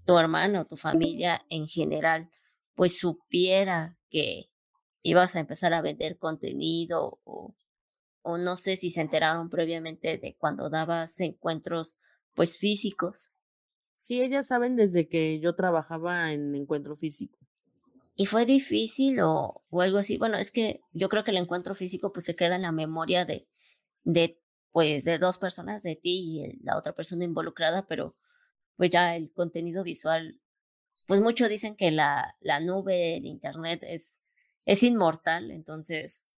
tu 0.05 0.17
hermano, 0.17 0.65
tu 0.65 0.75
familia 0.75 1.45
en 1.49 1.67
general, 1.67 2.29
pues 2.75 2.97
supiera 2.97 3.97
que 4.09 4.49
ibas 5.03 5.35
a 5.35 5.39
empezar 5.39 5.73
a 5.73 5.81
vender 5.81 6.17
contenido 6.17 7.19
o, 7.23 7.55
o 8.21 8.37
no 8.37 8.55
sé 8.55 8.75
si 8.75 8.91
se 8.91 9.01
enteraron 9.01 9.49
previamente 9.49 10.17
de 10.17 10.35
cuando 10.37 10.69
dabas 10.69 11.19
encuentros 11.19 11.97
pues 12.33 12.57
físicos 12.57 13.33
Sí, 14.01 14.21
ellas 14.21 14.47
saben 14.47 14.77
desde 14.77 15.09
que 15.09 15.41
yo 15.41 15.55
trabajaba 15.55 16.31
en 16.31 16.55
encuentro 16.55 16.95
físico. 16.95 17.37
y 18.15 18.27
fue 18.27 18.45
difícil 18.45 19.19
o, 19.21 19.63
o 19.69 19.81
algo 19.81 19.99
así. 19.99 20.17
Bueno, 20.17 20.37
es 20.37 20.51
que 20.51 20.81
yo 20.93 21.09
creo 21.09 21.23
que 21.25 21.31
el 21.31 21.37
encuentro 21.37 21.75
físico 21.75 22.13
pues 22.13 22.25
se 22.25 22.35
queda 22.35 22.55
en 22.57 22.63
la 22.63 22.71
memoria 22.73 23.25
de, 23.25 23.47
de 24.03 24.41
pues 24.71 25.05
de 25.05 25.19
dos 25.19 25.37
personas, 25.39 25.83
de 25.83 25.95
ti 25.97 26.41
y 26.41 26.63
la 26.63 26.77
otra 26.77 26.93
persona 26.93 27.25
involucrada, 27.25 27.87
pero 27.87 28.15
pues 28.77 28.89
ya 28.91 29.15
el 29.17 29.31
contenido 29.33 29.83
visual 29.83 30.39
pues 31.07 31.21
muchos 31.21 31.49
dicen 31.49 31.75
que 31.75 31.91
la, 31.91 32.37
la 32.41 32.59
nube, 32.61 33.17
el 33.17 33.25
internet 33.25 33.81
es, 33.83 34.21
es 34.65 34.83
inmortal, 34.83 35.51
entonces 35.51 36.29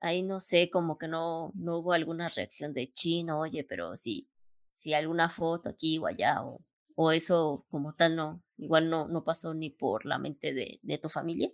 ahí 0.00 0.22
no 0.22 0.40
sé, 0.40 0.70
como 0.70 0.98
que 0.98 1.08
no, 1.08 1.52
no 1.54 1.78
hubo 1.78 1.92
alguna 1.94 2.28
reacción 2.28 2.74
de 2.74 2.92
chino, 2.92 3.40
oye, 3.40 3.64
pero 3.64 3.96
sí, 3.96 4.28
si 4.70 4.94
alguna 4.94 5.28
foto 5.28 5.70
aquí 5.70 5.98
o 5.98 6.06
allá, 6.06 6.44
o, 6.44 6.60
o 6.94 7.12
eso 7.12 7.66
como 7.70 7.94
tal 7.94 8.16
no, 8.16 8.42
igual 8.56 8.90
no, 8.90 9.08
no 9.08 9.24
pasó 9.24 9.54
ni 9.54 9.70
por 9.70 10.06
la 10.06 10.18
mente 10.18 10.52
de, 10.52 10.80
de 10.82 10.98
tu 10.98 11.08
familia. 11.08 11.50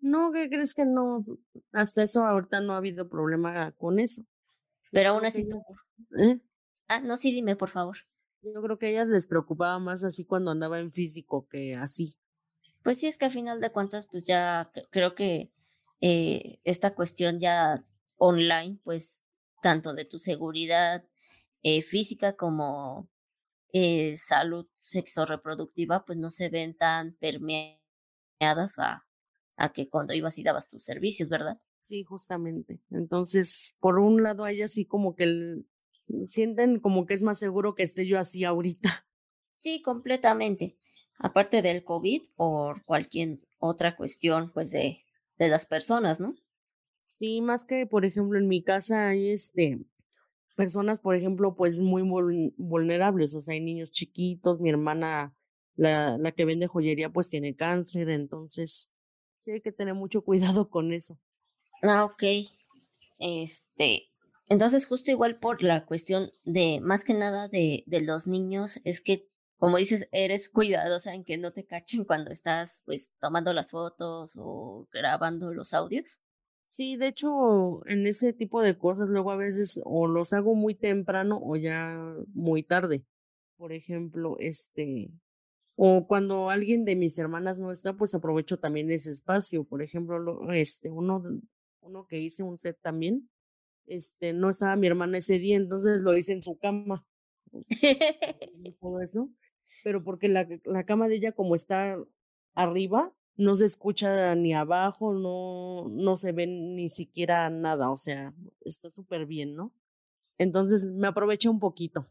No, 0.00 0.32
¿qué 0.32 0.48
crees 0.48 0.74
que 0.74 0.84
no? 0.84 1.24
Hasta 1.72 2.02
eso 2.02 2.24
ahorita 2.24 2.60
no 2.60 2.74
ha 2.74 2.78
habido 2.78 3.08
problema 3.08 3.72
con 3.72 4.00
eso. 4.00 4.24
Pero 4.90 5.10
aún 5.10 5.24
así 5.24 5.48
tú, 5.48 5.62
¿eh? 6.18 6.40
ah, 6.88 7.00
no, 7.00 7.16
sí, 7.16 7.32
dime, 7.32 7.56
por 7.56 7.70
favor. 7.70 7.96
Yo 8.42 8.60
creo 8.60 8.78
que 8.78 8.86
a 8.86 8.90
ellas 8.90 9.08
les 9.08 9.26
preocupaba 9.26 9.78
más 9.78 10.02
así 10.02 10.24
cuando 10.24 10.50
andaba 10.50 10.80
en 10.80 10.92
físico 10.92 11.46
que 11.48 11.74
así. 11.74 12.16
Pues 12.82 12.98
sí, 12.98 13.06
es 13.06 13.16
que 13.16 13.26
a 13.26 13.30
final 13.30 13.60
de 13.60 13.70
cuentas, 13.70 14.08
pues 14.10 14.26
ya 14.26 14.70
creo 14.90 15.14
que 15.14 15.52
eh, 16.00 16.58
esta 16.64 16.94
cuestión 16.94 17.38
ya 17.38 17.84
online, 18.16 18.80
pues 18.82 19.24
tanto 19.62 19.94
de 19.94 20.04
tu 20.04 20.18
seguridad 20.18 21.04
eh, 21.62 21.82
física 21.82 22.34
como 22.34 23.08
eh, 23.72 24.16
salud 24.16 24.66
sexoreproductiva, 24.78 26.04
pues 26.04 26.18
no 26.18 26.30
se 26.30 26.48
ven 26.48 26.76
tan 26.76 27.14
permeadas 27.16 27.78
a, 28.78 29.06
a 29.56 29.72
que 29.72 29.88
cuando 29.88 30.14
ibas 30.14 30.38
y 30.38 30.42
dabas 30.44 30.68
tus 30.68 30.84
servicios, 30.84 31.28
¿verdad? 31.28 31.60
Sí, 31.80 32.04
justamente. 32.04 32.80
Entonces, 32.90 33.76
por 33.80 33.98
un 33.98 34.22
lado, 34.22 34.44
a 34.44 34.50
ellas 34.52 34.72
sí 34.72 34.86
como 34.86 35.14
que 35.16 35.24
el- 35.24 35.66
sienten 36.26 36.80
como 36.80 37.06
que 37.06 37.14
es 37.14 37.22
más 37.22 37.38
seguro 37.38 37.74
que 37.74 37.82
esté 37.84 38.06
yo 38.06 38.18
así 38.18 38.44
ahorita. 38.44 39.06
Sí, 39.56 39.80
completamente. 39.80 40.76
Aparte 41.18 41.62
del 41.62 41.84
COVID 41.84 42.22
o 42.36 42.74
cualquier 42.84 43.30
otra 43.58 43.96
cuestión, 43.96 44.50
pues 44.52 44.72
de, 44.72 45.06
de 45.38 45.48
las 45.48 45.64
personas, 45.64 46.20
¿no? 46.20 46.34
Sí, 47.00 47.40
más 47.40 47.64
que, 47.64 47.86
por 47.86 48.04
ejemplo, 48.04 48.38
en 48.38 48.48
mi 48.48 48.62
casa 48.62 49.08
hay 49.08 49.30
este 49.30 49.80
personas, 50.62 51.00
por 51.00 51.16
ejemplo, 51.16 51.54
pues 51.56 51.80
muy 51.80 52.02
vul- 52.02 52.54
vulnerables, 52.56 53.34
o 53.34 53.40
sea, 53.40 53.54
hay 53.54 53.60
niños 53.60 53.90
chiquitos, 53.90 54.60
mi 54.60 54.70
hermana, 54.70 55.34
la, 55.76 56.18
la 56.18 56.32
que 56.32 56.44
vende 56.44 56.66
joyería, 56.68 57.10
pues 57.10 57.30
tiene 57.30 57.56
cáncer, 57.56 58.10
entonces 58.10 58.90
sí 59.40 59.50
hay 59.52 59.60
que 59.62 59.72
tener 59.72 59.94
mucho 59.94 60.22
cuidado 60.24 60.70
con 60.70 60.92
eso. 60.92 61.18
Ah, 61.82 62.04
ok. 62.04 62.22
Este, 63.20 64.10
entonces 64.48 64.86
justo 64.86 65.10
igual 65.10 65.38
por 65.38 65.62
la 65.62 65.86
cuestión 65.86 66.30
de, 66.44 66.80
más 66.82 67.04
que 67.04 67.14
nada 67.14 67.48
de, 67.48 67.84
de 67.86 68.00
los 68.00 68.26
niños, 68.26 68.80
es 68.84 69.00
que, 69.00 69.28
como 69.58 69.78
dices, 69.78 70.08
eres 70.12 70.48
cuidadosa 70.50 71.14
en 71.14 71.24
que 71.24 71.38
no 71.38 71.52
te 71.52 71.64
cachen 71.66 72.04
cuando 72.04 72.30
estás, 72.32 72.82
pues, 72.86 73.14
tomando 73.20 73.52
las 73.52 73.70
fotos 73.70 74.34
o 74.38 74.88
grabando 74.92 75.52
los 75.54 75.74
audios. 75.74 76.20
Sí, 76.74 76.96
de 76.96 77.08
hecho, 77.08 77.86
en 77.86 78.06
ese 78.06 78.32
tipo 78.32 78.62
de 78.62 78.78
cosas 78.78 79.10
luego 79.10 79.30
a 79.30 79.36
veces 79.36 79.80
o 79.84 80.06
los 80.06 80.32
hago 80.32 80.54
muy 80.54 80.74
temprano 80.74 81.38
o 81.42 81.56
ya 81.56 82.14
muy 82.32 82.62
tarde. 82.62 83.04
Por 83.58 83.72
ejemplo, 83.72 84.36
este, 84.40 85.10
o 85.76 86.06
cuando 86.08 86.50
alguien 86.50 86.84
de 86.86 86.96
mis 86.96 87.18
hermanas 87.18 87.60
no 87.60 87.72
está, 87.72 87.94
pues 87.96 88.14
aprovecho 88.14 88.58
también 88.58 88.90
ese 88.92 89.10
espacio. 89.12 89.64
Por 89.64 89.82
ejemplo, 89.82 90.18
lo- 90.18 90.52
este, 90.52 90.90
uno, 90.90 91.22
uno 91.82 92.06
que 92.06 92.18
hice 92.20 92.42
un 92.44 92.58
set 92.58 92.78
también, 92.82 93.30
este, 93.86 94.32
no 94.34 94.50
estaba 94.50 94.76
mi 94.76 94.86
hermana 94.88 95.18
ese 95.18 95.38
día, 95.40 95.56
entonces 95.56 96.02
lo 96.02 96.16
hice 96.16 96.32
en 96.34 96.42
su 96.42 96.58
cama 96.58 97.06
todo 98.80 99.00
eso, 99.00 99.28
pero 99.84 100.02
porque 100.04 100.28
la, 100.28 100.46
la 100.64 100.84
cama 100.84 101.08
de 101.08 101.16
ella 101.16 101.32
como 101.32 101.54
está 101.54 101.98
arriba, 102.54 103.12
no 103.36 103.54
se 103.54 103.66
escucha 103.66 104.34
ni 104.34 104.54
abajo, 104.54 105.12
no, 105.14 105.88
no 105.88 106.16
se 106.16 106.32
ve 106.32 106.46
ni 106.46 106.90
siquiera 106.90 107.48
nada, 107.50 107.90
o 107.90 107.96
sea, 107.96 108.34
está 108.60 108.90
súper 108.90 109.26
bien, 109.26 109.54
¿no? 109.54 109.72
Entonces 110.38 110.88
me 110.88 111.08
aproveché 111.08 111.48
un 111.48 111.60
poquito. 111.60 112.08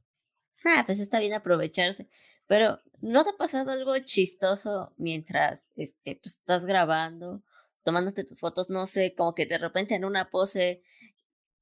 Ah, 0.63 0.83
pues 0.85 0.99
está 0.99 1.19
bien 1.19 1.33
aprovecharse. 1.33 2.07
Pero, 2.47 2.79
¿no 3.01 3.23
te 3.23 3.31
ha 3.31 3.37
pasado 3.37 3.71
algo 3.71 3.97
chistoso 3.99 4.93
mientras 4.97 5.67
este, 5.75 6.17
pues, 6.21 6.35
estás 6.35 6.65
grabando, 6.65 7.41
tomándote 7.83 8.23
tus 8.23 8.39
fotos? 8.39 8.69
No 8.69 8.85
sé, 8.85 9.15
como 9.15 9.33
que 9.33 9.45
de 9.45 9.57
repente 9.57 9.95
en 9.95 10.05
una 10.05 10.29
pose 10.29 10.83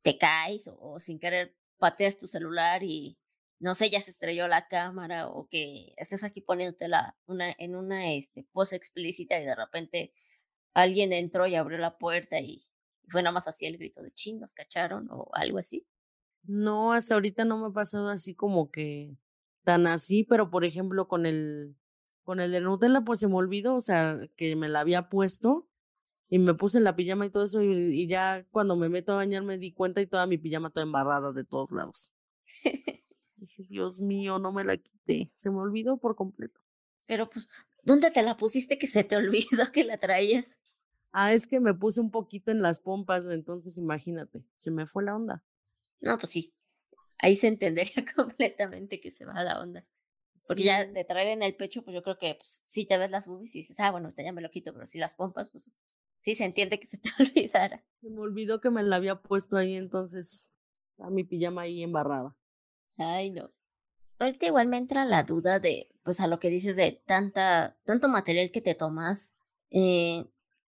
te 0.04 0.18
caes 0.18 0.68
o, 0.68 0.78
o 0.80 1.00
sin 1.00 1.20
querer 1.20 1.56
pateas 1.78 2.18
tu 2.18 2.28
celular 2.28 2.84
y 2.84 3.18
no 3.60 3.76
sé, 3.76 3.90
ya 3.90 4.02
se 4.02 4.12
estrelló 4.12 4.48
la 4.48 4.68
cámara 4.68 5.28
o 5.28 5.48
que 5.48 5.94
estés 5.98 6.24
aquí 6.24 6.42
poniéndote 6.42 6.88
la, 6.88 7.18
una, 7.26 7.54
en 7.58 7.76
una 7.76 8.14
este, 8.14 8.48
pose 8.52 8.76
explícita 8.76 9.40
y 9.40 9.46
de 9.46 9.56
repente 9.56 10.14
alguien 10.74 11.14
entró 11.14 11.48
y 11.48 11.56
abrió 11.56 11.78
la 11.78 11.98
puerta 11.98 12.40
y 12.40 12.58
fue 13.10 13.22
nada 13.22 13.34
más 13.34 13.48
así 13.48 13.66
el 13.66 13.78
grito 13.78 14.02
de 14.02 14.12
chin, 14.12 14.40
nos 14.40 14.54
cacharon 14.54 15.08
o 15.12 15.30
algo 15.34 15.58
así. 15.58 15.86
No, 16.44 16.94
hasta 16.94 17.16
ahorita 17.16 17.46
no 17.46 17.58
me 17.58 17.68
ha 17.68 17.72
pasado 17.72 18.10
así 18.10 18.34
como 18.36 18.72
que 18.72 19.18
tan 19.64 19.88
así, 19.88 20.24
pero 20.24 20.50
por 20.50 20.64
ejemplo 20.66 21.08
con 21.08 21.26
el, 21.26 21.76
con 22.24 22.40
el 22.40 22.52
de 22.52 22.62
Nutella, 22.62 23.02
pues 23.02 23.20
se 23.20 23.28
me 23.28 23.36
olvidó, 23.36 23.76
o 23.76 23.82
sea, 23.82 24.20
que 24.38 24.56
me 24.56 24.70
la 24.70 24.82
había 24.82 25.10
puesto 25.10 25.68
Y 26.30 26.40
me 26.40 26.54
puse 26.56 26.80
la 26.80 26.96
pijama 26.96 27.26
y 27.26 27.32
todo 27.32 27.46
eso, 27.46 27.62
y, 27.64 28.08
ya 28.08 28.46
cuando 28.52 28.78
me 28.78 28.90
meto 28.90 29.14
a 29.14 29.18
bañar 29.18 29.44
me 29.44 29.58
di 29.58 29.74
cuenta 29.74 30.02
y 30.02 30.08
toda 30.08 30.28
mi 30.28 30.38
pijama 30.38 30.70
toda 30.72 30.86
embarrada 30.86 31.34
de 31.34 31.46
todos 31.46 31.72
lados. 31.72 32.14
dije, 33.40 33.64
Dios 33.64 34.00
mío, 34.00 34.40
no 34.40 34.52
me 34.52 34.64
la 34.64 34.78
quité. 34.78 35.32
Se 35.38 35.50
me 35.50 35.58
olvidó 35.58 35.98
por 35.98 36.16
completo. 36.16 36.60
Pero 37.06 37.30
pues, 37.30 37.50
¿dónde 37.84 38.12
te 38.12 38.22
la 38.22 38.38
pusiste 38.38 38.78
que 38.78 38.88
se 38.88 39.04
te 39.04 39.16
olvidó 39.16 39.72
que 39.72 39.84
la 39.84 39.98
traías? 39.98 40.60
Ah, 41.12 41.34
es 41.34 41.48
que 41.48 41.60
me 41.60 41.74
puse 41.74 42.02
un 42.02 42.12
poquito 42.12 42.52
en 42.52 42.62
las 42.62 42.80
pompas, 42.80 43.26
entonces 43.26 43.78
imagínate, 43.78 44.44
se 44.56 44.70
me 44.70 44.86
fue 44.86 45.04
la 45.04 45.16
onda. 45.16 45.44
No, 46.02 46.18
pues 46.18 46.32
sí, 46.32 46.54
ahí 47.18 47.36
se 47.36 47.48
entendería 47.48 48.06
completamente 48.16 49.00
que 49.00 49.12
se 49.12 49.26
va 49.26 49.44
la 49.44 49.60
onda. 49.60 49.86
Porque 50.48 50.64
ya 50.64 50.86
de 50.86 51.04
traer 51.04 51.30
en 51.30 51.44
el 51.44 51.56
pecho, 51.56 51.84
pues 51.84 51.94
yo 51.94 52.02
creo 52.02 52.18
que 52.18 52.36
pues, 52.36 52.62
si 52.64 52.86
te 52.86 52.98
ves 52.98 53.12
las 53.12 53.28
boobies 53.28 53.56
y 53.56 53.60
dices, 53.60 53.80
ah, 53.80 53.92
bueno, 53.92 54.14
ya 54.16 54.32
me 54.32 54.42
lo 54.42 54.50
quito, 54.50 54.72
pero 54.74 54.86
si 54.86 54.98
las 54.98 55.14
pompas, 55.14 55.50
pues 55.50 55.78
sí 56.20 56.36
se 56.36 56.46
entiende 56.46 56.80
que 56.80 56.86
se 56.86 56.98
te 56.98 57.10
olvidara. 57.20 57.84
Se 58.02 58.10
me 58.10 58.22
olvidó 58.22 58.62
que 58.62 58.70
me 58.70 58.84
la 58.84 58.96
había 58.96 59.22
puesto 59.22 59.58
ahí, 59.58 59.76
entonces 59.76 60.50
a 61.00 61.10
mi 61.10 61.24
pijama 61.24 61.64
ahí 61.64 61.84
embarrada. 61.84 62.36
Ay, 63.00 63.32
no. 63.32 63.50
Ahorita 64.20 64.46
igual 64.48 64.68
me 64.68 64.78
entra 64.78 65.06
la 65.06 65.24
duda 65.24 65.60
de, 65.60 65.90
pues 66.04 66.20
a 66.20 66.28
lo 66.28 66.40
que 66.40 66.50
dices 66.50 66.76
de 66.76 67.02
tanta, 67.06 67.78
tanto 67.86 68.10
material 68.10 68.52
que 68.52 68.62
te 68.62 68.76
tomas. 68.76 69.34
Eh, 69.72 70.26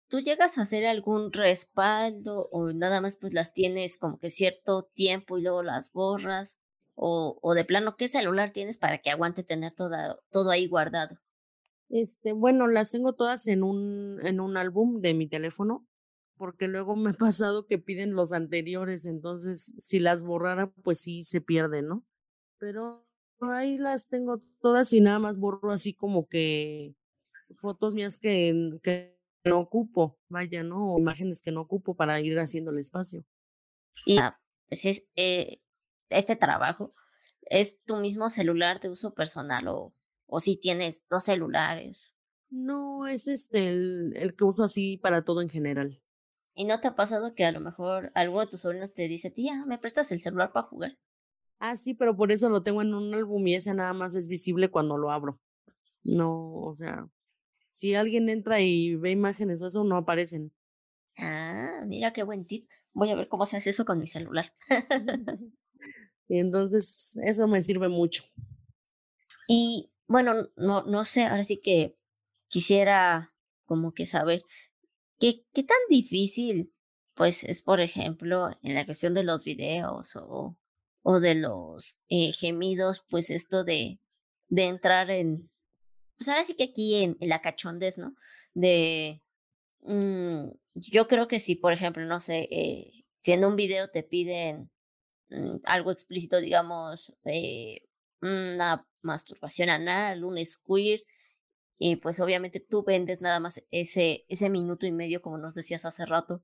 ¿Tú 0.07 0.19
llegas 0.19 0.57
a 0.57 0.61
hacer 0.61 0.85
algún 0.85 1.33
respaldo 1.33 2.47
o 2.51 2.71
nada 2.71 3.01
más 3.01 3.17
pues 3.17 3.33
las 3.33 3.53
tienes 3.53 3.97
como 3.97 4.19
que 4.19 4.29
cierto 4.29 4.83
tiempo 4.93 5.37
y 5.37 5.41
luego 5.41 5.63
las 5.63 5.91
borras? 5.91 6.61
O, 6.95 7.39
o 7.41 7.53
de 7.53 7.65
plano, 7.65 7.95
¿qué 7.97 8.07
celular 8.07 8.51
tienes 8.51 8.77
para 8.77 8.99
que 8.99 9.09
aguante 9.09 9.43
tener 9.43 9.73
toda, 9.73 10.19
todo 10.31 10.51
ahí 10.51 10.67
guardado? 10.67 11.17
Este, 11.89 12.33
bueno, 12.33 12.67
las 12.67 12.91
tengo 12.91 13.13
todas 13.13 13.47
en 13.47 13.63
un, 13.63 14.19
en 14.23 14.39
un 14.39 14.57
álbum 14.57 15.01
de 15.01 15.13
mi 15.15 15.27
teléfono, 15.27 15.87
porque 16.37 16.67
luego 16.67 16.95
me 16.95 17.11
ha 17.11 17.13
pasado 17.13 17.65
que 17.65 17.79
piden 17.79 18.13
los 18.13 18.33
anteriores, 18.33 19.05
entonces 19.05 19.73
si 19.79 19.99
las 19.99 20.23
borrara, 20.23 20.71
pues 20.83 20.99
sí 20.99 21.23
se 21.23 21.41
pierden, 21.41 21.87
¿no? 21.87 22.05
Pero 22.59 23.05
ahí 23.39 23.77
las 23.77 24.07
tengo 24.07 24.41
todas 24.61 24.91
y 24.93 25.01
nada 25.01 25.19
más 25.19 25.37
borro 25.37 25.71
así 25.71 25.93
como 25.93 26.27
que 26.27 26.95
fotos 27.55 27.93
mías 27.93 28.17
que, 28.17 28.79
que 28.83 29.17
no 29.45 29.59
ocupo, 29.59 30.19
vaya, 30.27 30.63
¿no? 30.63 30.93
O 30.93 30.99
imágenes 30.99 31.41
que 31.41 31.51
no 31.51 31.61
ocupo 31.61 31.95
para 31.95 32.19
ir 32.21 32.37
haciendo 32.39 32.71
el 32.71 32.79
espacio. 32.79 33.25
Y 34.05 34.19
pues 34.67 34.85
es, 34.85 35.07
eh, 35.15 35.61
este 36.09 36.35
trabajo, 36.35 36.93
¿es 37.41 37.83
tu 37.83 37.97
mismo 37.97 38.29
celular 38.29 38.79
de 38.79 38.89
uso 38.89 39.13
personal 39.13 39.67
o 39.67 39.93
o 40.29 40.39
si 40.39 40.57
tienes 40.57 41.05
dos 41.09 41.25
celulares. 41.25 42.15
No, 42.49 43.07
es 43.07 43.27
este 43.27 43.69
el, 43.69 44.13
el 44.15 44.35
que 44.35 44.43
uso 44.43 44.63
así 44.63 44.97
para 44.97 45.23
todo 45.23 45.41
en 45.41 45.49
general. 45.49 46.01
¿Y 46.55 46.65
no 46.65 46.79
te 46.79 46.87
ha 46.87 46.95
pasado 46.95 47.33
que 47.35 47.45
a 47.45 47.51
lo 47.51 47.59
mejor 47.59 48.11
alguno 48.15 48.41
de 48.41 48.47
tus 48.47 48.61
sobrinos 48.61 48.93
te 48.93 49.07
dice, 49.07 49.31
tía, 49.31 49.65
¿me 49.65 49.77
prestas 49.77 50.11
el 50.11 50.21
celular 50.21 50.51
para 50.51 50.67
jugar? 50.67 50.97
Ah, 51.59 51.75
sí, 51.75 51.93
pero 51.93 52.15
por 52.15 52.31
eso 52.31 52.49
lo 52.49 52.63
tengo 52.63 52.81
en 52.81 52.93
un 52.93 53.13
álbum 53.13 53.45
y 53.47 53.55
ese 53.55 53.73
nada 53.73 53.93
más 53.93 54.15
es 54.15 54.27
visible 54.27 54.69
cuando 54.69 54.97
lo 54.97 55.11
abro. 55.11 55.39
No, 56.03 56.55
o 56.61 56.73
sea, 56.73 57.09
si 57.69 57.95
alguien 57.95 58.29
entra 58.29 58.61
y 58.61 58.95
ve 58.95 59.11
imágenes 59.11 59.61
o 59.61 59.67
eso, 59.67 59.83
no 59.83 59.97
aparecen. 59.97 60.53
Ah, 61.17 61.83
mira 61.85 62.13
qué 62.13 62.23
buen 62.23 62.45
tip. 62.45 62.69
Voy 62.93 63.11
a 63.11 63.15
ver 63.15 63.27
cómo 63.27 63.45
se 63.45 63.57
hace 63.57 63.71
eso 63.71 63.85
con 63.85 63.99
mi 63.99 64.07
celular. 64.07 64.53
y 66.27 66.39
entonces, 66.39 67.17
eso 67.23 67.47
me 67.47 67.61
sirve 67.61 67.89
mucho. 67.89 68.23
Y 69.47 69.91
bueno, 70.07 70.49
no, 70.55 70.83
no 70.83 71.03
sé, 71.05 71.25
ahora 71.25 71.43
sí 71.43 71.59
que 71.59 71.97
quisiera 72.47 73.33
como 73.65 73.93
que 73.93 74.05
saber 74.05 74.43
qué, 75.19 75.45
qué 75.53 75.63
tan 75.63 75.77
difícil 75.89 76.73
pues 77.19 77.43
es, 77.43 77.61
por 77.61 77.81
ejemplo, 77.81 78.49
en 78.63 78.75
la 78.75 78.85
cuestión 78.85 79.13
de 79.13 79.23
los 79.23 79.43
videos 79.43 80.15
o, 80.15 80.55
o 81.11 81.19
de 81.19 81.33
los 81.33 81.97
eh, 82.07 82.31
gemidos, 82.33 83.03
pues 83.09 83.31
esto 83.31 83.63
de, 83.63 83.99
de 84.47 84.65
entrar 84.65 85.09
en, 85.09 85.49
pues 86.15 86.27
ahora 86.27 86.43
sí 86.43 86.55
que 86.55 86.65
aquí 86.65 87.03
en, 87.03 87.17
la 87.19 87.41
cachondez, 87.41 87.97
¿no? 87.97 88.13
De, 88.53 89.23
mm, 89.81 90.49
yo 90.75 91.07
creo 91.07 91.27
que 91.27 91.39
si, 91.39 91.55
por 91.55 91.73
ejemplo, 91.73 92.05
no 92.05 92.19
sé, 92.19 92.47
eh, 92.51 92.91
si 93.17 93.31
en 93.31 93.43
un 93.43 93.55
video 93.55 93.89
te 93.89 94.03
piden 94.03 94.69
mm, 95.29 95.61
algo 95.65 95.91
explícito, 95.91 96.39
digamos, 96.39 97.15
eh, 97.25 97.81
una 98.21 98.87
masturbación 99.01 99.71
anal, 99.71 100.23
un 100.23 100.37
squirt, 100.45 101.03
y 101.79 101.95
pues 101.95 102.19
obviamente 102.19 102.59
tú 102.59 102.83
vendes 102.83 103.19
nada 103.19 103.39
más 103.39 103.65
ese, 103.71 104.25
ese 104.29 104.51
minuto 104.51 104.85
y 104.85 104.91
medio, 104.91 105.23
como 105.23 105.39
nos 105.39 105.55
decías 105.55 105.85
hace 105.85 106.05
rato, 106.05 106.43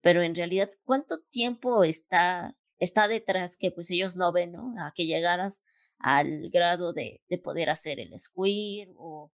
pero 0.00 0.22
en 0.22 0.34
realidad, 0.34 0.68
¿cuánto 0.84 1.20
tiempo 1.30 1.84
está, 1.84 2.56
está 2.80 3.08
detrás 3.08 3.56
que 3.56 3.70
pues 3.70 3.90
ellos 3.90 4.16
no 4.16 4.32
ven, 4.32 4.52
¿no? 4.52 4.74
A 4.78 4.92
que 4.94 5.06
llegaras 5.06 5.62
al 5.98 6.50
grado 6.50 6.92
de, 6.92 7.22
de 7.28 7.38
poder 7.38 7.70
hacer 7.70 8.00
el 8.00 8.18
squirt 8.18 8.90
o, 8.96 9.32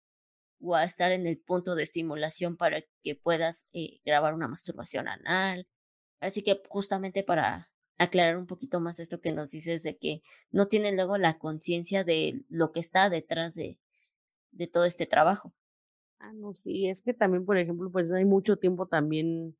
o 0.60 0.74
a 0.76 0.84
estar 0.84 1.10
en 1.12 1.26
el 1.26 1.38
punto 1.38 1.74
de 1.74 1.82
estimulación 1.82 2.56
para 2.56 2.82
que 3.02 3.16
puedas 3.16 3.66
eh, 3.72 4.00
grabar 4.04 4.34
una 4.34 4.48
masturbación 4.48 5.08
anal. 5.08 5.66
Así 6.20 6.42
que 6.42 6.62
justamente 6.68 7.24
para, 7.24 7.70
aclarar 8.00 8.38
un 8.38 8.46
poquito 8.46 8.80
más 8.80 8.98
esto 8.98 9.20
que 9.20 9.32
nos 9.32 9.50
dices 9.50 9.82
de 9.82 9.98
que 9.98 10.22
no 10.50 10.66
tienen 10.66 10.96
luego 10.96 11.18
la 11.18 11.38
conciencia 11.38 12.02
de 12.02 12.46
lo 12.48 12.72
que 12.72 12.80
está 12.80 13.10
detrás 13.10 13.54
de, 13.54 13.78
de 14.52 14.66
todo 14.66 14.86
este 14.86 15.06
trabajo. 15.06 15.52
Ah, 16.18 16.32
no, 16.32 16.54
sí, 16.54 16.88
es 16.88 17.02
que 17.02 17.12
también, 17.12 17.44
por 17.44 17.58
ejemplo, 17.58 17.90
pues 17.92 18.10
hay 18.12 18.24
mucho 18.24 18.56
tiempo 18.56 18.86
también 18.86 19.54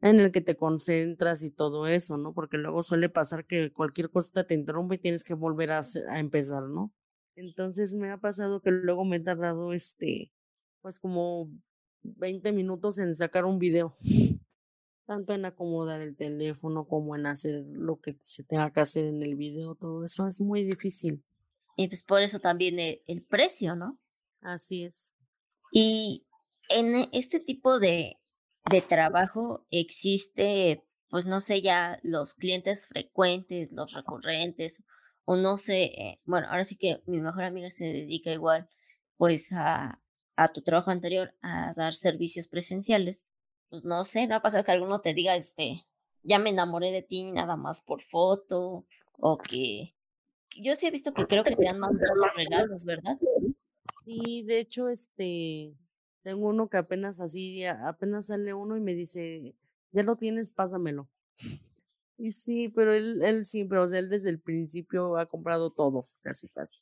en 0.00 0.20
el 0.20 0.30
que 0.32 0.40
te 0.40 0.56
concentras 0.56 1.42
y 1.42 1.50
todo 1.50 1.86
eso, 1.86 2.16
¿no? 2.16 2.32
Porque 2.32 2.56
luego 2.56 2.82
suele 2.82 3.08
pasar 3.08 3.46
que 3.46 3.72
cualquier 3.72 4.10
cosa 4.10 4.44
te 4.44 4.54
interrumpe 4.54 4.96
y 4.96 4.98
tienes 4.98 5.24
que 5.24 5.34
volver 5.34 5.72
a, 5.72 5.82
a 6.10 6.18
empezar, 6.18 6.62
¿no? 6.64 6.92
Entonces 7.34 7.94
me 7.94 8.10
ha 8.10 8.18
pasado 8.18 8.60
que 8.60 8.70
luego 8.70 9.04
me 9.04 9.16
he 9.16 9.20
tardado, 9.20 9.72
este, 9.72 10.32
pues 10.80 10.98
como 10.98 11.50
20 12.02 12.52
minutos 12.52 12.98
en 12.98 13.14
sacar 13.14 13.44
un 13.44 13.58
video 13.58 13.96
tanto 15.08 15.32
en 15.32 15.46
acomodar 15.46 16.02
el 16.02 16.16
teléfono 16.16 16.86
como 16.86 17.16
en 17.16 17.24
hacer 17.24 17.64
lo 17.66 17.98
que 17.98 18.18
se 18.20 18.44
tenga 18.44 18.70
que 18.70 18.80
hacer 18.80 19.06
en 19.06 19.22
el 19.22 19.36
video, 19.36 19.74
todo 19.74 20.04
eso 20.04 20.28
es 20.28 20.38
muy 20.38 20.64
difícil. 20.64 21.24
Y 21.76 21.88
pues 21.88 22.02
por 22.02 22.20
eso 22.20 22.40
también 22.40 22.78
el, 22.78 23.00
el 23.06 23.24
precio, 23.24 23.74
¿no? 23.74 23.98
Así 24.42 24.84
es. 24.84 25.14
Y 25.72 26.26
en 26.68 27.08
este 27.12 27.40
tipo 27.40 27.78
de, 27.78 28.18
de 28.70 28.82
trabajo 28.82 29.66
existe, 29.70 30.84
pues 31.08 31.26
no 31.26 31.40
sé, 31.40 31.62
ya 31.62 31.98
los 32.02 32.34
clientes 32.34 32.86
frecuentes, 32.86 33.72
los 33.72 33.92
recurrentes, 33.94 34.84
o 35.24 35.36
no 35.36 35.56
sé, 35.56 35.84
eh, 35.84 36.20
bueno, 36.24 36.48
ahora 36.48 36.64
sí 36.64 36.76
que 36.76 37.02
mi 37.06 37.20
mejor 37.20 37.44
amiga 37.44 37.70
se 37.70 37.86
dedica 37.86 38.30
igual, 38.32 38.68
pues 39.16 39.52
a, 39.52 40.02
a 40.36 40.48
tu 40.48 40.62
trabajo 40.62 40.90
anterior, 40.90 41.34
a 41.42 41.74
dar 41.74 41.94
servicios 41.94 42.48
presenciales 42.48 43.26
pues 43.70 43.84
no 43.84 44.04
sé, 44.04 44.26
no 44.26 44.36
ha 44.36 44.42
pasado 44.42 44.64
que 44.64 44.72
alguno 44.72 45.00
te 45.00 45.14
diga, 45.14 45.36
este, 45.36 45.84
ya 46.22 46.38
me 46.38 46.50
enamoré 46.50 46.90
de 46.90 47.02
ti 47.02 47.30
nada 47.32 47.56
más 47.56 47.82
por 47.82 48.02
foto, 48.02 48.86
o 49.18 49.38
que 49.38 49.94
yo 50.56 50.74
sí 50.74 50.86
he 50.86 50.90
visto 50.90 51.12
que 51.12 51.26
creo 51.26 51.44
que 51.44 51.56
te 51.56 51.68
han 51.68 51.78
mandado 51.78 52.14
regalos, 52.34 52.84
¿verdad? 52.84 53.18
Sí, 54.04 54.44
de 54.46 54.60
hecho, 54.60 54.88
este, 54.88 55.74
tengo 56.28 56.48
uno 56.48 56.68
que 56.68 56.76
apenas 56.76 57.20
así, 57.20 57.64
apenas 57.64 58.26
sale 58.26 58.52
uno 58.52 58.76
y 58.76 58.82
me 58.82 58.94
dice, 58.94 59.54
ya 59.92 60.02
lo 60.02 60.16
tienes, 60.16 60.50
pásamelo. 60.50 61.08
Y 62.18 62.32
sí, 62.32 62.68
pero 62.68 62.92
él, 62.92 63.22
él 63.22 63.46
siempre, 63.46 63.78
o 63.78 63.88
sea, 63.88 63.98
él 63.98 64.10
desde 64.10 64.28
el 64.28 64.38
principio 64.38 65.16
ha 65.16 65.24
comprado 65.24 65.70
todos, 65.70 66.18
casi, 66.20 66.50
casi. 66.50 66.80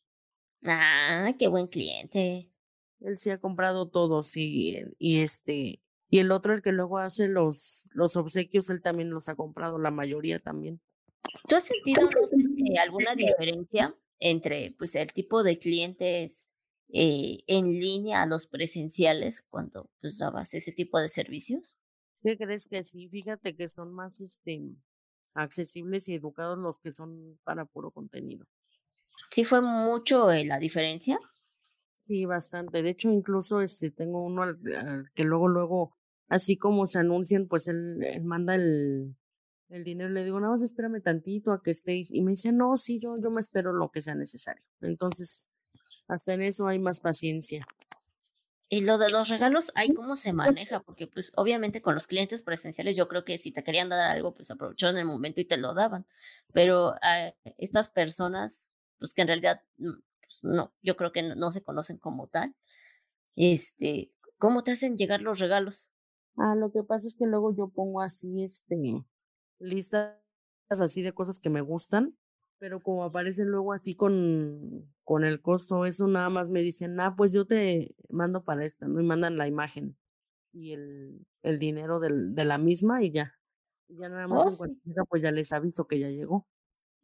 Ah, 0.65 1.33
qué 1.39 1.47
buen 1.47 1.69
cliente. 1.69 2.51
Él 2.99 3.19
sí 3.19 3.31
ha 3.31 3.39
comprado 3.39 3.89
todos 3.89 4.37
y, 4.37 4.83
y 4.99 5.21
este, 5.21 5.81
y 6.11 6.19
el 6.19 6.33
otro, 6.33 6.53
el 6.53 6.61
que 6.61 6.73
luego 6.73 6.99
hace 6.99 7.29
los, 7.29 7.89
los 7.95 8.17
obsequios, 8.17 8.69
él 8.71 8.83
también 8.83 9.11
los 9.11 9.29
ha 9.29 9.37
comprado, 9.37 9.79
la 9.79 9.93
mayoría 9.93 10.41
también. 10.41 10.81
¿Tú 11.47 11.55
has 11.55 11.65
sentido 11.65 12.09
alguna 12.83 13.15
diferencia 13.15 13.97
entre 14.19 14.75
pues, 14.77 14.97
el 14.97 15.13
tipo 15.13 15.45
de 15.45 15.57
clientes 15.57 16.51
eh, 16.89 17.39
en 17.47 17.67
línea 17.79 18.23
a 18.23 18.27
los 18.27 18.47
presenciales 18.47 19.43
cuando 19.43 19.91
pues, 20.01 20.19
dabas 20.19 20.55
ese 20.55 20.73
tipo 20.73 20.99
de 20.99 21.09
servicios? 21.09 21.79
¿Qué 22.23 22.37
crees 22.37 22.69
que 22.69 22.83
sí? 22.83 23.09
Fíjate 23.09 23.57
que 23.57 23.69
son 23.69 23.93
más 23.93 24.21
este, 24.21 24.63
accesibles 25.35 26.09
y 26.09 26.15
educados 26.15 26.59
los 26.59 26.79
que 26.79 26.91
son 26.91 27.39
para 27.45 27.65
puro 27.65 27.91
contenido. 27.91 28.47
¿Sí 29.31 29.45
fue 29.45 29.61
mucho 29.61 30.31
eh, 30.31 30.45
la 30.45 30.59
diferencia? 30.59 31.19
Sí, 31.95 32.25
bastante. 32.25 32.83
De 32.83 32.91
hecho, 32.91 33.11
incluso 33.11 33.61
este 33.61 33.91
tengo 33.91 34.23
uno 34.23 34.45
que 35.15 35.25
luego, 35.25 35.49
luego, 35.49 35.97
así 36.29 36.57
como 36.57 36.87
se 36.87 37.01
anuncian, 37.01 37.49
pues 37.49 37.67
él, 37.67 38.01
manda 38.23 38.55
el, 38.55 39.17
el 39.69 39.85
dinero. 39.85 40.11
Le 40.11 40.25
digo, 40.25 40.39
nada 40.39 40.53
más 40.53 40.63
espérame 40.63 41.03
tantito 41.03 41.53
a 41.53 41.63
que 41.63 41.73
estéis. 41.73 42.13
Y 42.13 42.23
me 42.23 42.33
dice, 42.33 42.53
no, 42.53 42.77
sí, 42.77 43.01
yo, 43.01 43.17
yo 43.21 43.31
me 43.31 43.41
espero 43.41 43.73
lo 43.73 43.91
que 43.91 44.03
sea 44.03 44.15
necesario. 44.15 44.63
Entonces, 44.81 45.51
hasta 46.09 46.35
en 46.35 46.43
eso 46.43 46.69
hay 46.69 46.79
más 46.79 47.01
paciencia. 47.01 47.67
Y 48.69 48.81
lo 48.81 48.99
de 48.99 49.11
los 49.11 49.29
regalos, 49.29 49.71
¿hay 49.77 49.95
cómo 49.95 50.17
se 50.17 50.33
maneja? 50.33 50.81
Porque 50.81 51.07
pues 51.07 51.33
obviamente 51.37 51.81
con 51.81 51.95
los 51.95 52.09
clientes 52.09 52.43
presenciales 52.43 52.97
yo 52.97 53.07
creo 53.07 53.25
que 53.25 53.39
si 53.39 53.53
te 53.53 53.63
querían 53.63 53.89
dar 53.89 54.11
algo, 54.11 54.35
pues 54.35 54.51
aprovecharon 54.51 54.97
el 54.99 55.05
momento 55.05 55.41
y 55.41 55.45
te 55.45 55.57
lo 55.57 55.73
daban. 55.73 56.05
Pero 56.53 56.95
a 57.01 57.33
estas 57.59 57.91
personas, 57.91 58.73
pues 58.99 59.15
que 59.15 59.23
en 59.23 59.29
realidad 59.29 59.63
mm, 59.79 59.93
pues, 60.21 60.41
no, 60.43 60.73
yo 60.83 60.97
creo 60.97 61.13
que 61.13 61.23
no, 61.23 61.51
se 61.53 61.63
conocen 61.63 61.99
como 61.99 62.27
tal, 62.27 62.57
este, 63.37 64.13
¿cómo 64.39 64.65
te 64.65 64.73
hacen 64.73 64.97
llegar 64.97 65.21
los 65.21 65.39
regalos? 65.39 65.93
Ah, 66.37 66.57
lo 66.57 66.73
que 66.73 66.83
pasa 66.83 67.07
es 67.07 67.15
que 67.17 67.27
luego 67.27 67.55
yo 67.55 67.69
pongo 67.69 68.01
así, 68.01 68.43
este, 68.43 68.77
listas 69.61 70.17
así 70.69 71.03
de 71.03 71.15
cosas 71.15 71.39
que 71.39 71.51
me 71.51 71.61
gustan 71.61 72.17
pero 72.59 72.81
como 72.81 73.05
aparecen 73.05 73.49
luego 73.49 73.73
así 73.73 73.95
con, 73.95 74.93
con 75.05 75.25
el 75.25 75.41
costo, 75.41 75.87
eso 75.87 76.07
nada 76.09 76.31
más 76.31 76.51
me 76.51 76.61
dicen, 76.61 76.99
ah, 77.01 77.15
pues 77.17 77.33
yo 77.33 77.47
te 77.47 77.95
mando 78.09 78.45
para 78.45 78.65
esta, 78.65 78.89
¿no? 78.89 79.01
Y 79.01 79.05
mandan 79.05 79.37
la 79.37 79.49
imagen 79.49 79.97
y 80.53 80.73
el, 80.73 81.27
el 81.43 81.59
dinero 81.59 82.01
del, 82.01 82.35
de 82.35 82.45
la 82.45 82.59
misma 82.59 83.03
y 83.03 83.13
ya. 83.13 83.35
ya 83.89 84.09
nada 84.09 84.27
más 84.27 84.61
oh, 84.61 84.67
pues 85.09 85.23
ya 85.23 85.31
les 85.31 85.53
aviso 85.53 85.87
que 85.87 85.99
ya 85.99 86.09
llegó. 86.09 86.47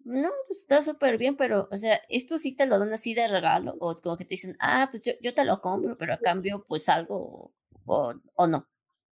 No, 0.04 0.28
pues 0.46 0.60
está 0.62 0.82
súper 0.82 1.16
bien, 1.16 1.36
pero, 1.36 1.68
o 1.70 1.76
sea, 1.76 2.00
esto 2.08 2.36
sí 2.36 2.56
te 2.56 2.66
lo 2.66 2.78
dan 2.78 2.92
así 2.92 3.14
de 3.14 3.28
regalo, 3.28 3.76
o 3.78 3.94
como 3.96 4.16
que 4.16 4.24
te 4.24 4.30
dicen, 4.30 4.56
ah, 4.58 4.88
pues 4.90 5.04
yo, 5.04 5.12
yo 5.20 5.32
te 5.32 5.44
lo 5.44 5.60
compro, 5.60 5.96
pero 5.96 6.14
a 6.14 6.18
cambio, 6.18 6.64
pues 6.66 6.88
algo, 6.88 7.52
o, 7.86 8.14
o 8.34 8.46
no. 8.48 8.68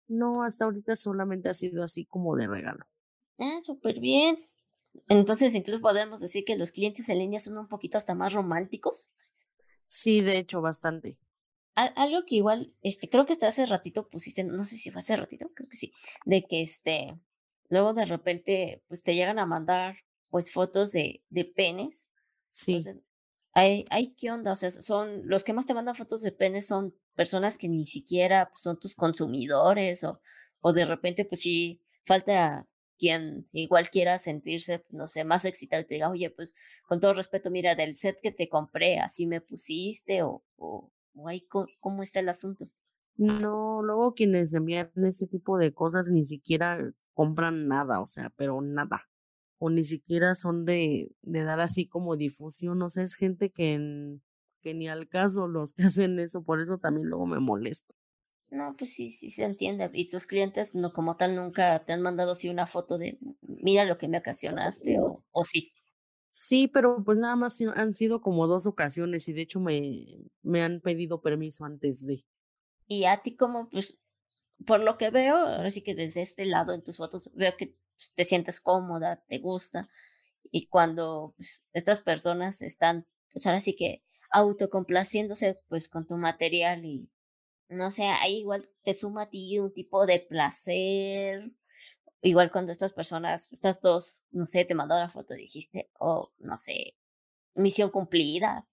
No, 0.09 0.43
hasta 0.43 0.65
ahorita 0.65 0.97
solamente 0.97 1.51
ha 1.51 1.55
sido 1.55 1.83
así 1.83 2.07
como 2.07 2.37
de 2.37 2.47
regalo. 2.47 2.87
Ah, 3.39 3.59
súper 3.61 3.99
bien. 4.01 4.37
Entonces, 5.09 5.55
incluso 5.55 5.81
podemos 5.81 6.21
decir 6.21 6.45
que 6.45 6.57
los 6.57 6.73
clientes 6.73 7.09
en 7.09 7.19
línea 7.19 7.39
son 7.39 7.59
un 7.59 7.69
poquito 7.69 7.99
hasta 7.99 8.15
más 8.15 8.33
románticos. 8.33 9.11
Sí, 9.87 10.21
de 10.21 10.39
hecho, 10.39 10.61
bastante. 10.61 11.19
algo 11.75 12.25
que 12.27 12.37
igual, 12.37 12.75
este, 12.83 13.09
creo 13.09 13.27
que 13.27 13.33
hasta 13.33 13.49
hace 13.49 13.67
ratito 13.67 14.09
pusiste, 14.09 14.45
no 14.45 14.65
sé 14.65 14.77
si 14.79 14.91
fue 14.91 15.01
hace 15.01 15.17
ratito, 15.17 15.51
creo 15.55 15.69
que 15.69 15.77
sí, 15.77 15.93
de 16.27 16.43
que 16.47 16.63
este, 16.63 17.19
luego 17.69 17.95
de 17.95 18.05
repente, 18.07 18.85
pues 18.89 19.03
te 19.03 19.15
llegan 19.15 19.39
a 19.39 19.47
mandar, 19.47 19.97
pues, 20.31 20.53
fotos 20.53 20.93
de, 20.93 21.23
de 21.31 21.45
penes. 21.45 22.11
Sí. 22.49 22.77
Entonces, 22.77 23.03
hay, 23.53 23.85
hay, 23.91 24.15
¿qué 24.15 24.31
onda? 24.31 24.53
O 24.53 24.57
sea, 24.57 24.71
son, 24.71 25.23
los 25.29 25.43
que 25.45 25.53
más 25.53 25.67
te 25.67 25.75
mandan 25.75 25.95
fotos 25.97 26.23
de 26.23 26.33
penes 26.33 26.67
son 26.67 26.95
personas 27.15 27.59
que 27.59 27.69
ni 27.69 27.87
siquiera 27.87 28.51
pues, 28.51 28.63
son 28.63 28.79
tus 28.79 28.95
consumidores 28.95 30.05
o, 30.05 30.21
o 30.61 30.73
de 30.73 30.85
repente, 30.85 31.25
pues 31.25 31.41
sí, 31.41 31.83
falta 32.05 32.68
quien 32.99 33.49
igual 33.53 33.91
quiera 33.91 34.19
sentirse, 34.19 34.85
no 34.91 35.07
sé, 35.07 35.25
más 35.25 35.45
excitado 35.45 35.83
y 35.83 35.87
te 35.87 35.95
diga, 35.95 36.11
oye, 36.11 36.31
pues 36.31 36.55
con 36.87 37.01
todo 37.01 37.15
respeto, 37.15 37.51
mira, 37.51 37.75
del 37.75 37.97
set 37.97 38.19
que 38.21 38.33
te 38.33 38.49
compré, 38.49 38.99
así 38.99 39.27
me 39.27 39.41
pusiste 39.41 40.23
o, 40.23 40.43
o, 40.57 40.91
ahí, 41.27 41.47
¿cómo 41.81 42.03
está 42.03 42.21
el 42.21 42.29
asunto? 42.29 42.69
No, 43.17 43.83
luego 43.83 44.15
quienes 44.15 44.55
envían 44.55 44.93
ese 45.05 45.27
tipo 45.27 45.59
de 45.59 45.73
cosas 45.75 46.09
ni 46.09 46.25
siquiera 46.25 46.93
compran 47.15 47.67
nada, 47.67 48.01
o 48.01 48.07
sea, 48.07 48.31
pero 48.37 48.61
nada. 48.61 49.09
O 49.59 49.71
ni 49.71 49.83
siquiera 49.83 50.37
son 50.37 50.65
de, 50.65 51.11
de 51.23 51.43
dar 51.43 51.59
así 51.61 51.89
como 51.89 52.17
difusión, 52.17 52.81
o 52.81 52.91
sea, 52.91 53.03
es 53.03 53.15
gente 53.15 53.51
que, 53.51 54.21
que 54.63 54.75
ni 54.75 54.89
al 54.89 55.09
caso 55.09 55.49
los 55.49 55.73
que 55.73 55.83
hacen 55.85 56.21
eso, 56.21 56.45
por 56.45 56.61
eso 56.61 56.79
también 56.79 57.09
luego 57.09 57.27
me 57.27 57.41
molesto. 57.41 57.95
No, 58.51 58.75
pues 58.77 58.95
sí, 58.95 59.11
sí 59.11 59.31
se 59.31 59.45
entiende. 59.45 59.91
Y 59.93 60.09
tus 60.09 60.27
clientes, 60.27 60.75
no 60.75 60.93
como 60.93 61.17
tal, 61.17 61.35
nunca 61.35 61.85
te 61.85 61.93
han 61.93 62.01
mandado 62.01 62.33
así 62.33 62.49
una 62.49 62.67
foto 62.67 62.97
de, 62.97 63.19
mira 63.43 63.85
lo 63.85 63.99
que 63.99 64.09
me 64.09 64.19
ocasionaste 64.19 64.99
o, 65.01 65.23
o 65.31 65.45
sí. 65.45 65.73
Sí, 66.31 66.69
pero 66.69 67.03
pues 67.05 67.19
nada 67.19 67.37
más 67.37 67.61
han 67.75 67.95
sido 67.95 68.21
como 68.21 68.47
dos 68.47 68.67
ocasiones 68.67 69.29
y 69.29 69.33
de 69.33 69.43
hecho 69.43 69.61
me, 69.61 70.31
me 70.43 70.63
han 70.63 70.81
pedido 70.81 71.21
permiso 71.21 71.65
antes 71.65 72.07
de. 72.07 72.25
Y 72.87 73.05
a 73.05 73.19
ti 73.19 73.37
como, 73.37 73.69
pues, 73.69 73.99
por 74.67 74.81
lo 74.81 74.99
que 74.99 75.11
veo, 75.11 75.37
ahora 75.37 75.71
sí 75.71 75.83
que 75.83 75.95
desde 75.95 76.23
este 76.23 76.47
lado 76.47 76.73
en 76.73 76.83
tus 76.83 76.97
fotos 76.97 77.31
veo 77.35 77.57
que 77.57 77.75
pues, 77.97 78.13
te 78.15 78.25
sientes 78.25 78.61
cómoda, 78.61 79.23
te 79.29 79.39
gusta. 79.39 79.89
Y 80.51 80.67
cuando 80.67 81.35
pues, 81.37 81.63
estas 81.73 82.01
personas 82.01 82.63
están, 82.63 83.07
pues 83.33 83.47
ahora 83.47 83.61
sí 83.61 83.77
que 83.77 84.03
autocomplaciéndose 84.31 85.61
pues 85.69 85.89
con 85.89 86.07
tu 86.07 86.17
material 86.17 86.85
y 86.85 87.11
no 87.69 87.91
sé, 87.91 88.05
ahí 88.05 88.39
igual 88.39 88.63
te 88.83 88.95
suma 88.95 89.23
a 89.23 89.31
ti 89.31 89.59
un 89.59 89.73
tipo 89.73 90.07
de 90.07 90.21
placer. 90.21 91.53
Igual 92.23 92.51
cuando 92.51 92.73
estas 92.73 92.93
personas, 92.93 93.53
estas 93.53 93.81
dos, 93.81 94.25
no 94.31 94.47
sé, 94.47 94.65
te 94.65 94.75
mandó 94.75 94.95
la 94.97 95.11
foto, 95.11 95.35
dijiste, 95.35 95.91
oh, 95.99 96.33
no 96.39 96.59
sé, 96.59 96.97
misión 97.55 97.91
cumplida. 97.91 98.67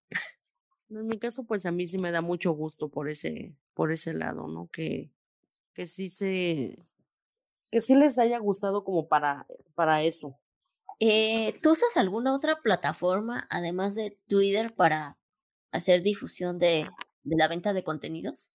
En 0.89 1.07
mi 1.07 1.19
caso, 1.19 1.45
pues 1.45 1.65
a 1.65 1.71
mí 1.71 1.87
sí 1.87 1.97
me 1.97 2.11
da 2.11 2.21
mucho 2.21 2.51
gusto 2.51 2.89
por 2.89 3.09
ese, 3.09 3.55
por 3.73 3.91
ese 3.91 4.13
lado, 4.13 4.47
¿no? 4.47 4.69
Que, 4.71 5.11
que 5.73 5.87
sí 5.87 6.09
se, 6.09 6.77
que 7.71 7.81
sí 7.81 7.95
les 7.95 8.17
haya 8.17 8.39
gustado 8.39 8.83
como 8.83 9.07
para, 9.07 9.45
para 9.75 10.01
eso. 10.03 10.39
Eh, 10.99 11.59
¿Tú 11.61 11.71
usas 11.71 11.97
alguna 11.97 12.33
otra 12.33 12.61
plataforma, 12.61 13.47
además 13.49 13.95
de 13.95 14.17
Twitter, 14.27 14.73
para 14.73 15.17
hacer 15.71 16.01
difusión 16.01 16.57
de, 16.57 16.87
de 17.23 17.35
la 17.37 17.47
venta 17.47 17.73
de 17.73 17.83
contenidos? 17.83 18.54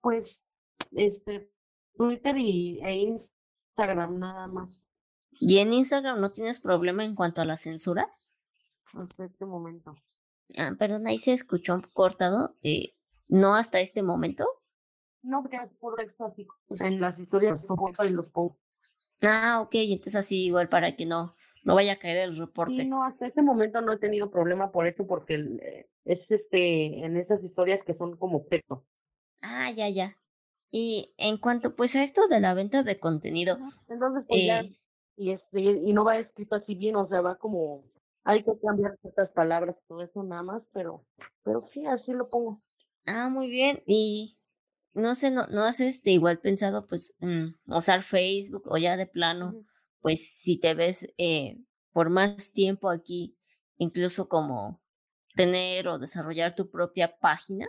Pues, 0.00 0.48
este, 0.92 1.50
Twitter 1.94 2.36
y, 2.38 2.80
e 2.82 2.94
Instagram 2.94 4.18
nada 4.18 4.46
más. 4.46 4.86
¿Y 5.32 5.58
en 5.58 5.72
Instagram 5.72 6.20
no 6.20 6.30
tienes 6.30 6.60
problema 6.60 7.04
en 7.04 7.14
cuanto 7.14 7.40
a 7.40 7.44
la 7.44 7.56
censura? 7.56 8.08
Hasta 8.92 9.24
este 9.24 9.46
momento. 9.46 9.94
Ah, 10.58 10.72
perdón, 10.78 11.06
ahí 11.06 11.18
se 11.18 11.32
escuchó 11.32 11.80
cortado. 11.92 12.56
Eh, 12.62 12.94
¿No 13.28 13.54
hasta 13.54 13.80
este 13.80 14.02
momento? 14.02 14.46
No, 15.22 15.42
porque 15.42 15.56
es 15.56 15.72
por 15.78 16.00
así. 16.00 16.46
En 16.68 17.00
las 17.00 17.18
historias 17.18 17.60
y 17.62 18.08
los 18.10 18.26
pongo. 18.26 18.58
Ah, 19.22 19.60
ok, 19.62 19.74
entonces 19.74 20.16
así 20.16 20.46
igual 20.46 20.68
para 20.68 20.96
que 20.96 21.04
no, 21.04 21.34
no 21.64 21.74
vaya 21.74 21.94
a 21.94 21.98
caer 21.98 22.28
el 22.28 22.36
reporte. 22.36 22.78
Sí, 22.78 22.88
no, 22.88 23.04
hasta 23.04 23.26
este 23.26 23.42
momento 23.42 23.80
no 23.80 23.92
he 23.92 23.98
tenido 23.98 24.30
problema 24.30 24.72
por 24.72 24.86
eso, 24.86 25.06
porque 25.06 25.34
eh, 25.34 25.88
es 26.04 26.20
este 26.30 27.04
en 27.04 27.16
esas 27.16 27.42
historias 27.44 27.84
que 27.84 27.94
son 27.94 28.16
como 28.16 28.42
texto. 28.46 28.86
Ah, 29.42 29.70
ya, 29.70 29.88
ya. 29.88 30.16
Y 30.70 31.12
en 31.16 31.38
cuanto 31.38 31.74
pues 31.74 31.96
a 31.96 32.02
esto 32.02 32.28
de 32.28 32.40
la 32.40 32.54
venta 32.54 32.82
de 32.82 32.98
contenido. 32.98 33.58
Entonces, 33.88 34.24
pues 34.28 34.46
ya, 34.46 34.60
eh 34.60 34.80
y, 35.20 35.32
este, 35.32 35.60
y 35.60 35.92
no 35.92 36.02
va 36.02 36.18
escrito 36.18 36.54
así 36.54 36.74
bien, 36.74 36.96
o 36.96 37.06
sea, 37.06 37.20
va 37.20 37.36
como, 37.36 37.84
hay 38.24 38.42
que 38.42 38.52
cambiar 38.58 38.96
ciertas 39.02 39.30
palabras, 39.32 39.76
todo 39.86 40.02
eso 40.02 40.22
nada 40.22 40.42
más, 40.42 40.62
pero, 40.72 41.04
pero 41.42 41.68
sí, 41.74 41.84
así 41.84 42.12
lo 42.12 42.30
pongo. 42.30 42.62
Ah, 43.04 43.28
muy 43.28 43.50
bien. 43.50 43.82
Y 43.86 44.38
no 44.94 45.14
sé, 45.14 45.30
no, 45.30 45.46
no 45.48 45.64
has 45.64 45.80
este 45.80 46.12
igual 46.12 46.38
pensado 46.38 46.86
pues 46.86 47.18
usar 47.66 48.02
Facebook 48.02 48.62
o 48.64 48.78
ya 48.78 48.96
de 48.96 49.06
plano, 49.06 49.66
pues 50.00 50.26
si 50.26 50.58
te 50.58 50.72
ves 50.72 51.12
eh, 51.18 51.58
por 51.92 52.08
más 52.08 52.54
tiempo 52.54 52.88
aquí, 52.88 53.36
incluso 53.76 54.26
como 54.26 54.80
tener 55.34 55.86
o 55.88 55.98
desarrollar 55.98 56.54
tu 56.54 56.70
propia 56.70 57.18
página. 57.18 57.68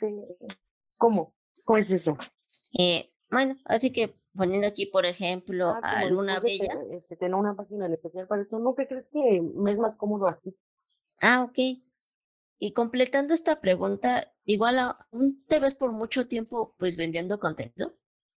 Este, 0.00 0.46
¿Cómo? 0.96 1.34
¿Cómo 1.64 1.78
es 1.78 1.90
eso? 1.90 2.16
Eh, 2.78 3.10
bueno, 3.30 3.56
así 3.64 3.92
que 3.92 4.14
poniendo 4.34 4.66
aquí, 4.66 4.86
por 4.86 5.06
ejemplo, 5.06 5.68
ah, 5.82 6.00
a 6.00 6.04
Luna 6.06 6.40
Bella. 6.40 6.78
Este, 6.90 7.16
tener 7.16 7.34
una 7.34 7.54
página 7.54 7.86
en 7.86 7.94
especial 7.94 8.26
para 8.26 8.42
eso, 8.42 8.58
¿no 8.58 8.74
¿Qué 8.74 8.86
crees 8.86 9.06
que 9.12 9.40
me 9.40 9.72
es 9.72 9.78
más 9.78 9.96
cómodo 9.96 10.28
así? 10.28 10.54
Ah, 11.20 11.42
ok. 11.42 11.58
Y 12.58 12.72
completando 12.72 13.34
esta 13.34 13.60
pregunta, 13.60 14.32
igual 14.44 14.78
aún 14.78 15.44
te 15.46 15.58
ves 15.58 15.74
por 15.74 15.92
mucho 15.92 16.26
tiempo 16.26 16.74
pues 16.78 16.96
vendiendo 16.96 17.38
contenido. 17.38 17.94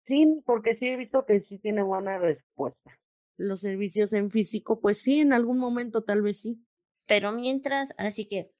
Sí, 0.06 0.42
porque 0.46 0.76
sí 0.78 0.88
he 0.88 0.96
visto 0.96 1.26
que 1.26 1.42
sí 1.42 1.60
tiene 1.60 1.84
buena 1.84 2.18
respuesta. 2.18 2.98
Los 3.36 3.60
servicios 3.60 4.14
en 4.14 4.32
físico, 4.32 4.80
pues 4.80 5.00
sí, 5.02 5.20
en 5.20 5.34
algún 5.34 5.60
momento 5.60 6.04
tal 6.04 6.22
vez 6.22 6.42
sí. 6.42 6.64
Pero 7.06 7.32
mientras, 7.32 7.94
ahora 7.98 8.12
sí 8.12 8.28
que 8.28 8.52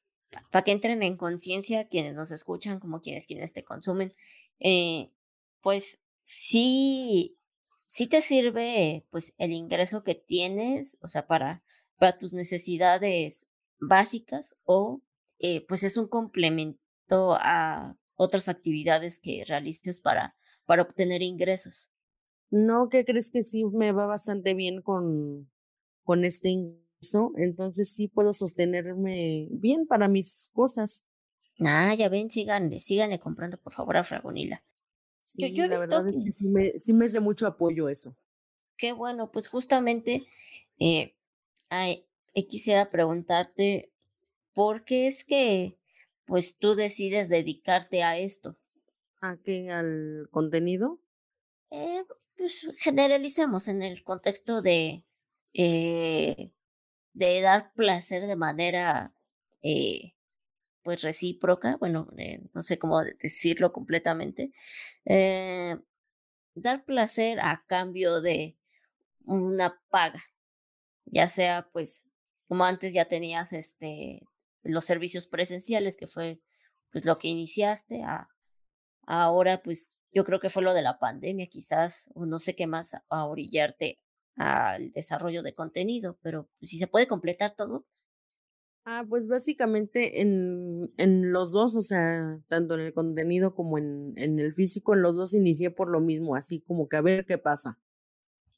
para 0.52 0.64
que 0.64 0.72
entren 0.72 1.04
en 1.04 1.18
conciencia 1.18 1.88
quienes 1.88 2.14
nos 2.14 2.32
escuchan, 2.32 2.80
como 2.80 3.00
quienes 3.00 3.26
quienes 3.26 3.54
te 3.54 3.64
consumen, 3.64 4.14
eh, 4.60 5.12
pues 5.62 6.02
sí, 6.24 7.38
sí 7.86 8.08
te 8.08 8.22
sirve 8.22 9.06
pues 9.10 9.34
el 9.38 9.52
ingreso 9.52 10.04
que 10.04 10.16
tienes, 10.16 10.98
o 11.02 11.08
sea, 11.08 11.28
para, 11.28 11.64
para 11.98 12.18
tus 12.18 12.34
necesidades 12.34 13.48
básicas 13.80 14.56
o 14.64 15.02
eh, 15.40 15.66
pues 15.68 15.84
es 15.84 15.98
un 15.98 16.08
complemento 16.08 17.38
a 17.40 17.96
otras 18.16 18.50
actividades 18.50 19.20
que 19.20 19.44
realices 19.48 20.00
para, 20.00 20.36
para 20.66 20.82
obtener 20.82 21.22
ingresos. 21.22 21.92
No, 22.50 22.90
¿qué 22.90 23.06
crees 23.06 23.30
que 23.30 23.44
sí 23.44 23.66
me 23.66 23.92
va 23.92 24.06
bastante 24.06 24.54
bien 24.54 24.82
con, 24.82 25.52
con 26.04 26.26
este 26.26 26.50
ingreso? 26.50 26.87
Entonces 27.38 27.90
sí 27.90 28.08
puedo 28.08 28.34
sostenerme 28.34 29.48
bien 29.52 29.86
para 29.86 30.08
mis 30.08 30.50
cosas. 30.54 31.04
Ah, 31.60 31.94
ya 31.96 32.10
ven, 32.10 32.30
síganle, 32.30 32.80
síganle 32.80 33.20
comprando 33.20 33.58
por 33.58 33.74
favor 33.74 33.98
a 33.98 34.04
Fragonila. 34.04 34.64
Sí, 35.22 35.54
yo, 35.54 35.66
he 35.66 35.70
visto 35.70 36.06
que... 36.06 36.32
sí, 36.32 36.48
me, 36.48 36.80
sí 36.80 36.94
me 36.94 37.06
hace 37.06 37.20
mucho 37.20 37.48
apoyo 37.48 37.90
eso. 37.90 38.16
Qué 38.78 38.94
bueno, 38.94 39.32
pues 39.32 39.48
justamente 39.48 40.28
eh, 40.80 41.16
quisiera 42.48 42.90
preguntarte, 42.90 43.92
¿por 44.54 44.86
qué 44.86 45.08
es 45.08 45.24
que 45.24 45.80
pues 46.26 46.58
tú 46.58 46.76
decides 46.76 47.30
dedicarte 47.30 48.04
a 48.04 48.18
esto? 48.18 48.58
¿A 49.22 49.38
qué? 49.38 49.72
¿Al 49.72 50.28
contenido? 50.32 51.00
Eh, 51.72 52.04
pues 52.38 52.68
generalicemos 52.78 53.68
en 53.68 53.82
el 53.82 54.04
contexto 54.04 54.62
de, 54.62 55.04
eh, 55.54 56.52
de 57.18 57.42
dar 57.42 57.74
placer 57.74 58.28
de 58.28 58.36
manera 58.36 59.12
eh, 59.64 60.14
pues 60.84 61.02
recíproca, 61.02 61.76
bueno, 61.78 62.08
eh, 62.18 62.42
no 62.54 62.62
sé 62.62 62.78
cómo 62.78 63.02
decirlo 63.04 63.74
completamente, 63.74 64.52
eh, 65.04 65.78
dar 66.54 66.86
placer 66.86 67.40
a 67.40 67.64
cambio 67.68 68.22
de 68.22 68.56
una 69.26 69.82
paga, 69.90 70.22
ya 71.06 71.28
sea 71.28 71.68
pues 71.74 72.06
como 72.48 72.66
antes 72.66 72.94
ya 72.94 73.06
tenías 73.06 73.52
este 73.52 74.22
los 74.64 74.86
servicios 74.86 75.28
presenciales 75.28 75.98
que 75.98 76.08
fue 76.08 76.40
pues 76.92 77.06
lo 77.06 77.18
que 77.18 77.30
iniciaste 77.30 78.04
a 78.04 78.30
ahora 79.08 79.62
pues 79.64 80.00
yo 80.12 80.24
creo 80.24 80.40
que 80.40 80.50
fue 80.50 80.64
lo 80.64 80.74
de 80.74 80.84
la 80.84 81.00
pandemia 81.00 81.48
quizás 81.48 82.12
o 82.16 82.26
no 82.26 82.40
sé 82.40 82.56
qué 82.56 82.68
más 82.68 82.94
a 83.10 83.26
orillarte 83.26 84.00
al 84.38 84.92
desarrollo 84.92 85.44
de 85.44 85.54
contenido, 85.54 86.18
pero 86.22 86.48
si 86.62 86.78
se 86.78 86.88
puede 86.88 87.08
completar 87.08 87.56
todo. 87.56 87.86
Ah, 88.86 89.06
pues 89.08 89.28
básicamente 89.28 90.22
en, 90.22 90.94
en 90.98 91.34
los 91.34 91.52
dos, 91.52 91.76
o 91.76 91.82
sea, 91.82 92.40
tanto 92.48 92.76
en 92.76 92.82
el 92.82 92.94
contenido 92.94 93.54
como 93.54 93.78
en, 93.78 94.14
en 94.16 94.40
el 94.40 94.54
físico, 94.54 94.94
en 94.94 95.02
los 95.02 95.18
dos 95.18 95.34
inicié 95.34 95.72
por 95.72 95.90
lo 95.90 96.00
mismo, 96.00 96.36
así 96.36 96.62
como 96.62 96.88
que 96.88 96.96
a 96.96 97.02
ver 97.02 97.26
qué 97.26 97.38
pasa. 97.38 97.80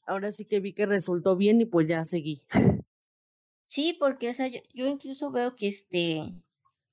Ahora 0.06 0.30
sí 0.30 0.44
que 0.44 0.60
vi 0.60 0.72
que 0.72 0.86
resultó 0.86 1.36
bien 1.36 1.60
y 1.60 1.64
pues 1.64 1.88
ya 1.88 2.04
seguí. 2.04 2.44
Sí, 3.64 3.96
porque, 4.00 4.28
o 4.28 4.32
sea, 4.32 4.48
yo, 4.48 4.58
yo 4.74 4.88
incluso 4.88 5.30
veo 5.30 5.54
que 5.54 5.68
este, 5.68 6.34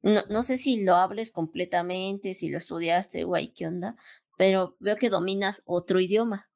no, 0.04 0.22
no 0.30 0.44
sé 0.44 0.60
si 0.60 0.84
lo 0.84 0.94
hables 0.94 1.32
completamente, 1.32 2.36
si 2.36 2.50
lo 2.50 2.60
estudiaste 2.60 3.24
o 3.24 3.34
qué 3.56 3.66
onda, 3.66 3.96
pero 4.38 4.76
veo 4.80 4.96
que 4.96 5.10
dominas 5.10 5.64
otro 5.66 6.00
idioma. 6.00 6.52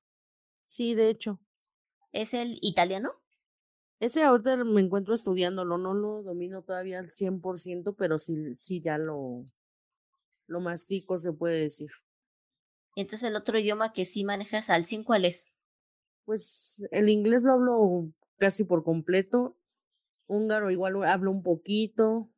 Sí, 0.62 0.94
de 0.94 1.10
hecho. 1.10 1.40
¿Es 2.12 2.34
el 2.34 2.58
italiano? 2.62 3.12
Ese 4.00 4.24
ahorita 4.24 4.58
me 4.64 4.82
encuentro 4.82 5.14
estudiándolo, 5.14 5.78
no 5.78 5.94
lo 5.94 6.24
domino 6.24 6.64
todavía 6.64 7.00
al 7.00 7.10
100%, 7.10 7.96
pero 7.96 8.18
sí, 8.18 8.56
sí 8.56 8.82
ya 8.82 8.98
lo, 8.98 9.46
lo 10.48 10.60
mastico, 10.60 11.18
se 11.18 11.34
puede 11.34 11.62
decir. 11.62 11.92
Entonces 12.96 13.30
el 13.30 13.36
otro 13.36 13.60
idioma 13.60 13.94
que 13.94 14.06
sí 14.06 14.24
manejas 14.24 14.70
al 14.70 14.86
100, 14.86 15.04
¿cuál 15.04 15.26
es? 15.26 15.52
Pues 16.26 16.84
el 16.92 17.10
inglés 17.10 17.44
lo 17.44 17.54
hablo 17.54 18.12
casi 18.38 18.64
por 18.64 18.84
completo, 18.84 19.58
húngaro 20.28 20.72
igual 20.72 21.04
hablo 21.04 21.32
un 21.32 21.44
poquito, 21.44 22.30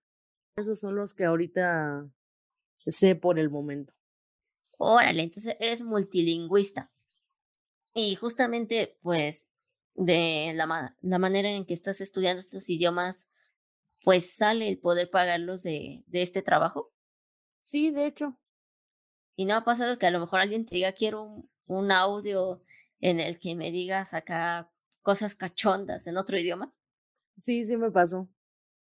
esos 0.58 0.80
son 0.80 0.96
los 0.96 1.14
que 1.14 1.26
ahorita 1.26 2.12
sé 2.86 3.16
por 3.16 3.40
el 3.40 3.50
momento. 3.50 3.94
Órale, 4.78 5.24
entonces 5.24 5.56
eres 5.60 5.82
multilingüista. 5.84 6.92
Y 7.96 8.16
justamente, 8.16 8.98
pues, 9.02 9.50
de 9.96 10.54
la, 10.56 10.98
la 11.02 11.20
manera 11.20 11.50
en 11.50 11.66
que 11.66 11.74
estás 11.74 12.02
estudiando 12.02 12.40
estos 12.40 12.70
idiomas, 12.70 13.30
pues 14.04 14.36
sale 14.36 14.70
el 14.70 14.80
poder 14.80 15.10
pagarlos 15.10 15.64
de, 15.64 16.04
de 16.08 16.22
este 16.22 16.42
trabajo. 16.42 16.94
Sí, 17.62 17.92
de 17.92 18.06
hecho. 18.06 18.40
¿Y 19.36 19.46
no 19.46 19.56
ha 19.56 19.64
pasado 19.64 19.98
que 20.00 20.08
a 20.08 20.12
lo 20.12 20.20
mejor 20.20 20.40
alguien 20.40 20.66
te 20.66 20.76
diga, 20.76 20.94
quiero 20.94 21.24
un, 21.24 21.50
un 21.68 21.92
audio 21.92 22.64
en 23.00 23.20
el 23.20 23.40
que 23.40 23.56
me 23.56 23.72
digas 23.72 24.14
acá 24.14 24.72
cosas 25.02 25.36
cachondas 25.36 26.08
en 26.08 26.18
otro 26.18 26.38
idioma? 26.40 26.74
Sí, 27.38 27.64
sí 27.66 27.78
me 27.78 27.92
pasó. 27.92 28.28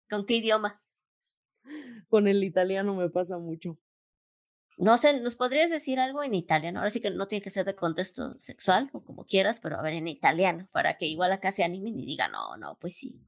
¿Con 0.09 0.26
qué 0.28 0.36
idioma? 0.36 0.82
Con 2.09 2.28
el 2.28 2.43
italiano 2.43 2.93
me 2.95 3.09
pasa 3.09 3.39
mucho. 3.39 3.80
No 4.82 4.97
sé, 4.97 5.21
¿nos 5.21 5.36
podrías 5.36 5.69
decir 5.69 5.99
algo 5.99 6.23
en 6.23 6.34
italiano? 6.34 6.79
Ahora 6.79 6.89
sí 6.89 7.01
que 7.01 7.11
no 7.11 7.27
tiene 7.27 7.43
que 7.43 7.51
ser 7.51 7.65
de 7.65 7.75
contexto 7.75 8.34
sexual 8.39 8.89
o 8.93 9.03
como 9.03 9.25
quieras, 9.25 9.59
pero 9.59 9.77
a 9.77 9.82
ver 9.84 9.93
en 9.93 10.07
italiano, 10.07 10.67
para 10.71 10.97
que 10.97 11.05
igual 11.05 11.32
acá 11.32 11.51
se 11.51 11.63
animen 11.63 11.99
y 11.99 12.05
digan, 12.07 12.32
no, 12.32 12.57
no, 12.57 12.79
pues 12.79 12.95
sí. 12.95 13.21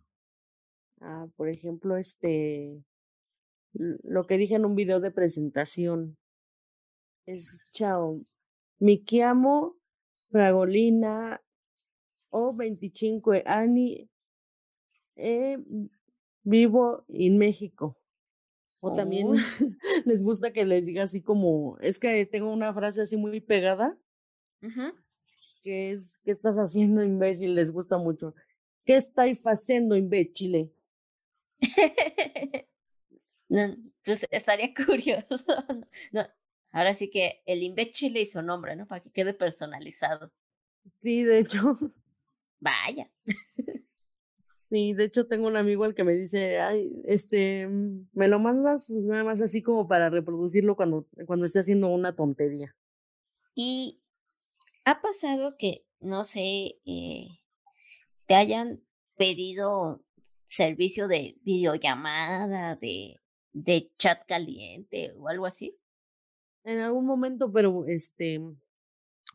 Ah, 1.00 1.28
por 1.36 1.50
ejemplo, 1.50 1.96
este, 1.96 2.84
lo 3.74 4.26
que 4.26 4.40
dije 4.40 4.56
en 4.56 4.66
un 4.66 4.74
video 4.74 5.00
de 5.00 5.12
presentación 5.12 6.18
es, 7.28 7.60
chao, 7.72 8.26
mi 8.80 9.04
chiamo 9.04 9.76
Fragolina 10.32 11.40
o 12.32 12.56
25 12.56 13.32
anni 13.46 14.10
e 15.16 15.60
vivo 16.42 17.06
en 17.10 17.38
México. 17.38 18.03
O 18.86 18.94
también 18.94 19.28
Uy, 19.28 19.40
les 20.06 20.24
gusta 20.24 20.52
que 20.52 20.66
les 20.66 20.86
diga 20.86 21.04
así 21.04 21.22
como, 21.22 21.78
es 21.80 22.00
que 22.00 22.26
tengo 22.26 22.52
una 22.52 22.74
frase 22.74 23.02
así 23.02 23.16
muy 23.16 23.40
pegada, 23.40 23.98
que 25.64 25.92
es, 25.92 26.20
¿qué 26.26 26.32
estás 26.32 26.58
haciendo, 26.58 27.02
imbécil? 27.02 27.56
Les 27.56 27.72
gusta 27.72 27.98
mucho. 27.98 28.36
¿Qué 28.86 28.98
estáis 28.98 29.42
haciendo, 29.44 29.96
imbécile? 29.96 30.70
No, 33.50 33.76
pues 34.04 34.26
estaría 34.32 34.74
curioso. 34.88 35.56
No, 36.12 36.26
ahora 36.72 36.94
sí 36.96 37.12
que 37.12 37.44
el 37.46 37.62
imbécil 37.62 38.18
hizo 38.18 38.42
nombre, 38.42 38.76
¿no? 38.76 38.88
Para 38.88 39.00
que 39.00 39.12
quede 39.12 39.36
personalizado. 39.36 40.34
Sí, 40.90 41.24
de 41.24 41.40
hecho, 41.40 41.78
Vaya. 42.60 43.12
Sí, 44.74 44.94
de 44.94 45.04
hecho 45.04 45.28
tengo 45.28 45.48
un 45.48 45.56
amigo 45.56 45.84
al 45.84 45.94
que 45.94 46.04
me 46.04 46.14
dice, 46.14 46.60
ay, 46.60 46.92
este, 47.06 47.68
mm, 47.68 48.10
me 48.14 48.28
lo 48.28 48.40
mandas 48.40 48.90
nada 48.90 49.24
más 49.24 49.40
así 49.40 49.62
como 49.62 49.88
para 49.88 50.10
reproducirlo 50.10 50.76
cuando, 50.76 51.08
cuando 51.28 51.46
esté 51.46 51.60
haciendo 51.60 51.90
una 51.90 52.16
tontería. 52.16 52.76
Y 53.54 54.02
ha 54.84 55.00
pasado 55.00 55.58
que, 55.60 55.86
no 56.00 56.24
sé, 56.24 56.80
eh, 56.88 57.28
te 58.26 58.34
hayan 58.34 58.82
pedido 59.16 60.04
servicio 60.50 61.08
de 61.08 61.38
videollamada, 61.44 62.76
de, 62.76 63.22
de 63.52 63.92
chat 64.00 64.26
caliente 64.26 65.14
o 65.20 65.28
algo 65.28 65.46
así. 65.46 65.78
En 66.64 66.80
algún 66.80 67.06
momento, 67.06 67.52
pero 67.52 67.86
este, 67.86 68.42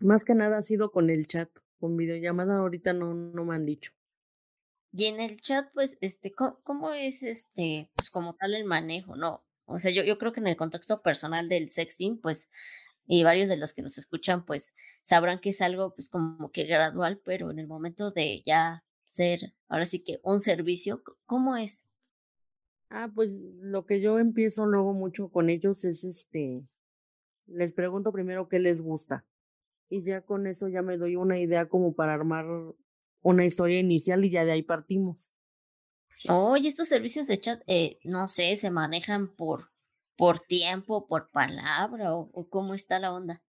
más 0.01 0.25
que 0.25 0.35
nada 0.35 0.59
ha 0.59 0.63
sido 0.63 0.91
con 0.91 1.11
el 1.11 1.29
chat, 1.29 1.49
con 1.79 1.97
videollamada 1.97 2.59
ahorita 2.59 2.93
no, 2.93 3.15
no 3.15 3.45
me 3.45 3.55
han 3.55 3.65
dicho. 3.65 3.93
Y 4.93 5.07
en 5.07 5.21
el 5.21 5.41
chat, 5.41 5.69
pues, 5.75 5.99
este, 6.01 6.33
¿cómo, 6.33 6.93
es 6.93 7.23
este, 7.23 7.91
pues 7.95 8.11
como 8.11 8.35
tal 8.35 8.55
el 8.55 8.65
manejo, 8.65 9.17
no? 9.17 9.45
O 9.67 9.79
sea, 9.79 9.91
yo, 9.91 10.03
yo 10.03 10.19
creo 10.19 10.33
que 10.33 10.41
en 10.41 10.47
el 10.47 10.57
contexto 10.57 11.03
personal 11.03 11.49
del 11.49 11.69
sexting, 11.69 12.21
pues, 12.21 12.51
y 13.07 13.23
varios 13.25 13.49
de 13.49 13.57
los 13.59 13.75
que 13.75 13.83
nos 13.83 13.99
escuchan, 13.99 14.45
pues, 14.45 14.75
sabrán 15.03 15.41
que 15.41 15.51
es 15.51 15.61
algo, 15.63 15.95
pues, 15.95 16.09
como 16.09 16.51
que 16.53 16.65
gradual, 16.65 17.21
pero 17.25 17.51
en 17.51 17.59
el 17.59 17.67
momento 17.67 18.11
de 18.11 18.43
ya 18.45 18.85
ser, 19.05 19.55
ahora 19.69 19.85
sí 19.85 20.01
que 20.01 20.21
un 20.23 20.41
servicio, 20.41 21.03
¿cómo 21.27 21.57
es? 21.57 21.89
Ah, 22.91 23.11
pues 23.15 23.51
lo 23.61 23.85
que 23.85 24.01
yo 24.01 24.19
empiezo 24.19 24.67
luego 24.67 24.95
mucho 24.95 25.31
con 25.31 25.51
ellos 25.51 25.85
es 25.85 26.05
este, 26.05 26.67
les 27.47 27.73
pregunto 27.75 28.13
primero 28.13 28.49
qué 28.49 28.59
les 28.59 28.81
gusta 28.81 29.27
y 29.91 30.03
ya 30.03 30.23
con 30.23 30.47
eso 30.47 30.69
ya 30.69 30.83
me 30.83 30.97
doy 30.97 31.17
una 31.17 31.39
idea 31.39 31.69
como 31.69 31.95
para 31.95 32.15
armar 32.15 32.47
una 33.23 33.45
historia 33.45 33.79
inicial 33.79 34.25
y 34.25 34.31
ya 34.31 34.45
de 34.45 34.53
ahí 34.53 34.63
partimos. 34.63 35.35
Oye, 36.29 36.69
estos 36.69 36.89
servicios 36.89 37.27
de 37.27 37.41
chat, 37.41 37.63
eh, 37.67 37.99
no 38.05 38.29
sé, 38.29 38.57
se 38.57 38.71
manejan 38.71 39.35
por, 39.35 39.71
por 40.17 40.41
tiempo, 40.41 41.07
por 41.07 41.31
palabra, 41.31 42.15
o, 42.15 42.31
o 42.33 42.49
cómo 42.49 42.75
está 42.75 42.99
la 42.99 43.13
onda. 43.13 43.43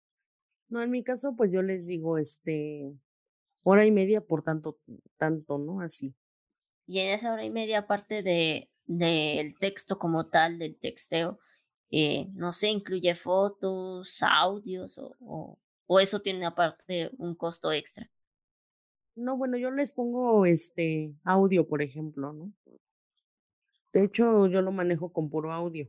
No, 0.68 0.82
en 0.82 0.92
mi 0.92 1.04
caso, 1.04 1.36
pues 1.36 1.52
yo 1.52 1.62
les 1.62 1.88
digo, 1.88 2.18
este, 2.18 2.94
hora 3.64 3.86
y 3.86 3.92
media 3.92 4.22
por 4.22 4.44
tanto, 4.44 4.78
tanto, 5.18 5.58
¿no? 5.58 5.82
Así. 5.82 6.14
Y 6.86 7.00
en 7.00 7.10
esa 7.10 7.34
hora 7.34 7.44
y 7.44 7.50
media, 7.50 7.80
aparte 7.80 8.24
de 8.24 8.70
del 8.90 9.56
texto 9.60 10.00
como 10.00 10.30
tal, 10.30 10.58
del 10.58 10.80
texteo, 10.80 11.40
eh, 11.92 12.28
no 12.34 12.52
sé, 12.52 12.70
incluye 12.70 13.14
fotos, 13.14 14.18
audios 14.24 14.98
o, 14.98 15.16
o, 15.20 15.60
o 15.86 16.00
eso 16.00 16.22
tiene 16.22 16.48
aparte 16.48 17.12
un 17.20 17.36
costo 17.36 17.72
extra. 17.72 18.10
No, 19.24 19.38
bueno, 19.38 19.58
yo 19.58 19.70
les 19.72 19.92
pongo 19.92 20.46
este 20.48 21.14
audio, 21.24 21.68
por 21.68 21.82
ejemplo, 21.82 22.34
¿no? 22.34 22.52
De 23.94 24.04
hecho, 24.04 24.48
yo 24.48 24.64
lo 24.64 24.72
manejo 24.72 25.14
con 25.14 25.30
puro 25.30 25.54
audio. 25.54 25.88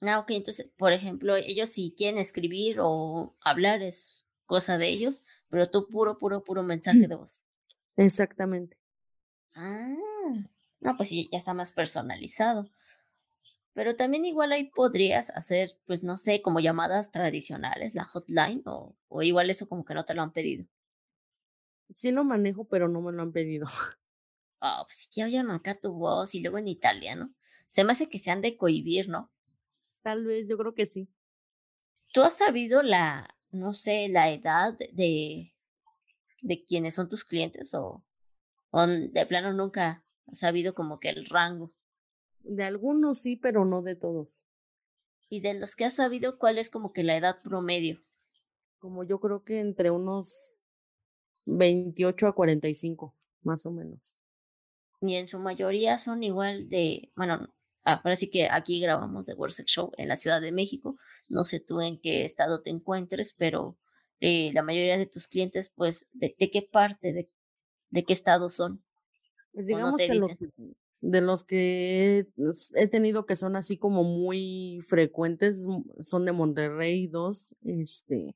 Ah, 0.00 0.20
ok, 0.20 0.30
entonces, 0.30 0.70
por 0.78 0.94
ejemplo, 0.94 1.36
ellos 1.36 1.68
si 1.68 1.94
quieren 1.94 2.18
escribir 2.18 2.78
o 2.80 3.36
hablar 3.42 3.82
es 3.82 4.24
cosa 4.46 4.78
de 4.78 4.88
ellos, 4.88 5.22
pero 5.50 5.68
tú 5.70 5.86
puro, 5.88 6.16
puro, 6.16 6.42
puro 6.44 6.62
mensaje 6.62 7.06
de 7.08 7.14
voz. 7.16 7.44
Exactamente. 7.96 8.78
Ah, 9.56 9.96
no, 10.80 10.96
pues 10.96 11.08
sí, 11.08 11.28
ya 11.32 11.38
está 11.38 11.52
más 11.52 11.72
personalizado. 11.72 12.70
Pero 13.74 13.94
también 13.94 14.24
igual 14.24 14.50
ahí 14.50 14.64
podrías 14.70 15.30
hacer, 15.30 15.78
pues 15.86 16.02
no 16.02 16.16
sé, 16.16 16.42
como 16.42 16.58
llamadas 16.58 17.12
tradicionales, 17.12 17.94
la 17.94 18.02
hotline, 18.04 18.62
o, 18.66 18.96
o 19.06 19.22
igual 19.22 19.50
eso 19.50 19.68
como 19.68 19.84
que 19.84 19.94
no 19.94 20.04
te 20.04 20.14
lo 20.14 20.22
han 20.22 20.32
pedido. 20.32 20.66
Sí 21.90 22.10
lo 22.10 22.24
manejo, 22.24 22.64
pero 22.64 22.88
no 22.88 23.00
me 23.00 23.12
lo 23.12 23.22
han 23.22 23.32
pedido. 23.32 23.66
Ah, 24.60 24.82
pues 24.86 25.10
ya 25.14 25.26
oyeron 25.26 25.50
acá 25.50 25.78
tu 25.78 25.92
voz 25.92 26.34
y 26.34 26.42
luego 26.42 26.58
en 26.58 26.68
italiano. 26.68 27.32
Se 27.68 27.84
me 27.84 27.92
hace 27.92 28.08
que 28.08 28.18
se 28.18 28.30
han 28.30 28.40
de 28.40 28.56
cohibir, 28.56 29.08
¿no? 29.08 29.32
Tal 30.02 30.24
vez, 30.24 30.48
yo 30.48 30.56
creo 30.56 30.74
que 30.74 30.86
sí. 30.86 31.08
¿Tú 32.12 32.22
has 32.22 32.38
sabido 32.38 32.82
la, 32.82 33.36
no 33.50 33.72
sé, 33.72 34.08
la 34.08 34.30
edad 34.30 34.78
de, 34.92 35.52
de 36.42 36.64
quienes 36.64 36.94
son 36.94 37.08
tus 37.08 37.24
clientes 37.24 37.74
o, 37.74 38.04
o 38.70 38.86
de 38.86 39.26
plano 39.26 39.52
nunca 39.52 40.04
has 40.28 40.38
sabido 40.38 40.74
como 40.74 41.00
que 41.00 41.10
el 41.10 41.26
rango? 41.26 41.74
De 42.40 42.64
algunos 42.64 43.18
sí, 43.18 43.36
pero 43.36 43.64
no 43.64 43.82
de 43.82 43.96
todos. 43.96 44.46
Y 45.28 45.40
de 45.40 45.54
los 45.54 45.74
que 45.74 45.84
has 45.84 45.96
sabido, 45.96 46.38
¿cuál 46.38 46.58
es 46.58 46.70
como 46.70 46.92
que 46.92 47.02
la 47.02 47.16
edad 47.16 47.42
promedio? 47.42 48.00
Como 48.78 49.02
yo 49.02 49.18
creo 49.18 49.42
que 49.42 49.58
entre 49.58 49.90
unos 49.90 50.55
28 51.46 52.26
a 52.26 52.34
45, 52.34 53.14
más 53.42 53.66
o 53.66 53.70
menos. 53.70 54.18
Y 55.00 55.14
en 55.14 55.28
su 55.28 55.38
mayoría 55.38 55.98
son 55.98 56.22
igual 56.22 56.68
de, 56.68 57.12
bueno, 57.16 57.48
ahora 57.84 58.16
sí 58.16 58.30
que 58.30 58.48
aquí 58.50 58.80
grabamos 58.80 59.26
The 59.26 59.34
World 59.34 59.54
Show 59.66 59.92
en 59.96 60.08
la 60.08 60.16
Ciudad 60.16 60.40
de 60.40 60.52
México. 60.52 60.98
No 61.28 61.44
sé 61.44 61.60
tú 61.60 61.80
en 61.80 62.00
qué 62.00 62.24
estado 62.24 62.62
te 62.62 62.70
encuentres, 62.70 63.32
pero 63.32 63.78
eh, 64.20 64.50
la 64.52 64.62
mayoría 64.62 64.98
de 64.98 65.06
tus 65.06 65.28
clientes, 65.28 65.72
pues, 65.74 66.10
¿de, 66.12 66.34
qué 66.34 66.62
parte, 66.62 67.12
de, 67.12 67.30
de, 67.90 68.04
qué 68.04 68.12
estado 68.12 68.50
son? 68.50 68.82
Pues 69.52 69.66
digamos 69.66 70.00
que 70.00 70.14
los, 70.14 70.36
de 71.00 71.20
los 71.20 71.44
que 71.44 72.26
he 72.74 72.88
tenido 72.88 73.26
que 73.26 73.36
son 73.36 73.56
así 73.56 73.78
como 73.78 74.02
muy 74.02 74.80
frecuentes, 74.86 75.66
son 76.00 76.24
de 76.24 76.32
Monterrey 76.32 77.06
dos, 77.06 77.54
este, 77.62 78.34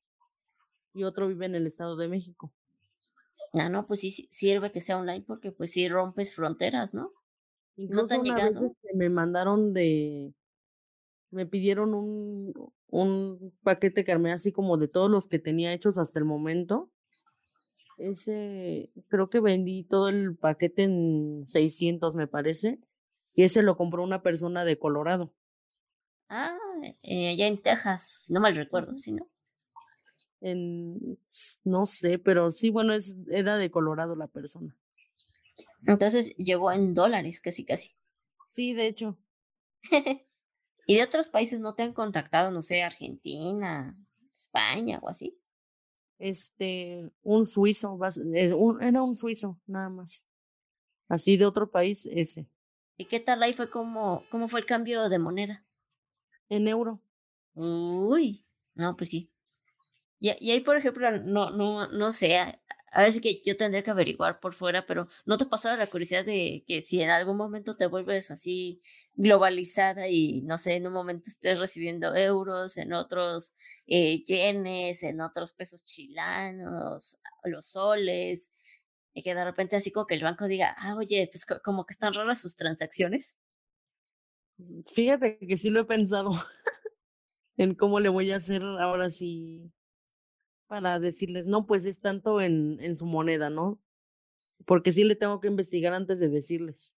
y 0.95 1.05
otro 1.05 1.29
vive 1.29 1.47
en 1.47 1.55
el 1.55 1.67
Estado 1.67 1.97
de 1.97 2.09
México. 2.09 2.53
Ah, 3.53 3.69
no, 3.69 3.87
pues 3.87 4.01
sí 4.01 4.29
sirve 4.31 4.71
que 4.71 4.81
sea 4.81 4.99
online 4.99 5.25
porque 5.27 5.53
pues 5.53 5.73
sí 5.73 5.89
rompes 5.89 6.35
fronteras, 6.35 6.95
¿no? 6.95 7.13
Incluso 7.77 8.17
¿No 8.17 8.23
te 8.23 8.31
una 8.31 8.45
vez 8.49 8.57
me 8.95 9.09
mandaron 9.09 9.73
de, 9.73 10.35
me 11.31 11.47
pidieron 11.47 11.95
un, 11.95 12.53
un 12.89 13.53
paquete 13.63 14.05
que 14.05 14.13
armé 14.13 14.33
así 14.33 14.53
como 14.53 14.77
de 14.77 14.89
todos 14.89 15.11
los 15.11 15.29
que 15.29 15.39
tenía 15.39 15.73
hechos 15.73 15.99
hasta 15.99 16.19
el 16.19 16.25
momento. 16.25 16.91
Ese, 17.99 18.91
creo 19.09 19.29
que 19.29 19.41
vendí 19.41 19.85
todo 19.85 20.09
el 20.09 20.37
paquete 20.37 20.85
en 20.85 21.43
600, 21.47 22.15
me 22.15 22.27
parece. 22.27 22.79
Y 23.35 23.45
ese 23.45 23.63
lo 23.63 23.77
compró 23.77 24.03
una 24.03 24.23
persona 24.23 24.65
de 24.65 24.79
Colorado. 24.79 25.33
Ah, 26.29 26.57
eh, 27.03 27.31
allá 27.31 27.47
en 27.47 27.61
Texas, 27.61 28.27
no 28.29 28.41
mal 28.41 28.57
recuerdo, 28.57 28.97
¿sí 28.97 29.13
no? 29.13 29.29
En, 30.41 31.19
no 31.65 31.87
sé, 31.87 32.19
pero 32.19 32.51
sí, 32.51 32.71
bueno, 32.71 32.95
es, 32.95 33.17
era 33.31 33.59
de 33.59 33.71
Colorado 33.71 34.17
la 34.17 34.27
persona. 34.27 34.77
Entonces 35.87 36.35
llegó 36.37 36.73
en 36.73 36.95
dólares, 36.95 37.41
casi, 37.41 37.65
casi. 37.65 37.95
Sí, 38.49 38.73
de 38.73 38.87
hecho. 38.87 39.19
¿Y 40.87 40.97
de 40.97 41.03
otros 41.03 41.29
países 41.29 41.61
no 41.61 41.75
te 41.75 41.83
han 41.83 41.93
contactado, 41.93 42.51
no 42.51 42.63
sé, 42.63 42.83
Argentina, 42.83 43.97
España 44.33 44.99
o 45.03 45.09
así? 45.09 45.39
Este, 46.19 47.11
un 47.23 47.47
suizo, 47.47 47.99
eh, 48.35 48.55
era 48.81 49.03
un 49.03 49.17
suizo, 49.17 49.59
nada 49.67 49.89
más. 49.89 50.27
Así 51.09 51.37
de 51.37 51.47
otro 51.47 51.71
país, 51.71 52.07
ese. 52.07 52.47
¿Y 52.97 53.07
qué 53.07 53.21
tal 53.21 53.43
ahí 53.43 53.53
fue 53.53 53.71
como, 53.71 54.25
cómo 54.31 54.49
fue 54.49 54.61
el 54.61 54.67
cambio 54.67 55.09
de 55.09 55.19
moneda? 55.19 55.65
En 56.49 56.69
euro. 56.69 57.01
Uy, 57.55 58.45
no, 58.75 58.97
pues 58.97 59.11
sí. 59.11 59.30
Y, 60.21 60.29
ahí, 60.51 60.61
por 60.61 60.77
ejemplo, 60.77 61.11
no, 61.23 61.51
no, 61.51 61.89
no 61.89 62.13
sé, 62.13 62.37
a 62.93 63.03
ver 63.03 63.13
si 63.13 63.21
que 63.21 63.41
yo 63.45 63.57
tendría 63.57 63.83
que 63.83 63.91
averiguar 63.91 64.41
por 64.41 64.53
fuera, 64.55 64.85
pero 64.87 65.09
¿no 65.25 65.39
te 65.39 65.47
pasado 65.47 65.77
la 65.77 65.87
curiosidad 65.87 66.25
de 66.25 66.65
que 66.67 66.83
si 66.83 67.01
en 67.03 67.11
algún 67.11 67.37
momento 67.37 67.77
te 67.77 67.87
vuelves 67.87 68.31
así 68.31 68.81
globalizada 69.15 70.09
y 70.09 70.43
no 70.43 70.59
sé, 70.59 70.75
en 70.77 70.87
un 70.87 70.93
momento 70.93 71.25
estés 71.29 71.59
recibiendo 71.59 72.15
euros, 72.17 72.77
en 72.79 72.93
otros 72.93 73.55
eh, 73.87 74.23
yenes, 74.25 75.03
en 75.05 75.21
otros 75.21 75.53
pesos 75.53 75.85
chilanos, 75.85 77.19
los 77.45 77.67
soles, 77.71 78.53
y 79.15 79.23
que 79.23 79.35
de 79.35 79.45
repente 79.45 79.77
así 79.77 79.93
como 79.93 80.07
que 80.07 80.15
el 80.15 80.23
banco 80.23 80.47
diga, 80.49 80.75
ah, 80.79 80.97
oye, 80.97 81.29
pues 81.33 81.47
como 81.63 81.87
que 81.87 81.93
están 81.93 82.15
raras 82.15 82.41
sus 82.41 82.57
transacciones? 82.57 83.37
Fíjate 84.93 85.39
que 85.39 85.57
sí 85.57 85.71
lo 85.71 85.81
he 85.81 85.85
pensado 85.85 86.31
en 87.57 87.75
cómo 87.75 88.01
le 88.01 88.09
voy 88.09 88.33
a 88.33 88.37
hacer 88.37 88.63
ahora 88.63 89.11
sí 89.11 89.73
para 90.71 91.01
decirles, 91.01 91.47
no, 91.47 91.67
pues 91.67 91.85
es 91.85 91.99
tanto 91.99 92.41
en, 92.41 92.79
en 92.81 92.97
su 92.97 93.05
moneda, 93.05 93.51
¿no? 93.51 93.83
Porque 94.67 94.93
sí 94.93 95.03
le 95.03 95.17
tengo 95.17 95.41
que 95.41 95.49
investigar 95.49 95.93
antes 95.95 96.21
de 96.21 96.29
decirles. 96.29 96.97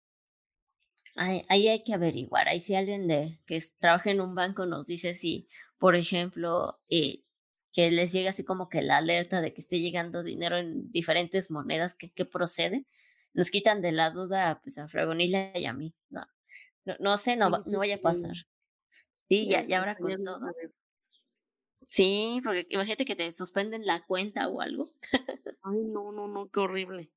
Ahí, 1.15 1.45
ahí 1.49 1.69
hay 1.69 1.81
que 1.85 1.95
averiguar. 1.95 2.49
Ahí 2.49 2.59
si 2.59 2.75
alguien 2.75 3.07
de, 3.07 3.39
que 3.47 3.61
trabaja 3.79 4.11
en 4.11 4.21
un 4.21 4.35
banco 4.35 4.67
nos 4.67 4.89
dice 4.89 5.15
si, 5.15 5.49
por 5.79 5.95
ejemplo, 5.95 6.81
eh, 6.89 7.23
que 7.73 7.93
les 7.93 8.13
llega 8.13 8.31
así 8.31 8.43
como 8.43 8.69
que 8.69 8.83
la 8.83 8.97
alerta 8.97 9.41
de 9.41 9.53
que 9.53 9.61
esté 9.61 9.79
llegando 9.79 10.25
dinero 10.25 10.57
en 10.57 10.91
diferentes 10.91 11.53
monedas 11.53 11.95
que, 11.95 12.11
que 12.11 12.25
procede, 12.25 12.87
nos 13.35 13.53
quitan 13.53 13.83
de 13.83 13.93
la 13.93 14.11
duda 14.11 14.61
pues 14.65 14.79
a 14.79 14.89
Fragonila 14.89 15.53
y 15.55 15.67
a 15.67 15.73
mí. 15.75 15.95
No, 16.09 16.27
no, 16.99 17.17
sé, 17.17 17.37
no, 17.37 17.51
no 17.51 17.79
vaya 17.79 17.95
a 17.95 18.01
pasar. 18.01 18.35
Sí, 19.29 19.49
ya, 19.49 19.65
ya 19.65 19.79
ahora 19.79 19.95
con 19.95 20.25
todo. 20.25 20.41
Sí, 21.91 22.41
porque 22.43 22.67
imagínate 22.71 23.05
que 23.05 23.17
te 23.17 23.31
suspenden 23.33 23.85
la 23.85 24.07
cuenta 24.07 24.49
o 24.49 24.61
algo. 24.61 24.95
Ay, 25.63 25.79
no, 25.85 26.13
no, 26.13 26.29
no, 26.29 26.51
qué 26.51 26.61
horrible. 26.61 27.11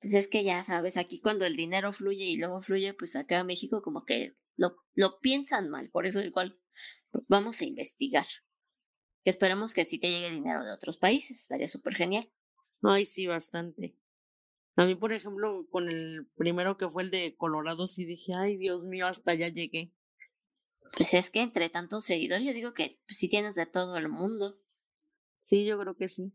Pues 0.00 0.14
es 0.14 0.26
que 0.26 0.42
ya 0.42 0.64
sabes, 0.64 0.96
aquí 0.96 1.20
cuando 1.20 1.44
el 1.46 1.54
dinero 1.54 1.92
fluye 1.92 2.24
y 2.24 2.36
luego 2.36 2.60
fluye, 2.62 2.94
pues 2.94 3.14
acá 3.14 3.38
en 3.38 3.46
México 3.46 3.82
como 3.82 4.04
que 4.04 4.34
lo, 4.56 4.76
lo 4.94 5.20
piensan 5.20 5.68
mal, 5.70 5.90
por 5.90 6.06
eso 6.06 6.20
igual 6.20 6.58
vamos 7.28 7.60
a 7.60 7.64
investigar. 7.64 8.26
Que 9.22 9.30
esperemos 9.30 9.74
que 9.74 9.84
sí 9.84 10.00
te 10.00 10.10
llegue 10.10 10.30
dinero 10.30 10.64
de 10.64 10.72
otros 10.72 10.96
países, 10.96 11.40
estaría 11.40 11.68
súper 11.68 11.94
genial. 11.94 12.28
Ay, 12.82 13.04
sí, 13.04 13.26
bastante. 13.26 13.94
A 14.76 14.86
mí, 14.86 14.94
por 14.94 15.12
ejemplo, 15.12 15.66
con 15.70 15.88
el 15.88 16.26
primero 16.36 16.76
que 16.78 16.88
fue 16.88 17.02
el 17.04 17.10
de 17.10 17.36
Colorado, 17.36 17.86
sí 17.86 18.04
dije, 18.04 18.32
ay, 18.34 18.56
Dios 18.56 18.86
mío, 18.86 19.06
hasta 19.06 19.34
ya 19.34 19.48
llegué. 19.48 19.92
Pues 20.96 21.14
es 21.14 21.30
que 21.30 21.40
entre 21.40 21.70
tantos 21.70 22.04
seguidores, 22.04 22.46
yo 22.46 22.52
digo 22.52 22.74
que 22.74 23.00
pues, 23.06 23.18
sí 23.18 23.28
tienes 23.28 23.54
de 23.54 23.66
todo 23.66 23.96
el 23.96 24.08
mundo. 24.08 24.54
Sí, 25.38 25.64
yo 25.64 25.78
creo 25.78 25.96
que 25.96 26.08
sí. 26.08 26.32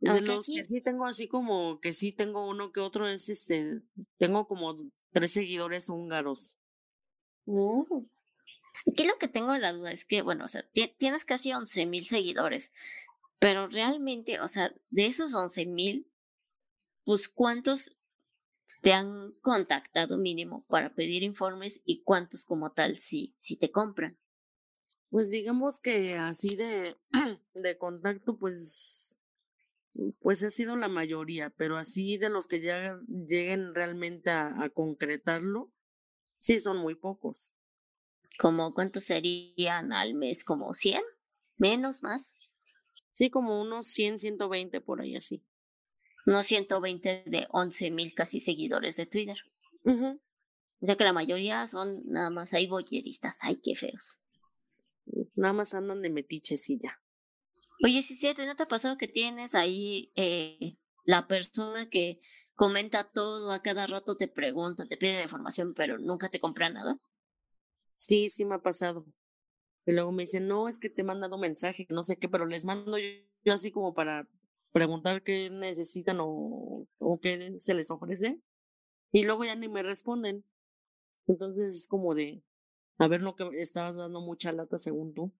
de 0.00 0.20
los 0.20 0.46
que 0.46 0.64
sí 0.64 0.80
tengo 0.80 1.06
así 1.06 1.28
como 1.28 1.80
que 1.80 1.92
sí 1.92 2.12
tengo 2.12 2.48
uno 2.48 2.72
que 2.72 2.80
otro 2.80 3.08
es 3.08 3.28
este, 3.28 3.82
tengo 4.18 4.46
como 4.46 4.74
tres 5.12 5.32
seguidores 5.32 5.88
húngaros. 5.88 6.56
Uh. 7.46 8.06
Aquí 8.86 9.06
lo 9.06 9.18
que 9.18 9.28
tengo 9.28 9.56
la 9.56 9.72
duda 9.72 9.90
es 9.90 10.04
que, 10.04 10.22
bueno, 10.22 10.44
o 10.44 10.48
sea, 10.48 10.68
tienes 10.98 11.24
casi 11.24 11.52
once 11.52 11.86
mil 11.86 12.04
seguidores, 12.04 12.72
pero 13.38 13.68
realmente, 13.68 14.40
o 14.40 14.48
sea, 14.48 14.74
de 14.90 15.06
esos 15.06 15.34
once 15.34 15.64
mil, 15.66 16.10
pues 17.04 17.28
cuántos 17.28 17.96
te 18.82 18.92
han 18.92 19.32
contactado 19.40 20.18
mínimo 20.18 20.64
para 20.68 20.94
pedir 20.94 21.22
informes 21.22 21.82
y 21.84 22.02
cuántos 22.02 22.44
como 22.44 22.72
tal 22.72 22.96
si, 22.96 23.34
si 23.38 23.56
te 23.56 23.70
compran? 23.70 24.18
Pues 25.10 25.30
digamos 25.30 25.80
que 25.80 26.14
así 26.14 26.56
de, 26.56 26.96
de 27.54 27.78
contacto, 27.78 28.36
pues, 28.38 29.18
pues 30.20 30.42
ha 30.42 30.50
sido 30.50 30.76
la 30.76 30.88
mayoría, 30.88 31.50
pero 31.50 31.78
así 31.78 32.18
de 32.18 32.28
los 32.28 32.46
que 32.48 32.60
ya 32.60 32.98
lleguen 33.08 33.74
realmente 33.74 34.30
a, 34.30 34.62
a 34.62 34.68
concretarlo, 34.68 35.72
sí 36.38 36.58
son 36.58 36.78
muy 36.78 36.94
pocos. 36.94 37.54
¿Como 38.38 38.74
cuántos 38.74 39.04
serían 39.04 39.92
al 39.92 40.14
mes? 40.14 40.44
¿Como 40.44 40.74
100? 40.74 41.02
¿Menos, 41.56 42.02
más? 42.02 42.36
Sí, 43.12 43.30
como 43.30 43.62
unos 43.62 43.86
100, 43.86 44.18
120 44.18 44.80
por 44.82 45.00
ahí 45.00 45.16
así 45.16 45.42
no 46.26 46.42
120 46.42 47.22
de 47.24 47.46
11 47.52 47.90
mil 47.92 48.12
casi 48.12 48.40
seguidores 48.40 48.96
de 48.96 49.06
Twitter. 49.06 49.38
O 49.84 50.84
sea 50.84 50.96
que 50.96 51.04
la 51.04 51.12
mayoría 51.12 51.66
son 51.66 52.02
nada 52.04 52.30
más 52.30 52.52
ahí 52.52 52.66
boyeristas. 52.66 53.38
Ay, 53.40 53.60
qué 53.62 53.76
feos. 53.76 54.20
Nada 55.36 55.54
más 55.54 55.72
andan 55.72 56.02
de 56.02 56.10
metiches 56.10 56.68
y 56.68 56.78
ya. 56.78 57.00
Oye, 57.84 58.02
sí 58.02 58.14
es 58.14 58.20
cierto, 58.20 58.44
¿no 58.44 58.56
te 58.56 58.64
ha 58.64 58.68
pasado 58.68 58.96
que 58.96 59.06
tienes 59.06 59.54
ahí 59.54 60.10
eh, 60.16 60.76
la 61.04 61.28
persona 61.28 61.88
que 61.88 62.20
comenta 62.54 63.04
todo, 63.04 63.52
a 63.52 63.62
cada 63.62 63.86
rato 63.86 64.16
te 64.16 64.28
pregunta, 64.28 64.88
te 64.88 64.96
pide 64.96 65.22
información, 65.22 65.74
pero 65.74 65.98
nunca 65.98 66.28
te 66.28 66.40
compra 66.40 66.70
nada? 66.70 66.98
Sí, 67.92 68.30
sí 68.30 68.44
me 68.44 68.56
ha 68.56 68.62
pasado. 68.62 69.06
Y 69.84 69.92
luego 69.92 70.10
me 70.10 70.24
dicen, 70.24 70.48
no, 70.48 70.68
es 70.68 70.80
que 70.80 70.90
te 70.90 71.02
he 71.02 71.04
mandado 71.04 71.38
mensaje, 71.38 71.86
no 71.90 72.02
sé 72.02 72.16
qué, 72.16 72.28
pero 72.28 72.46
les 72.46 72.64
mando 72.64 72.98
yo 72.98 73.54
así 73.54 73.70
como 73.70 73.94
para 73.94 74.26
preguntar 74.76 75.22
qué 75.22 75.48
necesitan 75.48 76.18
o, 76.20 76.86
o 76.98 77.18
qué 77.18 77.58
se 77.58 77.72
les 77.72 77.90
ofrece 77.90 78.42
y 79.10 79.24
luego 79.24 79.42
ya 79.42 79.56
ni 79.56 79.70
me 79.70 79.82
responden. 79.82 80.44
Entonces 81.26 81.74
es 81.74 81.86
como 81.86 82.14
de, 82.14 82.42
a 82.98 83.08
ver, 83.08 83.22
no 83.22 83.36
que 83.36 83.48
estabas 83.54 83.96
dando 83.96 84.20
mucha 84.20 84.52
lata 84.52 84.78
según 84.78 85.14
tú. 85.14 85.32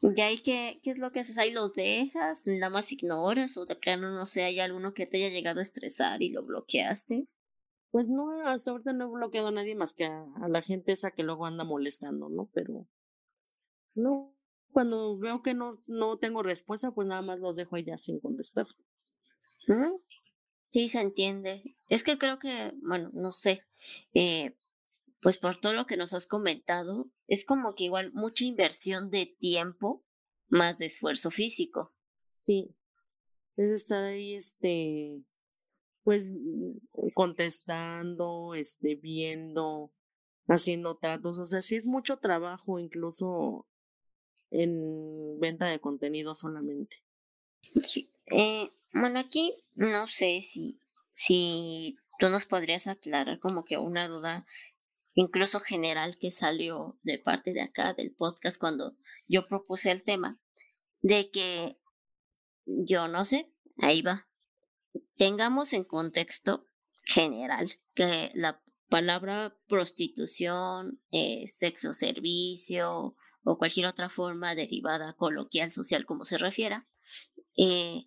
¿Y 0.00 0.18
ahí 0.22 0.38
qué, 0.38 0.80
qué 0.82 0.92
es 0.92 0.98
lo 0.98 1.12
que 1.12 1.20
haces? 1.20 1.36
¿Ahí 1.36 1.52
los 1.52 1.74
dejas? 1.74 2.46
¿Nada 2.46 2.70
más 2.70 2.90
ignoras? 2.92 3.58
¿O 3.58 3.66
de 3.66 3.76
plano, 3.76 4.10
no 4.10 4.24
sé, 4.24 4.44
hay 4.44 4.58
alguno 4.58 4.94
que 4.94 5.06
te 5.06 5.18
haya 5.18 5.28
llegado 5.28 5.60
a 5.60 5.62
estresar 5.62 6.22
y 6.22 6.30
lo 6.30 6.42
bloqueaste? 6.42 7.28
Pues 7.90 8.08
no, 8.08 8.48
hasta 8.48 8.70
ahorita 8.70 8.94
no 8.94 9.04
he 9.04 9.12
bloqueado 9.18 9.48
a 9.48 9.52
nadie 9.52 9.74
más 9.74 9.92
que 9.92 10.06
a, 10.06 10.24
a 10.40 10.48
la 10.48 10.62
gente 10.62 10.92
esa 10.92 11.10
que 11.10 11.24
luego 11.24 11.44
anda 11.44 11.64
molestando, 11.64 12.30
¿no? 12.30 12.48
Pero 12.54 12.86
no, 13.94 14.34
cuando 14.72 15.18
veo 15.18 15.42
que 15.42 15.54
no, 15.54 15.82
no 15.86 16.18
tengo 16.18 16.42
respuesta, 16.42 16.90
pues 16.90 17.06
nada 17.08 17.22
más 17.22 17.40
los 17.40 17.56
dejo 17.56 17.76
ahí 17.76 17.84
ya 17.84 17.98
sin 17.98 18.20
contestar. 18.20 18.66
Sí, 20.70 20.88
se 20.88 21.00
entiende. 21.00 21.76
Es 21.88 22.04
que 22.04 22.18
creo 22.18 22.38
que, 22.38 22.72
bueno, 22.82 23.10
no 23.12 23.32
sé, 23.32 23.64
eh, 24.14 24.56
pues 25.20 25.36
por 25.36 25.60
todo 25.60 25.72
lo 25.72 25.86
que 25.86 25.96
nos 25.96 26.14
has 26.14 26.26
comentado, 26.26 27.10
es 27.26 27.44
como 27.44 27.74
que 27.74 27.84
igual 27.84 28.12
mucha 28.12 28.44
inversión 28.44 29.10
de 29.10 29.26
tiempo 29.26 30.04
más 30.48 30.78
de 30.78 30.86
esfuerzo 30.86 31.30
físico. 31.30 31.94
Sí, 32.32 32.74
es 33.56 33.70
estar 33.70 34.02
ahí, 34.04 34.34
este, 34.34 35.22
pues 36.02 36.30
contestando, 37.14 38.54
este, 38.54 38.94
viendo, 38.96 39.92
haciendo 40.46 40.96
tratos, 40.96 41.38
o 41.38 41.44
sea, 41.44 41.62
sí 41.62 41.76
es 41.76 41.86
mucho 41.86 42.18
trabajo, 42.18 42.78
incluso 42.78 43.66
en 44.50 45.38
venta 45.38 45.66
de 45.66 45.80
contenido 45.80 46.34
solamente. 46.34 47.02
Eh, 48.26 48.70
bueno, 48.92 49.20
aquí 49.20 49.54
no 49.74 50.06
sé 50.06 50.40
si, 50.42 50.80
si 51.12 51.96
tú 52.18 52.28
nos 52.28 52.46
podrías 52.46 52.86
aclarar 52.86 53.38
como 53.40 53.64
que 53.64 53.78
una 53.78 54.08
duda 54.08 54.46
incluso 55.14 55.60
general 55.60 56.16
que 56.18 56.30
salió 56.30 56.98
de 57.02 57.18
parte 57.18 57.52
de 57.52 57.62
acá 57.62 57.94
del 57.94 58.14
podcast 58.14 58.58
cuando 58.58 58.96
yo 59.28 59.46
propuse 59.48 59.90
el 59.90 60.02
tema, 60.02 60.40
de 61.02 61.30
que 61.30 61.78
yo 62.64 63.08
no 63.08 63.24
sé, 63.24 63.52
ahí 63.78 64.02
va, 64.02 64.28
tengamos 65.16 65.72
en 65.72 65.84
contexto 65.84 66.66
general 67.04 67.70
que 67.94 68.30
la 68.34 68.62
palabra 68.88 69.56
prostitución, 69.68 71.00
eh, 71.10 71.46
sexo 71.46 71.92
servicio 71.92 73.16
o 73.42 73.58
cualquier 73.58 73.86
otra 73.86 74.08
forma 74.08 74.54
derivada 74.54 75.14
coloquial 75.14 75.72
social 75.72 76.04
como 76.04 76.24
se 76.24 76.38
refiera, 76.38 76.88
eh, 77.56 78.06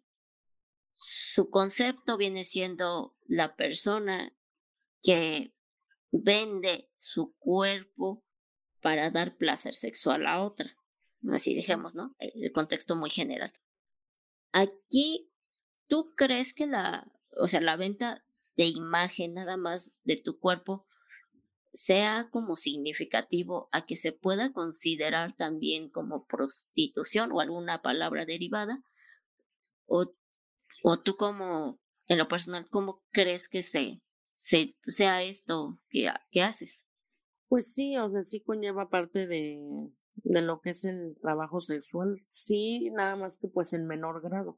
su 0.93 1.49
concepto 1.49 2.17
viene 2.17 2.43
siendo 2.43 3.15
la 3.27 3.55
persona 3.55 4.33
que 5.01 5.53
vende 6.11 6.89
su 6.95 7.35
cuerpo 7.37 8.23
para 8.81 9.09
dar 9.09 9.37
placer 9.37 9.73
sexual 9.73 10.27
a 10.27 10.43
otra. 10.43 10.77
Así 11.31 11.55
dejemos, 11.55 11.95
¿no? 11.95 12.15
El 12.19 12.51
contexto 12.51 12.95
muy 12.95 13.09
general. 13.09 13.53
Aquí, 14.51 15.31
¿tú 15.87 16.13
crees 16.15 16.53
que 16.53 16.67
la, 16.67 17.11
o 17.37 17.47
sea, 17.47 17.61
la 17.61 17.75
venta 17.75 18.23
de 18.55 18.65
imagen 18.65 19.33
nada 19.33 19.57
más 19.57 19.99
de 20.03 20.17
tu 20.17 20.39
cuerpo 20.39 20.85
sea 21.73 22.29
como 22.31 22.55
significativo 22.55 23.67
a 23.71 23.85
que 23.85 23.95
se 23.95 24.11
pueda 24.11 24.53
considerar 24.53 25.33
también 25.33 25.89
como 25.89 26.25
prostitución 26.25 27.31
o 27.31 27.39
alguna 27.39 27.81
palabra 27.81 28.25
derivada? 28.25 28.83
¿O, 29.85 30.13
o 30.83 30.99
tú 31.01 31.17
como, 31.17 31.79
en 32.07 32.17
lo 32.17 32.27
personal, 32.27 32.67
cómo 32.69 33.03
crees 33.11 33.49
que 33.49 33.63
se, 33.63 34.01
sea 34.33 35.23
esto 35.23 35.79
que, 35.89 36.09
que 36.31 36.41
haces. 36.41 36.85
Pues 37.47 37.73
sí, 37.73 37.97
o 37.97 38.09
sea, 38.09 38.21
sí 38.21 38.41
conlleva 38.41 38.89
parte 38.89 39.27
de, 39.27 39.59
de 40.15 40.41
lo 40.41 40.61
que 40.61 40.71
es 40.71 40.83
el 40.85 41.17
trabajo 41.21 41.59
sexual, 41.59 42.19
sí, 42.27 42.89
nada 42.91 43.15
más 43.15 43.37
que 43.37 43.47
pues 43.47 43.73
en 43.73 43.87
menor 43.87 44.21
grado, 44.21 44.57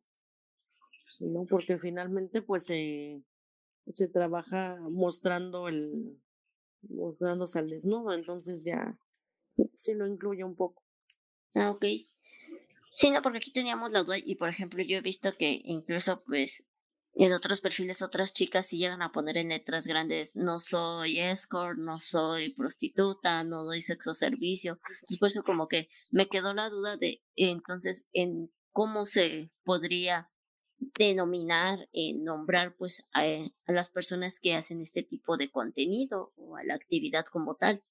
¿no? 1.19 1.45
Porque 1.45 1.77
finalmente 1.77 2.41
pues 2.41 2.65
se, 2.65 3.21
se 3.93 4.07
trabaja 4.07 4.77
mostrando 4.81 5.67
el, 5.67 6.21
mostrándose 6.89 7.59
al 7.59 7.69
desnudo, 7.69 8.13
entonces 8.13 8.63
ya 8.63 8.97
sí 9.73 9.93
lo 9.93 10.07
incluye 10.07 10.43
un 10.43 10.55
poco. 10.55 10.83
Ah, 11.53 11.71
ok. 11.71 11.85
Sí, 12.91 13.11
no, 13.11 13.21
porque 13.21 13.39
aquí 13.39 13.51
teníamos 13.51 13.91
la 13.91 14.03
duda 14.03 14.17
y 14.17 14.35
por 14.35 14.49
ejemplo 14.49 14.81
yo 14.83 14.97
he 14.97 15.01
visto 15.01 15.35
que 15.37 15.61
incluso 15.65 16.23
pues 16.23 16.65
en 17.13 17.33
otros 17.33 17.61
perfiles 17.61 18.01
otras 18.01 18.33
chicas 18.33 18.67
sí 18.67 18.77
llegan 18.77 19.01
a 19.01 19.11
poner 19.11 19.37
en 19.37 19.49
letras 19.49 19.87
grandes, 19.87 20.35
no 20.35 20.59
soy 20.59 21.19
escort, 21.19 21.77
no 21.77 21.99
soy 21.99 22.53
prostituta, 22.53 23.43
no 23.43 23.63
doy 23.63 23.81
sexo 23.81 24.13
servicio. 24.13 24.79
Entonces 24.89 25.17
por 25.19 25.27
eso 25.27 25.43
como 25.43 25.67
que 25.67 25.89
me 26.09 26.27
quedó 26.27 26.53
la 26.53 26.69
duda 26.69 26.97
de 26.97 27.21
entonces 27.35 28.05
en 28.13 28.51
cómo 28.71 29.05
se 29.05 29.51
podría 29.63 30.29
denominar, 30.77 31.89
eh, 31.93 32.13
nombrar 32.13 32.75
pues 32.75 33.05
a, 33.13 33.21
a, 33.21 33.71
las 33.71 33.89
personas 33.89 34.39
que 34.39 34.53
hacen 34.53 34.81
este 34.81 35.03
tipo 35.03 35.37
de 35.37 35.49
contenido 35.49 36.33
o 36.35 36.57
a 36.57 36.63
la 36.63 36.75
actividad 36.75 37.25
como 37.25 37.55
tal. 37.55 37.83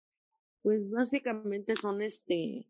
Pues 0.62 0.90
básicamente 0.90 1.76
son 1.76 2.00
este, 2.02 2.66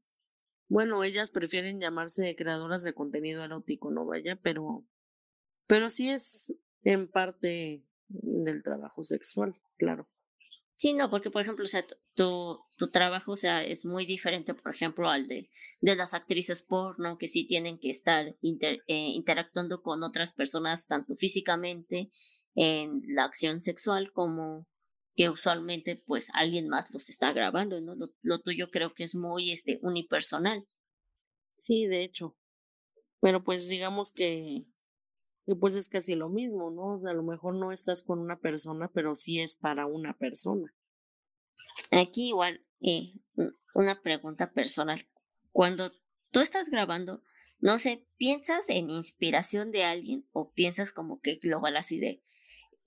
bueno, 0.69 1.05
ellas 1.05 1.31
prefieren 1.31 1.81
llamarse 1.81 2.35
creadoras 2.37 2.83
de 2.83 2.95
contenido 2.95 3.45
erótico, 3.45 3.91
no 3.91 4.05
vaya, 4.05 4.37
pero 4.37 4.85
pero 5.67 5.89
sí 5.89 6.11
es 6.11 6.53
en 6.83 7.09
parte 7.09 7.83
del 8.09 8.63
trabajo 8.63 9.03
sexual, 9.03 9.57
claro. 9.77 10.09
Sí, 10.85 10.93
no, 10.93 11.09
porque 11.09 11.31
por 11.31 11.41
ejemplo, 11.41 11.65
o 11.65 11.67
sea, 11.67 11.83
tu, 12.15 12.61
tu 12.77 12.89
trabajo, 12.89 13.33
o 13.33 13.37
sea, 13.39 13.65
es 13.65 13.87
muy 13.87 14.05
diferente, 14.05 14.53
por 14.53 14.75
ejemplo, 14.75 15.09
al 15.09 15.27
de, 15.27 15.49
de 15.81 15.97
las 15.97 16.13
actrices 16.13 16.61
porno, 16.61 17.17
que 17.17 17.27
sí 17.27 17.47
tienen 17.47 17.79
que 17.79 17.89
estar 17.89 18.27
eh, 18.27 18.37
interactuando 18.87 19.81
con 19.81 20.03
otras 20.03 20.35
personas, 20.35 20.87
tanto 20.87 21.17
físicamente 21.17 22.11
en 22.55 23.01
la 23.07 23.25
acción 23.25 23.63
sexual, 23.63 24.13
como 24.13 24.69
que 25.15 25.31
usualmente, 25.31 26.03
pues, 26.05 26.29
alguien 26.35 26.69
más 26.69 26.93
los 26.93 27.09
está 27.09 27.33
grabando, 27.33 27.81
¿no? 27.81 27.95
Lo, 27.95 28.09
lo 28.21 28.41
tuyo 28.43 28.71
creo 28.71 28.93
que 28.93 29.05
es 29.05 29.15
muy, 29.15 29.53
este, 29.53 29.79
unipersonal. 29.81 30.67
Sí, 31.51 31.87
de 31.87 32.05
hecho. 32.05 32.37
Pero 33.23 33.43
pues 33.43 33.69
digamos 33.69 34.13
que 34.13 34.67
y 35.47 35.55
pues 35.55 35.75
es 35.75 35.89
casi 35.89 36.15
lo 36.15 36.29
mismo, 36.29 36.71
¿no? 36.71 36.95
O 36.95 37.01
sea, 37.01 37.11
a 37.11 37.15
lo 37.15 37.23
mejor 37.23 37.55
no 37.55 37.73
estás 37.73 38.03
con 38.03 38.19
una 38.19 38.39
persona, 38.39 38.91
pero 38.93 39.15
sí 39.15 39.41
es 39.41 39.57
para 39.57 39.87
una 39.87 40.17
persona. 40.17 40.75
Aquí 41.91 42.29
igual, 42.29 42.65
eh, 42.81 43.13
una 43.75 44.01
pregunta 44.01 44.53
personal. 44.53 45.07
Cuando 45.53 45.93
tú 46.31 46.41
estás 46.41 46.71
grabando, 46.71 47.23
no 47.61 47.79
sé, 47.79 48.07
¿piensas 48.17 48.69
en 48.71 48.91
inspiración 48.91 49.71
de 49.71 49.85
alguien 49.85 50.27
o 50.33 50.53
piensas 50.53 50.93
como 50.93 51.21
que 51.21 51.37
global 51.37 51.77
así 51.77 51.99
de, 51.99 52.23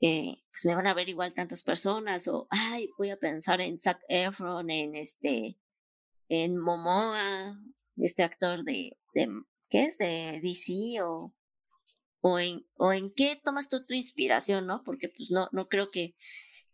eh, 0.01 0.38
pues 0.51 0.66
me 0.66 0.76
van 0.76 0.88
a 0.88 0.93
ver 0.93 1.10
igual 1.10 1.34
tantas 1.34 1.64
personas 1.64 2.28
o, 2.28 2.47
ay, 2.49 2.89
voy 2.97 3.10
a 3.12 3.18
pensar 3.18 3.62
en 3.62 3.80
Zac 3.80 3.99
Efron, 4.10 4.70
en 4.70 4.95
este, 4.95 5.58
en 6.28 6.58
Momoa, 6.58 7.60
este 7.97 8.24
actor 8.24 8.64
de, 8.64 8.97
de 9.14 9.30
¿qué 9.70 9.86
es? 9.86 9.97
De 9.97 10.39
DC 10.41 11.01
o 11.01 11.34
o 12.28 12.40
en, 12.40 12.66
o 12.76 12.92
en 12.92 13.12
qué 13.12 13.40
tomas 13.44 13.70
tú 13.70 13.86
tu 13.86 13.94
inspiración, 13.94 14.68
¿no? 14.68 14.84
Porque 14.84 15.10
pues 15.10 15.32
no, 15.32 15.50
no 15.52 15.68
creo 15.68 15.90
que, 15.92 16.16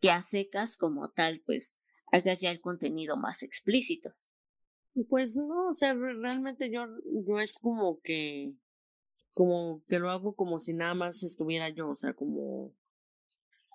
que 0.01 0.09
a 0.09 0.21
secas 0.21 0.77
como 0.77 1.09
tal, 1.09 1.41
pues 1.45 1.79
hagas 2.11 2.41
ya 2.41 2.51
el 2.51 2.61
contenido 2.61 3.17
más 3.17 3.43
explícito. 3.43 4.13
Pues 5.09 5.35
no, 5.35 5.69
o 5.69 5.73
sea, 5.73 5.93
realmente 5.93 6.71
yo, 6.71 6.85
yo 7.27 7.39
es 7.39 7.57
como 7.59 7.99
que, 8.01 8.53
como 9.33 9.83
que 9.87 9.99
lo 9.99 10.09
hago 10.11 10.35
como 10.35 10.59
si 10.59 10.73
nada 10.73 10.93
más 10.93 11.23
estuviera 11.23 11.69
yo, 11.69 11.89
o 11.89 11.95
sea, 11.95 12.13
como, 12.13 12.71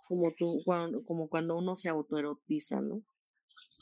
como 0.07 0.33
tú, 0.33 0.63
cuando, 0.65 1.05
como 1.05 1.29
cuando 1.29 1.57
uno 1.57 1.75
se 1.75 1.89
autoerotiza, 1.89 2.81
¿no? 2.81 3.03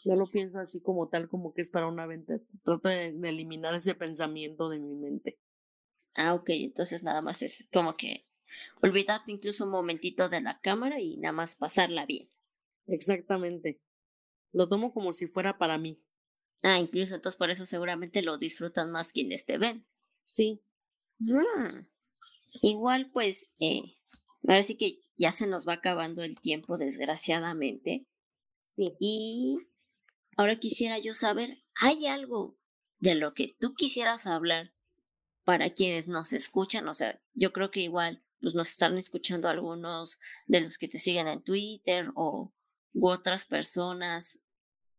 No 0.05 0.15
lo 0.15 0.27
pienso 0.27 0.61
así 0.61 0.81
como 0.81 1.09
tal, 1.09 1.29
como 1.29 1.53
que 1.53 1.63
es 1.63 1.71
para 1.71 1.89
una 1.89 2.07
venta. 2.07 2.41
Trato 2.63 2.89
de 2.89 3.09
eliminar 3.09 3.75
ese 3.75 3.95
pensamiento 3.95 4.69
de 4.69 4.79
mi 4.79 4.95
mente. 4.95 5.39
Ah, 6.17 6.35
ok, 6.35 6.49
entonces 6.49 7.03
nada 7.03 7.21
más 7.21 7.43
es 7.43 7.69
como 7.73 7.95
que 7.95 8.25
olvidarte 8.81 9.31
incluso 9.31 9.65
un 9.65 9.71
momentito 9.71 10.31
de 10.31 10.41
la 10.41 10.59
cámara 10.61 10.99
y 10.99 11.19
nada 11.19 11.33
más 11.33 11.57
pasarla 11.57 12.07
bien. 12.07 12.31
Exactamente. 12.87 13.83
Lo 14.53 14.67
tomo 14.67 14.95
como 14.95 15.13
si 15.13 15.27
fuera 15.27 15.59
para 15.59 15.77
mí. 15.77 16.01
Ah, 16.63 16.79
incluso 16.79 17.15
entonces 17.15 17.37
por 17.37 17.51
eso 17.51 17.67
seguramente 17.67 18.23
lo 18.23 18.39
disfrutan 18.39 18.91
más 18.91 19.13
quienes 19.13 19.45
te 19.45 19.59
ven. 19.59 19.87
Sí. 20.25 20.63
Mm. 21.19 21.87
Igual 22.63 23.11
pues, 23.11 23.51
eh, 23.61 23.83
ahora 24.49 24.63
sí 24.63 24.77
que 24.77 25.01
ya 25.19 25.33
se 25.33 25.47
nos 25.47 25.69
va 25.69 25.75
acabando 25.75 26.23
el 26.23 26.41
tiempo, 26.41 26.79
desgraciadamente. 26.79 28.07
Sí. 28.65 28.95
Y 28.99 29.59
ahora 30.39 30.57
quisiera 30.57 30.99
yo 30.99 31.13
saber, 31.13 31.63
¿hay 31.75 32.07
algo 32.07 32.57
de 33.01 33.15
lo 33.17 33.35
que 33.35 33.55
tú 33.61 33.75
quisieras 33.75 34.27
hablar 34.27 34.73
para 35.47 35.71
quienes 35.71 36.09
nos 36.09 36.33
escuchan, 36.33 36.89
o 36.89 36.95
sea, 36.95 37.21
yo 37.33 37.53
creo 37.53 37.71
que 37.71 37.81
igual 37.81 38.21
pues 38.41 38.57
nos 38.57 38.69
están 38.69 38.99
escuchando 38.99 39.49
algunos 39.49 40.19
de 40.47 40.61
los 40.61 40.77
que 40.77 40.89
te 40.89 40.99
siguen 40.99 41.29
en 41.29 41.41
Twitter 41.41 42.11
o 42.17 42.53
u 42.93 43.09
otras 43.09 43.47
personas 43.47 44.41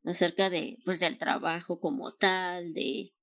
acerca 0.06 0.50
de 0.50 0.80
pues 0.86 1.02
del 1.02 1.18
trabajo 1.20 1.82
como 1.82 2.14
tal, 2.14 2.72
de 2.72 3.14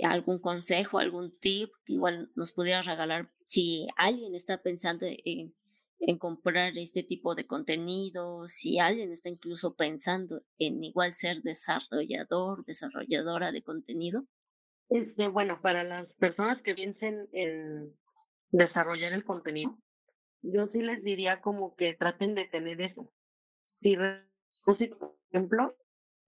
algún 0.00 0.38
consejo, 0.38 0.98
algún 0.98 1.38
tip 1.38 1.70
que 1.84 1.92
igual 1.92 2.32
nos 2.34 2.52
pudieras 2.52 2.86
regalar 2.86 3.30
si 3.44 3.86
alguien 3.98 4.34
está 4.34 4.62
pensando 4.62 5.04
en, 5.06 5.54
en 6.00 6.18
comprar 6.18 6.78
este 6.78 7.02
tipo 7.02 7.34
de 7.34 7.46
contenido, 7.46 8.48
si 8.48 8.78
alguien 8.78 9.12
está 9.12 9.28
incluso 9.28 9.76
pensando 9.76 10.42
en 10.58 10.82
igual 10.82 11.12
ser 11.12 11.42
desarrollador, 11.42 12.64
desarrolladora 12.64 13.52
de 13.52 13.62
contenido. 13.62 14.26
Este, 14.88 15.28
bueno, 15.28 15.60
para 15.60 15.84
las 15.84 16.12
personas 16.14 16.62
que 16.62 16.74
piensen 16.74 17.28
en 17.32 17.92
desarrollar 18.50 19.12
el 19.12 19.24
contenido, 19.24 19.76
yo 20.42 20.68
sí 20.68 20.80
les 20.80 21.02
diría 21.02 21.40
como 21.40 21.74
que 21.74 21.94
traten 21.94 22.34
de 22.34 22.46
tener 22.46 22.80
eso. 22.80 23.10
Si, 23.80 23.96
por 23.96 25.16
ejemplo, 25.30 25.76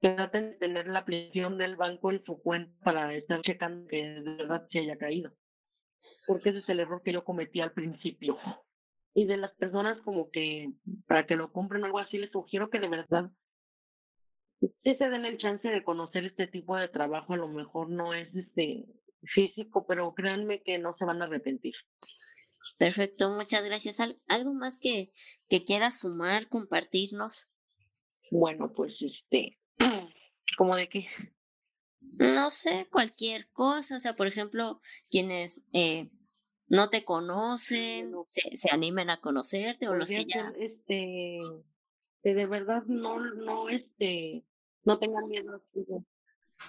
que 0.01 0.11
traten 0.11 0.51
de 0.51 0.57
tener 0.59 0.89
la 0.89 1.01
aplicación 1.01 1.59
del 1.59 1.77
banco 1.77 2.11
en 2.11 2.25
su 2.25 2.41
cuenta 2.41 2.73
para 2.83 3.15
estar 3.15 3.41
checando 3.43 3.87
que 3.89 4.05
de 4.05 4.35
verdad 4.37 4.67
se 4.71 4.81
haya 4.81 4.99
caído. 4.99 5.33
Porque 6.27 6.51
ese 6.51 6.59
es 6.59 6.69
el 6.69 6.81
error 6.81 7.03
que 7.03 7.13
yo 7.13 7.25
cometí 7.25 7.61
al 7.61 7.73
principio. 7.73 8.37
Y 9.15 9.27
de 9.27 9.37
las 9.37 9.55
personas 9.55 10.01
como 10.03 10.31
que 10.31 10.73
para 11.07 11.27
que 11.27 11.37
lo 11.37 11.53
compren 11.53 11.83
o 11.83 11.87
algo 11.87 11.99
así, 11.99 12.19
les 12.19 12.31
sugiero 12.31 12.71
que 12.71 12.81
de 12.81 12.89
verdad 12.89 13.31
sí 14.61 14.95
se 14.97 15.09
den 15.09 15.25
el 15.25 15.39
chance 15.39 15.67
de 15.69 15.85
conocer 15.85 16.25
este 16.25 16.47
tipo 16.47 16.77
de 16.77 16.89
trabajo. 16.89 17.35
A 17.35 17.37
lo 17.37 17.49
mejor 17.49 17.91
no 17.91 18.15
es 18.15 18.35
este 18.35 18.87
físico, 19.35 19.87
pero 19.87 20.15
créanme 20.15 20.63
que 20.63 20.79
no 20.79 20.97
se 20.99 21.05
van 21.05 21.23
a 21.23 21.27
arrepentir. 21.27 21.75
Perfecto, 22.79 23.31
muchas 23.31 23.65
gracias. 23.65 24.01
¿Algo 24.29 24.55
más 24.55 24.79
que, 24.79 25.11
que 25.49 25.65
quieras 25.65 26.01
sumar, 26.01 26.49
compartirnos? 26.49 27.49
Bueno, 28.31 28.73
pues 28.75 28.95
este, 29.01 29.59
¿Cómo 30.57 30.77
de 30.77 30.89
qué? 30.89 31.07
No 32.01 32.51
sé, 32.51 32.89
cualquier 32.91 33.49
cosa. 33.51 33.97
O 33.97 34.01
sea, 34.01 34.17
por 34.17 34.27
ejemplo, 34.27 34.81
quienes 35.11 35.63
eh, 35.73 36.11
no 36.69 36.89
te 36.89 37.05
conocen, 37.05 38.13
se, 38.29 38.57
se 38.57 38.71
animen 38.71 39.11
a 39.11 39.21
conocerte 39.21 39.89
o 39.89 39.95
los 39.95 40.09
que 40.11 40.25
ya. 40.25 40.53
este, 40.59 41.41
de 42.23 42.47
verdad 42.47 42.83
no, 42.87 43.21
no, 43.21 43.69
este, 43.69 44.45
no 44.85 44.99
tengan 44.99 45.29
miedo. 45.29 45.63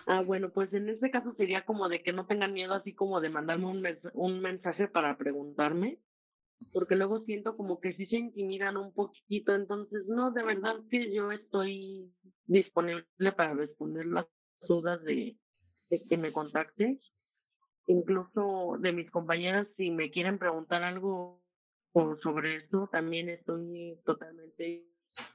Ah, 0.06 0.22
bueno, 0.22 0.52
pues 0.52 0.74
en 0.74 0.90
este 0.90 1.12
caso 1.12 1.34
sería 1.36 1.66
como 1.66 1.90
de 1.90 2.02
que 2.02 2.14
no 2.14 2.26
tengan 2.26 2.54
miedo 2.54 2.74
así 2.74 2.94
como 2.94 3.22
de 3.22 3.30
mandarme 3.30 3.66
un, 3.66 3.86
un 4.14 4.40
mensaje 4.42 4.88
para 4.88 5.18
preguntarme 5.18 6.00
porque 6.74 6.96
luego 6.96 7.22
siento 7.22 7.56
como 7.56 7.80
que 7.80 7.94
sí 7.94 8.06
se 8.08 8.18
intimidan 8.18 8.78
un 8.78 8.94
poquito, 8.94 9.56
entonces 9.56 10.06
no, 10.08 10.32
de 10.32 10.44
verdad 10.44 10.76
que 10.90 11.14
yo 11.14 11.32
estoy 11.32 12.12
disponible 12.46 13.06
para 13.36 13.54
responder 13.54 14.06
las 14.06 14.28
dudas 14.68 15.02
de, 15.04 15.38
de 15.90 16.04
que 16.08 16.18
me 16.18 16.32
contacte, 16.32 17.00
incluso 17.88 18.78
de 18.80 18.92
mis 18.92 19.10
compañeras 19.10 19.68
si 19.78 19.90
me 19.90 20.12
quieren 20.12 20.38
preguntar 20.38 20.84
algo 20.84 21.42
sobre 22.22 22.58
esto, 22.58 22.88
también 22.92 23.30
estoy 23.30 24.00
totalmente 24.06 24.86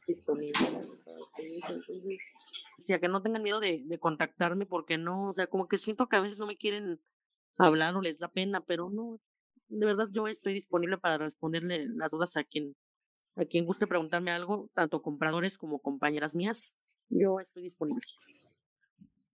disponible. 0.06 0.66
Entonces, 1.38 2.20
o 2.82 2.86
sea, 2.86 2.98
que 2.98 3.08
no 3.08 3.22
tengan 3.22 3.42
miedo 3.42 3.60
de, 3.60 3.82
de 3.84 3.98
contactarme 3.98 4.66
porque 4.66 4.98
no, 4.98 5.30
o 5.30 5.34
sea, 5.34 5.46
como 5.46 5.68
que 5.68 5.78
siento 5.78 6.06
que 6.08 6.16
a 6.16 6.20
veces 6.20 6.38
no 6.38 6.46
me 6.46 6.56
quieren 6.56 7.00
hablar 7.58 7.96
o 7.96 8.02
les 8.02 8.18
da 8.18 8.28
pena, 8.28 8.60
pero 8.60 8.90
no, 8.90 9.20
de 9.68 9.86
verdad 9.86 10.08
yo 10.12 10.26
estoy 10.28 10.54
disponible 10.54 10.98
para 10.98 11.18
responderle 11.18 11.86
las 11.88 12.12
dudas 12.12 12.36
a 12.36 12.44
quien 12.44 12.74
a 13.36 13.44
quien 13.44 13.66
guste 13.66 13.86
preguntarme 13.86 14.30
algo, 14.30 14.70
tanto 14.74 15.02
compradores 15.02 15.58
como 15.58 15.80
compañeras 15.80 16.34
mías. 16.34 16.78
Yo 17.08 17.40
estoy 17.40 17.64
disponible. 17.64 18.06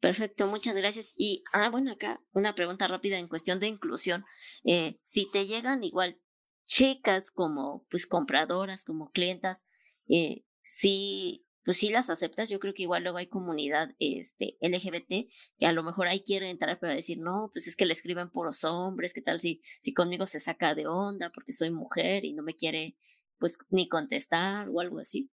Perfecto, 0.00 0.46
muchas 0.46 0.76
gracias. 0.76 1.12
Y, 1.16 1.44
ah, 1.52 1.68
bueno, 1.68 1.92
acá 1.92 2.22
una 2.32 2.54
pregunta 2.54 2.88
rápida 2.88 3.18
en 3.18 3.28
cuestión 3.28 3.60
de 3.60 3.66
inclusión. 3.66 4.24
Eh, 4.64 4.98
si 5.04 5.30
te 5.30 5.46
llegan 5.46 5.84
igual 5.84 6.18
chicas 6.64 7.30
como 7.30 7.84
pues 7.90 8.06
compradoras, 8.06 8.84
como 8.84 9.10
clientas, 9.10 9.66
eh, 10.10 10.44
si 10.62 11.46
pues 11.64 11.78
si 11.78 11.90
las 11.90 12.08
aceptas, 12.10 12.48
yo 12.48 12.58
creo 12.58 12.72
que 12.74 12.84
igual 12.84 13.02
luego 13.02 13.18
hay 13.18 13.26
comunidad 13.26 13.94
este, 13.98 14.56
LGBT 14.60 15.30
que 15.58 15.66
a 15.66 15.72
lo 15.72 15.82
mejor 15.82 16.08
ahí 16.08 16.20
quiere 16.20 16.48
entrar 16.48 16.78
pero 16.80 16.92
decir, 16.92 17.18
no, 17.18 17.50
pues 17.52 17.66
es 17.66 17.76
que 17.76 17.84
le 17.84 17.92
escriben 17.92 18.30
puros 18.30 18.64
hombres, 18.64 19.12
¿qué 19.12 19.20
tal 19.20 19.38
si, 19.38 19.60
si 19.78 19.92
conmigo 19.92 20.26
se 20.26 20.40
saca 20.40 20.74
de 20.74 20.86
onda 20.86 21.30
porque 21.30 21.52
soy 21.52 21.70
mujer 21.70 22.24
y 22.24 22.32
no 22.32 22.42
me 22.42 22.54
quiere 22.54 22.96
pues 23.38 23.58
ni 23.68 23.88
contestar 23.88 24.68
o 24.70 24.80
algo 24.80 24.98
así? 25.00 25.30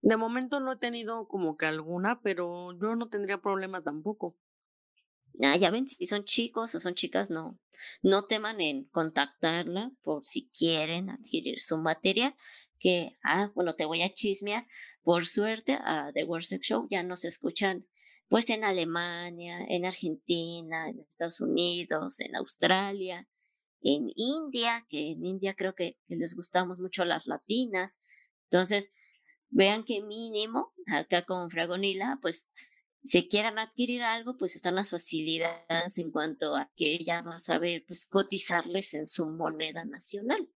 De 0.00 0.16
momento 0.16 0.60
no 0.60 0.72
he 0.72 0.76
tenido 0.76 1.26
como 1.28 1.56
que 1.56 1.66
alguna, 1.66 2.20
pero 2.20 2.72
yo 2.78 2.94
no 2.94 3.08
tendría 3.08 3.40
problema 3.40 3.82
tampoco. 3.82 4.36
Ah, 5.40 5.56
ya 5.56 5.70
ven, 5.70 5.86
si 5.86 6.06
son 6.06 6.24
chicos 6.24 6.74
o 6.74 6.80
son 6.80 6.94
chicas, 6.94 7.30
no, 7.30 7.58
no 8.02 8.26
teman 8.26 8.60
en 8.60 8.84
contactarla 8.86 9.92
por 10.02 10.24
si 10.24 10.50
quieren 10.50 11.10
adquirir 11.10 11.60
su 11.60 11.78
material, 11.78 12.34
que, 12.78 13.18
ah, 13.22 13.50
bueno, 13.54 13.74
te 13.74 13.86
voy 13.86 14.02
a 14.02 14.12
chismear, 14.12 14.66
por 15.02 15.26
suerte 15.26 15.78
a 15.80 16.10
The 16.12 16.24
World 16.24 16.44
Sex 16.44 16.66
Show 16.66 16.86
ya 16.90 17.02
nos 17.02 17.24
escuchan 17.24 17.86
pues 18.28 18.50
en 18.50 18.62
Alemania, 18.62 19.64
en 19.68 19.86
Argentina, 19.86 20.88
en 20.88 21.00
Estados 21.00 21.40
Unidos, 21.40 22.20
en 22.20 22.36
Australia, 22.36 23.26
en 23.80 24.10
India, 24.14 24.84
que 24.88 25.12
en 25.12 25.24
India 25.24 25.54
creo 25.54 25.74
que, 25.74 25.98
les 26.08 26.34
gustamos 26.34 26.78
mucho 26.78 27.04
las 27.04 27.26
latinas. 27.26 28.04
Entonces, 28.50 28.90
vean 29.48 29.84
que 29.84 30.02
mínimo 30.02 30.74
acá 30.86 31.22
con 31.22 31.50
Fragonila, 31.50 32.18
pues 32.20 32.48
si 33.02 33.28
quieran 33.28 33.58
adquirir 33.58 34.02
algo, 34.02 34.36
pues 34.36 34.56
están 34.56 34.74
las 34.74 34.90
facilidades 34.90 35.96
en 35.98 36.10
cuanto 36.10 36.54
a 36.54 36.70
que 36.76 36.94
ella 36.94 37.22
va 37.22 37.36
a 37.36 37.38
saber 37.38 37.84
pues 37.86 38.04
cotizarles 38.04 38.92
en 38.94 39.06
su 39.06 39.26
moneda 39.26 39.84
nacional. 39.84 40.50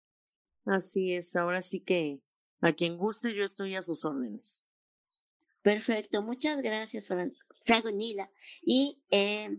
Así 0.66 1.14
es, 1.14 1.36
ahora 1.36 1.62
sí 1.62 1.80
que 1.80 2.22
a 2.62 2.74
quien 2.74 2.98
guste, 2.98 3.34
yo 3.34 3.44
estoy 3.44 3.76
a 3.76 3.82
sus 3.82 4.06
órdenes. 4.06 4.64
Perfecto, 5.64 6.22
muchas 6.22 6.62
gracias, 6.62 7.10
Fragonila. 7.66 8.32
Y 8.62 9.02
eh, 9.10 9.58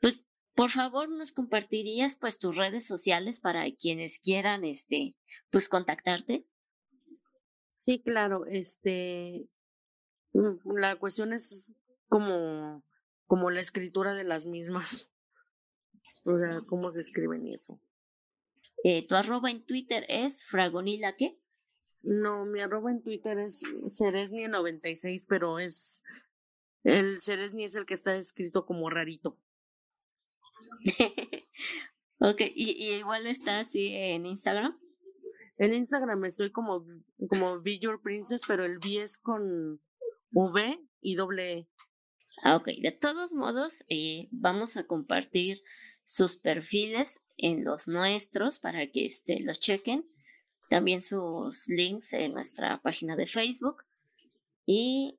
pues, 0.00 0.24
por 0.54 0.70
favor, 0.70 1.08
nos 1.08 1.32
compartirías 1.32 2.16
pues 2.16 2.38
tus 2.38 2.56
redes 2.56 2.86
sociales 2.86 3.40
para 3.40 3.64
quienes 3.72 4.18
quieran, 4.18 4.64
este, 4.64 5.16
pues 5.50 5.68
contactarte. 5.68 6.46
Sí, 7.70 8.00
claro, 8.00 8.46
este, 8.46 9.48
la 10.64 10.96
cuestión 10.96 11.32
es 11.32 11.74
como, 12.08 12.84
como 13.26 13.50
la 13.50 13.60
escritura 13.60 14.14
de 14.14 14.24
las 14.24 14.46
mismas. 14.46 15.10
O 16.28 16.40
sea, 16.40 16.60
cómo 16.66 16.90
se 16.90 17.02
escriben 17.02 17.46
y 17.46 17.54
eso. 17.54 17.80
Eh, 18.88 19.04
tu 19.04 19.16
arroba 19.16 19.50
en 19.50 19.66
Twitter 19.66 20.06
es 20.08 20.44
fragonila, 20.44 21.16
¿qué? 21.16 21.40
No, 22.02 22.46
mi 22.46 22.60
arroba 22.60 22.92
en 22.92 23.02
Twitter 23.02 23.36
es 23.40 23.64
Ceresnie96, 23.64 25.26
pero 25.28 25.58
es. 25.58 26.04
El 26.84 27.20
Ceresni 27.20 27.64
es 27.64 27.74
el 27.74 27.84
que 27.84 27.94
está 27.94 28.14
escrito 28.14 28.64
como 28.64 28.88
rarito. 28.88 29.40
ok, 32.20 32.42
¿Y, 32.54 32.94
igual 32.94 33.26
está 33.26 33.58
así 33.58 33.88
en 33.88 34.24
Instagram? 34.24 34.78
En 35.58 35.74
Instagram 35.74 36.24
estoy 36.24 36.52
como, 36.52 36.86
como 37.28 37.60
Be 37.60 37.80
Your 37.80 38.00
Princess, 38.00 38.42
pero 38.46 38.64
el 38.64 38.78
B 38.78 39.02
es 39.02 39.18
con 39.18 39.82
V 40.30 40.78
y 41.00 41.16
doble 41.16 41.52
E. 41.52 41.68
Ah, 42.44 42.54
ok, 42.54 42.68
de 42.80 42.92
todos 42.92 43.32
modos, 43.32 43.84
eh, 43.88 44.28
vamos 44.30 44.76
a 44.76 44.86
compartir 44.86 45.60
sus 46.06 46.36
perfiles 46.36 47.20
en 47.36 47.64
los 47.64 47.88
nuestros 47.88 48.58
para 48.58 48.86
que 48.86 49.04
este, 49.04 49.40
los 49.40 49.60
chequen 49.60 50.08
también 50.70 51.00
sus 51.00 51.68
links 51.68 52.12
en 52.12 52.32
nuestra 52.32 52.80
página 52.80 53.16
de 53.16 53.26
Facebook 53.26 53.84
y 54.64 55.18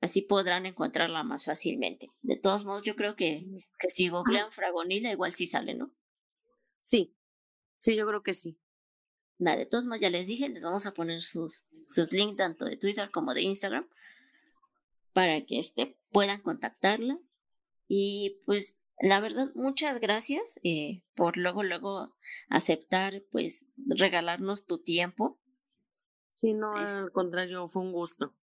así 0.00 0.22
podrán 0.22 0.66
encontrarla 0.66 1.22
más 1.22 1.46
fácilmente. 1.46 2.10
De 2.22 2.36
todos 2.36 2.64
modos, 2.64 2.84
yo 2.84 2.94
creo 2.94 3.16
que, 3.16 3.46
que 3.78 3.90
si 3.90 4.08
googlean 4.08 4.52
Fragonila 4.52 5.10
igual 5.10 5.32
sí 5.32 5.46
sale, 5.46 5.74
¿no? 5.74 5.92
Sí, 6.78 7.14
sí, 7.78 7.96
yo 7.96 8.06
creo 8.06 8.22
que 8.22 8.34
sí. 8.34 8.58
Nada, 9.38 9.56
de 9.56 9.66
todos 9.66 9.86
modos 9.86 10.00
ya 10.00 10.10
les 10.10 10.26
dije, 10.26 10.48
les 10.48 10.62
vamos 10.62 10.86
a 10.86 10.92
poner 10.92 11.22
sus, 11.22 11.64
sus 11.86 12.12
links 12.12 12.36
tanto 12.36 12.66
de 12.66 12.76
Twitter 12.76 13.10
como 13.10 13.34
de 13.34 13.42
Instagram 13.42 13.88
para 15.12 15.40
que 15.44 15.58
este, 15.58 15.98
puedan 16.10 16.40
contactarla. 16.40 17.18
Y 17.88 18.40
pues 18.46 18.79
la 19.00 19.20
verdad, 19.20 19.50
muchas 19.54 19.98
gracias 20.00 20.60
eh, 20.62 21.02
por 21.14 21.36
luego, 21.36 21.62
luego 21.62 22.14
aceptar, 22.48 23.22
pues, 23.30 23.66
regalarnos 23.76 24.66
tu 24.66 24.82
tiempo. 24.82 25.40
Sí, 26.28 26.54
no, 26.54 26.74
al 26.74 27.10
contrario, 27.12 27.66
fue 27.68 27.82
un 27.82 27.92
gusto. 27.92 28.34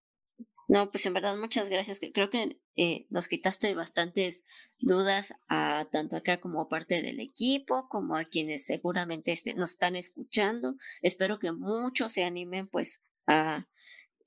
No, 0.68 0.92
pues 0.92 1.06
en 1.06 1.14
verdad, 1.14 1.38
muchas 1.38 1.70
gracias. 1.70 2.02
Creo 2.14 2.30
que 2.30 2.60
eh, 2.76 3.08
nos 3.10 3.28
quitaste 3.28 3.74
bastantes 3.74 4.46
dudas 4.80 5.36
a 5.48 5.88
tanto 5.92 6.18
acá 6.18 6.42
como 6.42 6.68
parte 6.68 7.02
del 7.02 7.22
equipo, 7.22 7.88
como 7.88 8.18
a 8.18 8.26
quienes 8.26 8.66
seguramente 8.66 9.32
este, 9.32 9.54
nos 9.54 9.72
están 9.72 9.96
escuchando. 9.96 10.76
Espero 11.02 11.40
que 11.40 11.54
muchos 11.54 12.12
se 12.12 12.26
animen, 12.26 12.68
pues, 12.68 13.02
a 13.28 13.68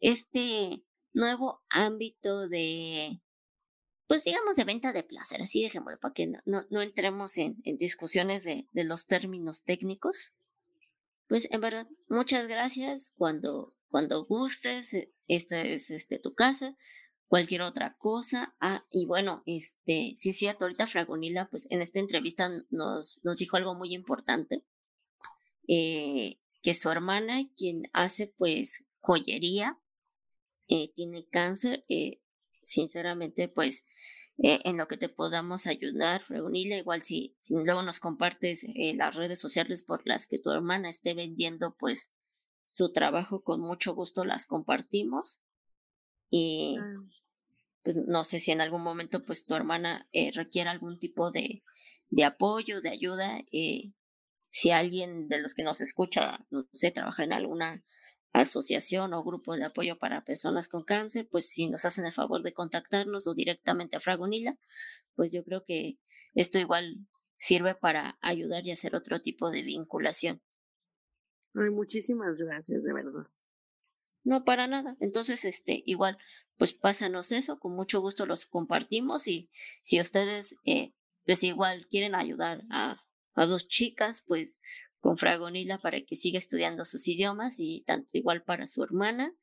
este 0.00 0.82
nuevo 1.12 1.62
ámbito 1.68 2.48
de 2.48 3.20
pues 4.10 4.24
digamos, 4.24 4.56
de 4.56 4.64
venta 4.64 4.92
de 4.92 5.04
placer, 5.04 5.40
así 5.40 5.62
dejémoslo, 5.62 6.00
para 6.00 6.12
que 6.12 6.26
no, 6.26 6.66
no, 6.68 6.82
entremos 6.82 7.38
en, 7.38 7.58
en 7.62 7.76
discusiones 7.76 8.42
de, 8.42 8.66
de, 8.72 8.82
los 8.82 9.06
términos 9.06 9.62
técnicos. 9.62 10.32
Pues 11.28 11.46
en 11.52 11.60
verdad, 11.60 11.86
muchas 12.08 12.48
gracias. 12.48 13.14
Cuando, 13.16 13.72
cuando 13.88 14.24
gustes, 14.24 14.94
eh, 14.94 15.12
esta 15.28 15.60
es 15.60 15.92
este, 15.92 16.18
tu 16.18 16.34
casa. 16.34 16.76
cualquier 17.28 17.62
otra 17.62 17.96
cosa. 17.98 18.56
Ah, 18.58 18.84
y 18.90 19.06
bueno, 19.06 19.44
este, 19.46 20.14
sí 20.16 20.30
es 20.30 20.38
cierto, 20.38 20.64
ahorita 20.64 20.88
Fragonila, 20.88 21.46
pues 21.48 21.68
en 21.70 21.80
esta 21.80 22.00
entrevista 22.00 22.50
nos, 22.70 23.20
nos 23.22 23.38
dijo 23.38 23.58
algo 23.58 23.76
muy 23.76 23.94
importante, 23.94 24.64
eh, 25.68 26.40
que 26.62 26.74
su 26.74 26.90
hermana, 26.90 27.42
quien 27.56 27.88
hace 27.92 28.26
pues 28.26 28.86
joyería, 28.98 29.78
eh, 30.66 30.92
tiene 30.96 31.28
cáncer, 31.28 31.84
eh, 31.88 32.20
sinceramente, 32.70 33.48
pues 33.48 33.86
eh, 34.38 34.60
en 34.64 34.76
lo 34.76 34.88
que 34.88 34.96
te 34.96 35.08
podamos 35.08 35.66
ayudar, 35.66 36.22
reunirle, 36.28 36.78
igual 36.78 37.02
si, 37.02 37.36
si 37.40 37.54
luego 37.54 37.82
nos 37.82 38.00
compartes 38.00 38.64
eh, 38.74 38.94
las 38.94 39.16
redes 39.16 39.38
sociales 39.38 39.82
por 39.82 40.06
las 40.06 40.26
que 40.26 40.38
tu 40.38 40.50
hermana 40.50 40.88
esté 40.88 41.14
vendiendo, 41.14 41.76
pues 41.78 42.12
su 42.64 42.92
trabajo 42.92 43.42
con 43.42 43.60
mucho 43.60 43.94
gusto 43.94 44.24
las 44.24 44.46
compartimos. 44.46 45.42
Y 46.30 46.78
pues 47.82 47.96
no 47.96 48.24
sé 48.24 48.40
si 48.40 48.52
en 48.52 48.60
algún 48.60 48.82
momento 48.82 49.24
pues 49.24 49.44
tu 49.44 49.54
hermana 49.54 50.08
eh, 50.12 50.30
requiere 50.34 50.70
algún 50.70 50.98
tipo 50.98 51.30
de, 51.30 51.64
de 52.08 52.24
apoyo, 52.24 52.80
de 52.80 52.90
ayuda, 52.90 53.40
eh, 53.52 53.92
si 54.50 54.70
alguien 54.70 55.28
de 55.28 55.40
los 55.40 55.54
que 55.54 55.62
nos 55.62 55.80
escucha, 55.80 56.44
no 56.50 56.68
sé, 56.72 56.90
trabaja 56.90 57.24
en 57.24 57.32
alguna 57.32 57.84
asociación 58.32 59.12
o 59.14 59.24
grupo 59.24 59.56
de 59.56 59.64
apoyo 59.64 59.98
para 59.98 60.24
personas 60.24 60.68
con 60.68 60.84
cáncer, 60.84 61.28
pues 61.30 61.48
si 61.48 61.68
nos 61.68 61.84
hacen 61.84 62.06
el 62.06 62.12
favor 62.12 62.42
de 62.42 62.52
contactarnos 62.52 63.26
o 63.26 63.34
directamente 63.34 63.96
a 63.96 64.00
Fragonila, 64.00 64.58
pues 65.14 65.32
yo 65.32 65.44
creo 65.44 65.64
que 65.64 65.98
esto 66.34 66.58
igual 66.58 67.06
sirve 67.36 67.74
para 67.74 68.18
ayudar 68.20 68.66
y 68.66 68.70
hacer 68.70 68.94
otro 68.94 69.20
tipo 69.20 69.50
de 69.50 69.62
vinculación. 69.62 70.42
Ay, 71.54 71.70
muchísimas 71.70 72.38
gracias, 72.38 72.84
de 72.84 72.92
verdad. 72.92 73.26
No, 74.22 74.44
para 74.44 74.66
nada. 74.66 74.96
Entonces, 75.00 75.44
este, 75.44 75.82
igual, 75.86 76.18
pues 76.58 76.72
pásanos 76.72 77.32
eso, 77.32 77.58
con 77.58 77.74
mucho 77.74 78.00
gusto 78.00 78.26
los 78.26 78.44
compartimos 78.44 79.26
y 79.26 79.50
si 79.82 80.00
ustedes, 80.00 80.58
eh, 80.64 80.92
pues 81.24 81.42
igual 81.42 81.86
quieren 81.88 82.14
ayudar 82.14 82.62
a, 82.70 82.98
a 83.34 83.46
dos 83.46 83.66
chicas, 83.68 84.22
pues 84.26 84.60
con 85.00 85.16
Fragonila 85.16 85.78
para 85.78 86.00
que 86.02 86.14
siga 86.14 86.38
estudiando 86.38 86.84
sus 86.84 87.08
idiomas 87.08 87.58
y 87.58 87.82
tanto 87.86 88.10
igual 88.12 88.42
para 88.42 88.66
su 88.66 88.82
hermana. 88.82 89.34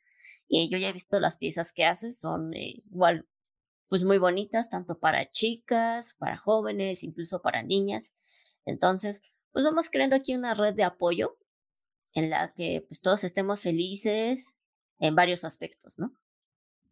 Y 0.47 0.69
yo 0.69 0.77
ya 0.77 0.89
he 0.89 0.93
visto 0.93 1.19
las 1.19 1.37
piezas 1.37 1.73
que 1.73 1.85
hace, 1.85 2.11
son 2.11 2.53
eh, 2.53 2.83
igual 2.89 3.27
pues 3.89 4.03
muy 4.03 4.17
bonitas, 4.17 4.69
tanto 4.69 4.99
para 4.99 5.29
chicas, 5.31 6.15
para 6.19 6.37
jóvenes, 6.37 7.03
incluso 7.03 7.41
para 7.41 7.63
niñas. 7.63 8.13
Entonces, 8.65 9.21
pues 9.51 9.63
vamos 9.63 9.89
creando 9.89 10.15
aquí 10.15 10.35
una 10.35 10.53
red 10.53 10.73
de 10.73 10.83
apoyo 10.83 11.37
en 12.13 12.29
la 12.29 12.53
que 12.53 12.83
pues 12.87 13.01
todos 13.01 13.23
estemos 13.23 13.61
felices 13.61 14.57
en 14.99 15.15
varios 15.15 15.45
aspectos, 15.45 15.97
¿no? 15.97 16.13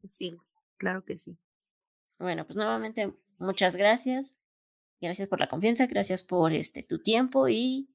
Sí, 0.06 0.36
claro 0.78 1.04
que 1.04 1.18
sí. 1.18 1.38
Bueno, 2.18 2.46
pues 2.46 2.56
nuevamente 2.56 3.14
muchas 3.38 3.76
gracias. 3.76 4.36
Gracias 5.02 5.28
por 5.28 5.40
la 5.40 5.50
confianza, 5.50 5.88
gracias 5.88 6.24
por 6.24 6.54
este 6.54 6.82
tu 6.84 7.02
tiempo 7.02 7.50
y 7.50 7.90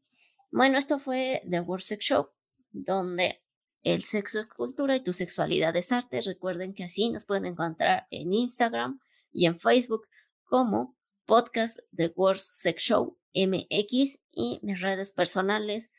bueno, 0.50 0.78
esto 0.78 0.98
fue 0.98 1.42
The 1.48 1.60
World 1.60 1.82
Sex 1.82 2.04
Show, 2.04 2.28
donde 2.72 3.42
el 3.82 4.02
sexo 4.02 4.40
es 4.40 4.46
cultura 4.46 4.96
y 4.96 5.02
tu 5.02 5.12
sexualidad 5.12 5.74
es 5.76 5.92
arte. 5.92 6.20
Recuerden 6.20 6.74
que 6.74 6.84
así 6.84 7.08
nos 7.08 7.24
pueden 7.24 7.46
encontrar 7.46 8.06
en 8.10 8.32
Instagram 8.32 9.00
y 9.32 9.46
en 9.46 9.58
Facebook 9.58 10.06
como 10.44 10.96
podcast 11.24 11.80
The 11.94 12.12
World 12.14 12.40
Sex 12.40 12.82
Show 12.82 13.16
MX 13.34 14.18
y 14.32 14.58
mis 14.62 14.80
redes 14.80 15.12
personales 15.12 15.92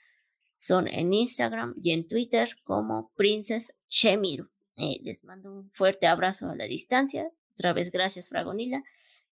son 0.57 0.87
en 0.87 1.13
Instagram 1.13 1.73
y 1.81 1.91
en 1.91 2.07
Twitter 2.07 2.55
como 2.63 3.11
Princess 3.15 3.73
Shemiru. 3.89 4.49
Eh, 4.77 4.99
les 5.03 5.23
mando 5.23 5.51
un 5.51 5.71
fuerte 5.71 6.07
abrazo 6.07 6.49
a 6.49 6.55
la 6.55 6.65
distancia. 6.65 7.31
Otra 7.53 7.73
vez 7.73 7.91
gracias, 7.91 8.29
Fragonila. 8.29 8.83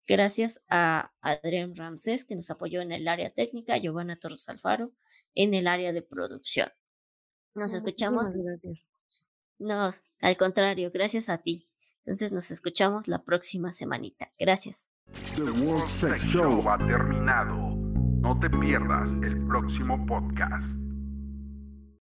Gracias 0.07 0.61
a 0.69 1.13
Adrián 1.23 1.75
Ramsés, 1.75 2.27
que 2.27 2.35
nos 2.35 2.51
apoyó 2.51 2.83
en 2.83 2.93
el 2.93 3.09
área 3.09 3.31
técnica, 3.31 3.79
Giovanna 3.79 4.17
Torres 4.17 4.49
Alfaro, 4.51 4.93
en 5.35 5.55
el 5.55 5.67
área 5.67 5.93
de 5.93 6.03
producción. 6.03 6.69
Nos 7.55 7.73
escuchamos. 7.73 8.31
Gracias. 8.33 8.87
No, 9.59 9.91
al 10.21 10.37
contrario, 10.37 10.91
gracias 10.93 11.29
a 11.29 11.39
ti. 11.39 11.69
Entonces 12.05 12.33
nos 12.33 12.51
escuchamos 12.51 13.09
la 13.09 13.25
próxima 13.25 13.73
semanita. 13.73 14.29
Gracias. 14.39 14.91
The 15.37 15.43
World 15.43 15.89
Sex 16.01 16.23
Show 16.25 16.69
ha 16.69 16.79
terminado. 16.79 17.75
No 18.21 18.39
te 18.41 18.51
pierdas 18.51 19.11
el 19.23 19.47
próximo 19.47 20.05
podcast. 20.07 20.84